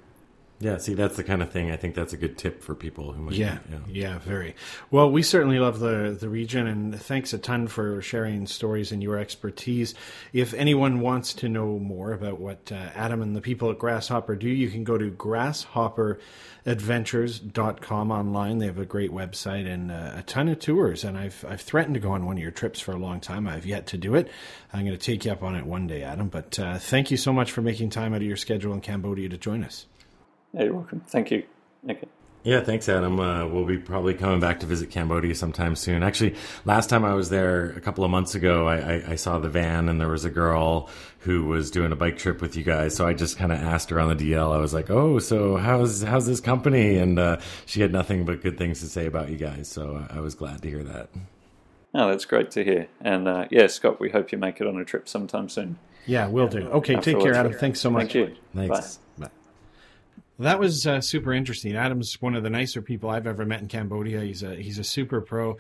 Yeah, 0.60 0.78
see, 0.78 0.94
that's 0.94 1.16
the 1.16 1.22
kind 1.22 1.40
of 1.40 1.52
thing. 1.52 1.70
I 1.70 1.76
think 1.76 1.94
that's 1.94 2.12
a 2.12 2.16
good 2.16 2.36
tip 2.36 2.64
for 2.64 2.74
people 2.74 3.12
who 3.12 3.22
might. 3.22 3.34
Yeah, 3.34 3.58
yeah, 3.70 3.78
yeah, 3.88 4.18
very 4.18 4.56
well. 4.90 5.08
We 5.08 5.22
certainly 5.22 5.60
love 5.60 5.78
the 5.78 6.16
the 6.18 6.28
region, 6.28 6.66
and 6.66 7.00
thanks 7.00 7.32
a 7.32 7.38
ton 7.38 7.68
for 7.68 8.02
sharing 8.02 8.48
stories 8.48 8.90
and 8.90 9.00
your 9.00 9.18
expertise. 9.18 9.94
If 10.32 10.54
anyone 10.54 10.98
wants 10.98 11.32
to 11.34 11.48
know 11.48 11.78
more 11.78 12.12
about 12.12 12.40
what 12.40 12.72
uh, 12.72 12.90
Adam 12.96 13.22
and 13.22 13.36
the 13.36 13.40
people 13.40 13.70
at 13.70 13.78
Grasshopper 13.78 14.34
do, 14.34 14.48
you 14.48 14.68
can 14.68 14.82
go 14.82 14.98
to 14.98 15.12
grasshopperadventures.com 15.12 18.10
online. 18.10 18.58
They 18.58 18.66
have 18.66 18.78
a 18.78 18.84
great 18.84 19.12
website 19.12 19.72
and 19.72 19.92
uh, 19.92 20.14
a 20.16 20.22
ton 20.22 20.48
of 20.48 20.58
tours. 20.58 21.04
And 21.04 21.16
I've 21.16 21.44
I've 21.48 21.60
threatened 21.60 21.94
to 21.94 22.00
go 22.00 22.10
on 22.10 22.26
one 22.26 22.36
of 22.36 22.42
your 22.42 22.50
trips 22.50 22.80
for 22.80 22.90
a 22.90 22.98
long 22.98 23.20
time. 23.20 23.46
I've 23.46 23.66
yet 23.66 23.86
to 23.88 23.96
do 23.96 24.16
it. 24.16 24.28
I'm 24.72 24.84
going 24.84 24.98
to 24.98 24.98
take 24.98 25.24
you 25.24 25.30
up 25.30 25.44
on 25.44 25.54
it 25.54 25.66
one 25.66 25.86
day, 25.86 26.02
Adam. 26.02 26.28
But 26.28 26.58
uh, 26.58 26.78
thank 26.78 27.12
you 27.12 27.16
so 27.16 27.32
much 27.32 27.52
for 27.52 27.62
making 27.62 27.90
time 27.90 28.12
out 28.12 28.22
of 28.22 28.26
your 28.26 28.36
schedule 28.36 28.74
in 28.74 28.80
Cambodia 28.80 29.28
to 29.28 29.38
join 29.38 29.62
us. 29.62 29.86
Yeah, 30.52 30.64
you're 30.64 30.74
welcome. 30.74 31.00
Thank 31.08 31.30
you. 31.30 31.44
Okay. 31.88 32.08
Yeah, 32.44 32.62
thanks, 32.62 32.88
Adam. 32.88 33.18
Uh, 33.18 33.46
we'll 33.46 33.64
be 33.64 33.78
probably 33.78 34.14
coming 34.14 34.40
back 34.40 34.60
to 34.60 34.66
visit 34.66 34.90
Cambodia 34.90 35.34
sometime 35.34 35.74
soon. 35.76 36.02
Actually, 36.02 36.36
last 36.64 36.88
time 36.88 37.04
I 37.04 37.14
was 37.14 37.30
there 37.30 37.70
a 37.72 37.80
couple 37.80 38.04
of 38.04 38.10
months 38.10 38.34
ago, 38.34 38.66
I, 38.66 38.76
I, 38.76 39.04
I 39.10 39.14
saw 39.16 39.38
the 39.38 39.48
van 39.48 39.88
and 39.88 40.00
there 40.00 40.08
was 40.08 40.24
a 40.24 40.30
girl 40.30 40.88
who 41.20 41.44
was 41.46 41.70
doing 41.70 41.90
a 41.92 41.96
bike 41.96 42.16
trip 42.16 42.40
with 42.40 42.56
you 42.56 42.62
guys. 42.62 42.94
So 42.94 43.06
I 43.06 43.12
just 43.12 43.36
kind 43.36 43.52
of 43.52 43.58
asked 43.58 43.90
her 43.90 44.00
on 44.00 44.16
the 44.16 44.32
DL. 44.32 44.54
I 44.54 44.58
was 44.58 44.72
like, 44.72 44.88
"Oh, 44.88 45.18
so 45.18 45.56
how's 45.56 46.02
how's 46.02 46.26
this 46.26 46.40
company?" 46.40 46.96
And 46.96 47.18
uh, 47.18 47.40
she 47.66 47.80
had 47.80 47.92
nothing 47.92 48.24
but 48.24 48.40
good 48.40 48.56
things 48.56 48.80
to 48.80 48.86
say 48.86 49.06
about 49.06 49.28
you 49.28 49.36
guys. 49.36 49.68
So 49.68 50.06
I 50.08 50.20
was 50.20 50.34
glad 50.34 50.62
to 50.62 50.70
hear 50.70 50.84
that. 50.84 51.10
Oh, 51.92 52.08
that's 52.08 52.24
great 52.24 52.50
to 52.52 52.64
hear. 52.64 52.88
And 53.00 53.26
uh, 53.26 53.48
yeah, 53.50 53.66
Scott, 53.66 53.98
we 54.00 54.10
hope 54.10 54.30
you 54.30 54.38
make 54.38 54.60
it 54.60 54.66
on 54.66 54.78
a 54.78 54.84
trip 54.84 55.08
sometime 55.08 55.48
soon. 55.48 55.78
Yeah, 56.06 56.28
we'll 56.28 56.48
do. 56.48 56.68
Okay, 56.68 56.96
take 56.96 57.20
care, 57.20 57.34
Adam. 57.34 57.52
Thanks 57.52 57.80
so 57.80 57.90
much. 57.90 58.12
Thank 58.12 58.14
you. 58.14 58.36
Thanks. 58.54 59.00
Bye. 59.18 59.28
That 60.38 60.60
was 60.60 60.86
uh, 60.86 61.00
super 61.00 61.32
interesting. 61.32 61.74
Adam's 61.74 62.20
one 62.22 62.36
of 62.36 62.44
the 62.44 62.50
nicer 62.50 62.80
people 62.80 63.10
I've 63.10 63.26
ever 63.26 63.44
met 63.44 63.60
in 63.60 63.66
Cambodia. 63.66 64.20
He's 64.20 64.44
a 64.44 64.54
he's 64.54 64.78
a 64.78 64.84
super 64.84 65.20
pro, 65.20 65.56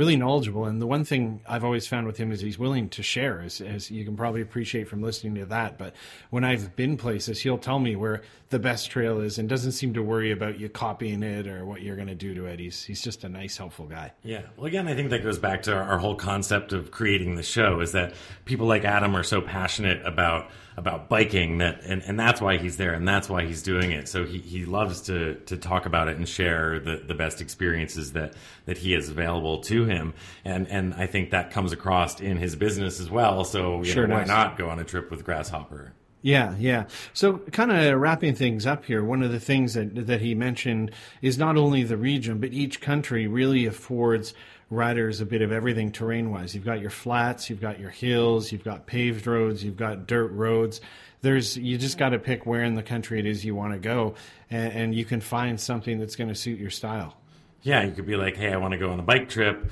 really 0.00 0.16
knowledgeable. 0.16 0.64
And 0.64 0.80
the 0.80 0.86
one 0.86 1.04
thing 1.04 1.42
I've 1.46 1.62
always 1.62 1.86
found 1.86 2.06
with 2.06 2.16
him 2.16 2.32
is 2.32 2.40
he's 2.40 2.58
willing 2.58 2.88
to 2.88 3.02
share, 3.02 3.42
as, 3.42 3.60
as 3.60 3.90
you 3.90 4.02
can 4.02 4.16
probably 4.16 4.40
appreciate 4.40 4.88
from 4.88 5.02
listening 5.02 5.34
to 5.34 5.44
that. 5.44 5.76
But 5.76 5.94
when 6.30 6.42
I've 6.42 6.74
been 6.74 6.96
places, 6.96 7.42
he'll 7.42 7.58
tell 7.58 7.78
me 7.78 7.96
where 7.96 8.22
the 8.48 8.58
best 8.58 8.90
trail 8.90 9.20
is 9.20 9.38
and 9.38 9.46
doesn't 9.46 9.72
seem 9.72 9.92
to 9.92 10.02
worry 10.02 10.30
about 10.30 10.58
you 10.58 10.70
copying 10.70 11.22
it 11.22 11.46
or 11.46 11.66
what 11.66 11.82
you're 11.82 11.96
going 11.96 12.08
to 12.08 12.14
do 12.14 12.32
to 12.34 12.46
it. 12.46 12.58
He's 12.58 12.82
he's 12.82 13.02
just 13.02 13.24
a 13.24 13.28
nice, 13.28 13.58
helpful 13.58 13.84
guy. 13.84 14.12
Yeah. 14.22 14.40
Well, 14.56 14.66
again, 14.66 14.88
I 14.88 14.94
think 14.94 15.10
that 15.10 15.22
goes 15.22 15.38
back 15.38 15.64
to 15.64 15.74
our, 15.74 15.82
our 15.82 15.98
whole 15.98 16.16
concept 16.16 16.72
of 16.72 16.90
creating 16.90 17.34
the 17.34 17.42
show 17.42 17.80
is 17.80 17.92
that 17.92 18.14
people 18.46 18.66
like 18.66 18.86
Adam 18.86 19.14
are 19.14 19.22
so 19.22 19.42
passionate 19.42 20.04
about 20.06 20.50
about 20.76 21.08
biking 21.08 21.58
that 21.58 21.82
and, 21.84 22.02
and 22.06 22.18
that's 22.18 22.40
why 22.40 22.56
he's 22.56 22.76
there 22.76 22.94
and 22.94 23.06
that's 23.06 23.28
why 23.28 23.44
he's 23.44 23.62
doing 23.62 23.90
it 23.90 24.08
so 24.08 24.24
he, 24.24 24.38
he 24.38 24.64
loves 24.64 25.02
to 25.02 25.34
to 25.46 25.56
talk 25.56 25.84
about 25.84 26.08
it 26.08 26.16
and 26.16 26.28
share 26.28 26.78
the, 26.78 27.02
the 27.06 27.14
best 27.14 27.40
experiences 27.40 28.12
that 28.12 28.34
that 28.64 28.78
he 28.78 28.92
has 28.92 29.08
available 29.08 29.58
to 29.58 29.84
him 29.90 30.14
and 30.44 30.68
and 30.68 30.94
I 30.94 31.06
think 31.06 31.30
that 31.30 31.50
comes 31.50 31.72
across 31.72 32.20
in 32.20 32.36
his 32.36 32.56
business 32.56 33.00
as 33.00 33.10
well 33.10 33.44
so 33.44 33.82
sure 33.82 34.06
know, 34.06 34.14
why 34.14 34.24
not 34.24 34.56
go 34.56 34.70
on 34.70 34.78
a 34.78 34.84
trip 34.84 35.10
with 35.10 35.24
Grasshopper 35.24 35.92
Yeah, 36.22 36.54
yeah. 36.58 36.84
So, 37.14 37.38
kind 37.38 37.72
of 37.72 37.98
wrapping 37.98 38.34
things 38.34 38.66
up 38.66 38.84
here, 38.84 39.02
one 39.02 39.22
of 39.22 39.32
the 39.32 39.40
things 39.40 39.72
that 39.74 40.06
that 40.06 40.20
he 40.20 40.34
mentioned 40.34 40.90
is 41.22 41.38
not 41.38 41.56
only 41.56 41.82
the 41.82 41.96
region, 41.96 42.38
but 42.38 42.52
each 42.52 42.80
country 42.82 43.26
really 43.26 43.64
affords 43.64 44.34
riders 44.70 45.20
a 45.20 45.26
bit 45.26 45.42
of 45.42 45.50
everything 45.50 45.90
terrain 45.90 46.30
wise. 46.30 46.54
You've 46.54 46.64
got 46.64 46.80
your 46.80 46.90
flats, 46.90 47.50
you've 47.50 47.60
got 47.60 47.80
your 47.80 47.90
hills, 47.90 48.52
you've 48.52 48.64
got 48.64 48.86
paved 48.86 49.26
roads, 49.26 49.64
you've 49.64 49.76
got 49.76 50.06
dirt 50.06 50.30
roads. 50.32 50.80
There's 51.22 51.56
you 51.56 51.76
just 51.76 51.98
got 51.98 52.10
to 52.10 52.18
pick 52.18 52.46
where 52.46 52.62
in 52.62 52.76
the 52.76 52.82
country 52.82 53.18
it 53.18 53.26
is 53.26 53.44
you 53.44 53.54
want 53.54 53.72
to 53.72 53.78
go, 53.78 54.14
and, 54.50 54.72
and 54.72 54.94
you 54.94 55.04
can 55.04 55.20
find 55.20 55.60
something 55.60 55.98
that's 55.98 56.16
going 56.16 56.28
to 56.28 56.34
suit 56.34 56.58
your 56.58 56.70
style. 56.70 57.16
Yeah, 57.62 57.82
you 57.82 57.92
could 57.92 58.06
be 58.06 58.16
like, 58.16 58.36
hey, 58.36 58.52
I 58.52 58.56
want 58.56 58.72
to 58.72 58.78
go 58.78 58.90
on 58.90 59.00
a 59.00 59.02
bike 59.02 59.28
trip. 59.28 59.70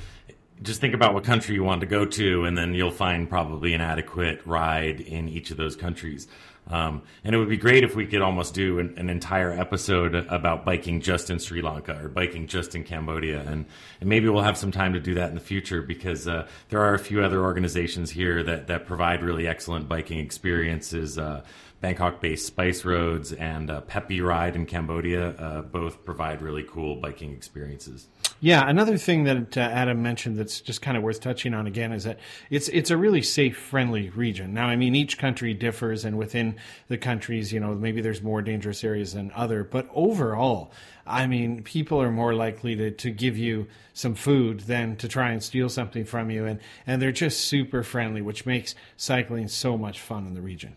Just 0.60 0.80
think 0.80 0.94
about 0.94 1.14
what 1.14 1.24
country 1.24 1.54
you 1.54 1.64
want 1.64 1.80
to 1.80 1.86
go 1.86 2.04
to, 2.04 2.44
and 2.44 2.58
then 2.58 2.74
you'll 2.74 2.90
find 2.90 3.28
probably 3.28 3.74
an 3.74 3.80
adequate 3.80 4.40
ride 4.44 5.00
in 5.00 5.28
each 5.28 5.50
of 5.50 5.56
those 5.56 5.76
countries. 5.76 6.26
Um, 6.70 7.02
and 7.24 7.34
it 7.34 7.38
would 7.38 7.48
be 7.48 7.56
great 7.56 7.82
if 7.82 7.96
we 7.96 8.06
could 8.06 8.20
almost 8.20 8.52
do 8.52 8.78
an, 8.78 8.94
an, 8.98 9.08
entire 9.08 9.50
episode 9.52 10.14
about 10.14 10.66
biking 10.66 11.00
just 11.00 11.30
in 11.30 11.38
Sri 11.38 11.62
Lanka 11.62 11.98
or 12.02 12.08
biking 12.08 12.46
just 12.46 12.74
in 12.74 12.84
Cambodia. 12.84 13.40
And, 13.40 13.64
and 14.00 14.08
maybe 14.08 14.28
we'll 14.28 14.42
have 14.42 14.58
some 14.58 14.70
time 14.70 14.92
to 14.92 15.00
do 15.00 15.14
that 15.14 15.30
in 15.30 15.34
the 15.34 15.40
future 15.40 15.80
because 15.80 16.28
uh, 16.28 16.46
there 16.68 16.80
are 16.82 16.92
a 16.92 16.98
few 16.98 17.22
other 17.22 17.42
organizations 17.42 18.10
here 18.10 18.42
that, 18.42 18.66
that 18.66 18.84
provide 18.84 19.22
really 19.22 19.46
excellent 19.46 19.88
biking 19.88 20.18
experiences. 20.18 21.16
Uh, 21.16 21.42
Bangkok 21.80 22.20
based 22.20 22.46
Spice 22.46 22.84
Roads 22.84 23.32
and 23.32 23.70
uh, 23.70 23.80
PEPY 23.82 24.20
Ride 24.20 24.56
in 24.56 24.66
Cambodia 24.66 25.30
uh, 25.30 25.62
both 25.62 26.04
provide 26.04 26.42
really 26.42 26.64
cool 26.64 26.96
biking 26.96 27.32
experiences. 27.32 28.08
Yeah, 28.40 28.68
another 28.68 28.96
thing 28.98 29.24
that 29.24 29.56
uh, 29.56 29.60
Adam 29.60 30.02
mentioned 30.02 30.38
that's 30.38 30.60
just 30.60 30.80
kind 30.82 30.96
of 30.96 31.02
worth 31.02 31.20
touching 31.20 31.54
on 31.54 31.66
again 31.66 31.92
is 31.92 32.04
that 32.04 32.18
it's 32.50 32.68
it's 32.68 32.90
a 32.90 32.96
really 32.96 33.22
safe, 33.22 33.56
friendly 33.56 34.10
region. 34.10 34.54
Now, 34.54 34.66
I 34.66 34.76
mean, 34.76 34.94
each 34.94 35.18
country 35.18 35.54
differs, 35.54 36.04
and 36.04 36.16
within 36.18 36.56
the 36.88 36.98
countries, 36.98 37.52
you 37.52 37.60
know, 37.60 37.74
maybe 37.74 38.00
there's 38.00 38.22
more 38.22 38.42
dangerous 38.42 38.84
areas 38.84 39.14
than 39.14 39.32
other, 39.34 39.64
but 39.64 39.88
overall, 39.92 40.72
I 41.06 41.26
mean, 41.26 41.62
people 41.62 42.00
are 42.00 42.12
more 42.12 42.34
likely 42.34 42.76
to, 42.76 42.90
to 42.92 43.10
give 43.10 43.36
you 43.36 43.66
some 43.92 44.14
food 44.14 44.60
than 44.60 44.96
to 44.96 45.08
try 45.08 45.30
and 45.30 45.42
steal 45.42 45.68
something 45.68 46.04
from 46.04 46.30
you, 46.30 46.44
and 46.44 46.60
and 46.86 47.02
they're 47.02 47.12
just 47.12 47.40
super 47.40 47.82
friendly, 47.82 48.22
which 48.22 48.46
makes 48.46 48.74
cycling 48.96 49.48
so 49.48 49.76
much 49.76 50.00
fun 50.00 50.26
in 50.26 50.34
the 50.34 50.42
region. 50.42 50.76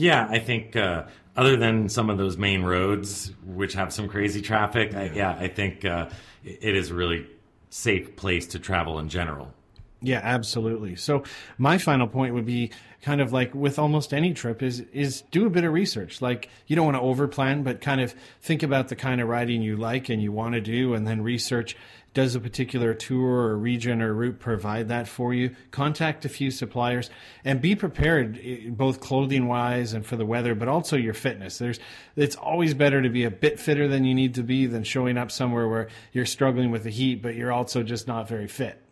Yeah, 0.00 0.26
I 0.30 0.38
think 0.38 0.76
uh, 0.76 1.04
other 1.36 1.56
than 1.56 1.90
some 1.90 2.08
of 2.08 2.16
those 2.16 2.38
main 2.38 2.62
roads, 2.62 3.32
which 3.44 3.74
have 3.74 3.92
some 3.92 4.08
crazy 4.08 4.40
traffic, 4.40 4.94
I, 4.94 5.10
yeah, 5.14 5.36
I 5.38 5.48
think 5.48 5.84
uh, 5.84 6.08
it 6.42 6.74
is 6.74 6.90
a 6.90 6.94
really 6.94 7.26
safe 7.68 8.16
place 8.16 8.46
to 8.48 8.58
travel 8.58 8.98
in 8.98 9.10
general. 9.10 9.52
Yeah, 10.00 10.20
absolutely. 10.22 10.96
So 10.96 11.24
my 11.58 11.76
final 11.76 12.06
point 12.06 12.32
would 12.32 12.46
be 12.46 12.70
kind 13.02 13.20
of 13.20 13.34
like 13.34 13.54
with 13.54 13.78
almost 13.78 14.14
any 14.14 14.32
trip 14.32 14.62
is 14.62 14.80
is 14.92 15.22
do 15.30 15.44
a 15.44 15.50
bit 15.50 15.64
of 15.64 15.72
research. 15.74 16.22
Like 16.22 16.48
you 16.66 16.76
don't 16.76 16.86
want 16.86 16.96
to 16.96 17.02
overplan, 17.02 17.62
but 17.62 17.82
kind 17.82 18.00
of 18.00 18.14
think 18.40 18.62
about 18.62 18.88
the 18.88 18.96
kind 18.96 19.20
of 19.20 19.28
riding 19.28 19.60
you 19.60 19.76
like 19.76 20.08
and 20.08 20.22
you 20.22 20.32
want 20.32 20.54
to 20.54 20.62
do 20.62 20.94
and 20.94 21.06
then 21.06 21.20
research 21.20 21.76
does 22.12 22.34
a 22.34 22.40
particular 22.40 22.92
tour 22.92 23.48
or 23.48 23.56
region 23.56 24.02
or 24.02 24.12
route 24.12 24.40
provide 24.40 24.88
that 24.88 25.06
for 25.06 25.32
you? 25.32 25.54
Contact 25.70 26.24
a 26.24 26.28
few 26.28 26.50
suppliers 26.50 27.08
and 27.44 27.60
be 27.60 27.76
prepared, 27.76 28.40
eh, 28.42 28.68
both 28.68 29.00
clothing 29.00 29.46
wise 29.46 29.92
and 29.92 30.04
for 30.04 30.16
the 30.16 30.26
weather, 30.26 30.54
but 30.54 30.68
also 30.68 30.96
your 30.96 31.14
fitness. 31.14 31.58
There's, 31.58 31.78
it's 32.16 32.36
always 32.36 32.74
better 32.74 33.00
to 33.00 33.08
be 33.08 33.24
a 33.24 33.30
bit 33.30 33.60
fitter 33.60 33.86
than 33.86 34.04
you 34.04 34.14
need 34.14 34.34
to 34.34 34.42
be 34.42 34.66
than 34.66 34.82
showing 34.82 35.16
up 35.16 35.30
somewhere 35.30 35.68
where 35.68 35.88
you're 36.12 36.26
struggling 36.26 36.70
with 36.70 36.84
the 36.84 36.90
heat, 36.90 37.22
but 37.22 37.36
you're 37.36 37.52
also 37.52 37.82
just 37.82 38.08
not 38.08 38.28
very 38.28 38.48
fit. 38.48 38.82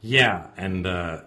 Yeah, 0.00 0.48
and 0.56 0.86
uh, 0.86 1.20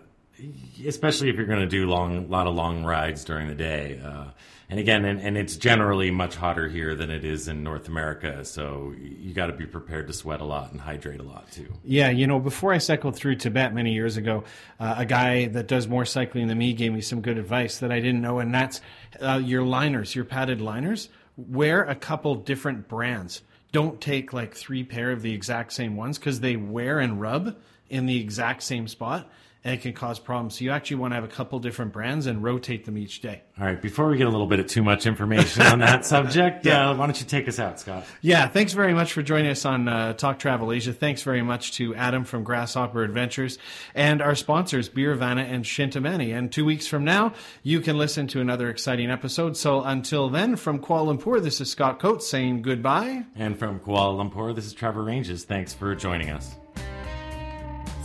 especially 0.85 1.29
if 1.29 1.35
you're 1.35 1.45
going 1.45 1.61
to 1.61 1.67
do 1.67 1.87
long, 1.87 2.29
lot 2.29 2.47
of 2.47 2.55
long 2.55 2.83
rides 2.83 3.23
during 3.23 3.47
the 3.47 3.55
day. 3.55 4.01
Uh, 4.03 4.25
and 4.69 4.79
again, 4.79 5.05
and, 5.05 5.21
and 5.21 5.37
it's 5.37 5.57
generally 5.57 6.09
much 6.09 6.35
hotter 6.35 6.67
here 6.67 6.95
than 6.95 7.11
it 7.11 7.23
is 7.23 7.47
in 7.47 7.63
North 7.63 7.87
America. 7.87 8.43
So 8.45 8.93
you 8.97 9.33
got 9.33 9.47
to 9.47 9.53
be 9.53 9.65
prepared 9.65 10.07
to 10.07 10.13
sweat 10.13 10.41
a 10.41 10.43
lot 10.43 10.71
and 10.71 10.81
hydrate 10.81 11.19
a 11.19 11.23
lot 11.23 11.51
too. 11.51 11.71
Yeah, 11.83 12.09
you 12.09 12.25
know, 12.25 12.39
before 12.39 12.73
I 12.73 12.79
cycled 12.79 13.15
through 13.15 13.35
Tibet 13.35 13.73
many 13.73 13.93
years 13.93 14.17
ago, 14.17 14.43
uh, 14.79 14.95
a 14.97 15.05
guy 15.05 15.47
that 15.47 15.67
does 15.67 15.87
more 15.87 16.05
cycling 16.05 16.47
than 16.47 16.57
me 16.57 16.73
gave 16.73 16.91
me 16.93 17.01
some 17.01 17.21
good 17.21 17.37
advice 17.37 17.77
that 17.79 17.91
I 17.91 17.99
didn't 17.99 18.21
know, 18.21 18.39
and 18.39 18.53
that's 18.53 18.81
uh, 19.21 19.41
your 19.43 19.63
liners, 19.63 20.15
your 20.15 20.25
padded 20.25 20.61
liners. 20.61 21.09
Wear 21.37 21.83
a 21.83 21.95
couple 21.95 22.35
different 22.35 22.87
brands. 22.87 23.41
Don't 23.71 23.99
take 23.99 24.33
like 24.33 24.55
three 24.55 24.83
pair 24.83 25.11
of 25.11 25.21
the 25.21 25.33
exact 25.33 25.73
same 25.73 25.95
ones 25.95 26.17
because 26.17 26.39
they 26.39 26.55
wear 26.55 26.99
and 26.99 27.19
rub 27.19 27.55
in 27.89 28.05
the 28.05 28.19
exact 28.19 28.63
same 28.63 28.87
spot 28.87 29.29
and 29.65 29.73
it 29.73 29.81
can 29.81 29.93
cause 29.93 30.19
problems. 30.19 30.59
So 30.59 30.63
you 30.63 30.69
actually 30.69 30.97
want 30.97 31.11
to 31.11 31.15
have 31.15 31.23
a 31.23 31.27
couple 31.27 31.57
different 31.57 31.91
brands 31.91 32.27
and 32.27 32.43
rotate 32.43 32.85
them 32.85 32.99
each 32.99 33.19
day. 33.19 33.41
All 33.59 33.65
right. 33.65 33.81
Before 33.81 34.07
we 34.07 34.15
get 34.15 34.27
a 34.27 34.29
little 34.29 34.45
bit 34.45 34.59
of 34.59 34.67
too 34.67 34.83
much 34.83 35.07
information 35.07 35.63
on 35.63 35.79
that 35.79 36.05
subject, 36.15 36.65
yeah. 36.65 36.91
uh, 36.91 36.95
why 36.95 37.07
don't 37.07 37.19
you 37.19 37.25
take 37.25 37.47
us 37.47 37.57
out, 37.57 37.79
Scott? 37.79 38.05
Yeah. 38.21 38.47
Thanks 38.47 38.73
very 38.73 38.93
much 38.93 39.11
for 39.11 39.23
joining 39.23 39.49
us 39.49 39.65
on 39.65 39.87
uh, 39.87 40.13
Talk 40.13 40.37
Travel 40.37 40.71
Asia. 40.71 40.93
Thanks 40.93 41.23
very 41.23 41.41
much 41.41 41.71
to 41.73 41.95
Adam 41.95 42.25
from 42.25 42.43
Grasshopper 42.43 43.03
Adventures 43.03 43.57
and 43.95 44.21
our 44.21 44.35
sponsors, 44.35 44.87
Beervana 44.87 45.51
and 45.51 45.65
Shinta 45.65 45.99
Mani. 45.99 46.31
And 46.31 46.51
two 46.51 46.63
weeks 46.63 46.85
from 46.85 47.03
now, 47.03 47.33
you 47.63 47.81
can 47.81 47.97
listen 47.97 48.27
to 48.27 48.41
another 48.41 48.69
exciting 48.69 49.09
episode. 49.09 49.57
So 49.57 49.81
until 49.81 50.29
then, 50.29 50.57
from 50.57 50.77
Kuala 50.77 51.17
Lumpur, 51.17 51.41
this 51.41 51.59
is 51.59 51.71
Scott 51.71 51.99
Coates 51.99 52.29
saying 52.29 52.61
goodbye. 52.61 53.25
And 53.35 53.57
from 53.57 53.79
Kuala 53.79 54.23
Lumpur, 54.23 54.53
this 54.53 54.67
is 54.67 54.73
Trevor 54.73 55.03
Ranges. 55.03 55.43
Thanks 55.43 55.73
for 55.73 55.95
joining 55.95 56.29
us. 56.29 56.55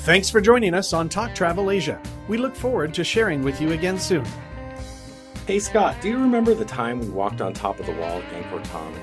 Thanks 0.05 0.30
for 0.30 0.40
joining 0.40 0.72
us 0.72 0.94
on 0.94 1.11
Talk 1.11 1.34
Travel 1.34 1.70
Asia. 1.70 2.01
We 2.26 2.38
look 2.38 2.57
forward 2.57 2.94
to 2.94 3.05
sharing 3.05 3.44
with 3.44 3.61
you 3.61 3.72
again 3.72 3.98
soon. 3.98 4.24
Hey 5.46 5.59
Scott, 5.59 6.01
do 6.01 6.09
you 6.09 6.16
remember 6.16 6.55
the 6.55 6.64
time 6.64 7.01
we 7.01 7.11
walked 7.11 7.42
on 7.42 7.53
top 7.53 7.78
of 7.78 7.84
the 7.84 7.92
wall 7.92 8.22
at 8.22 8.24
Angkor 8.32 8.64
Thom 8.68 8.94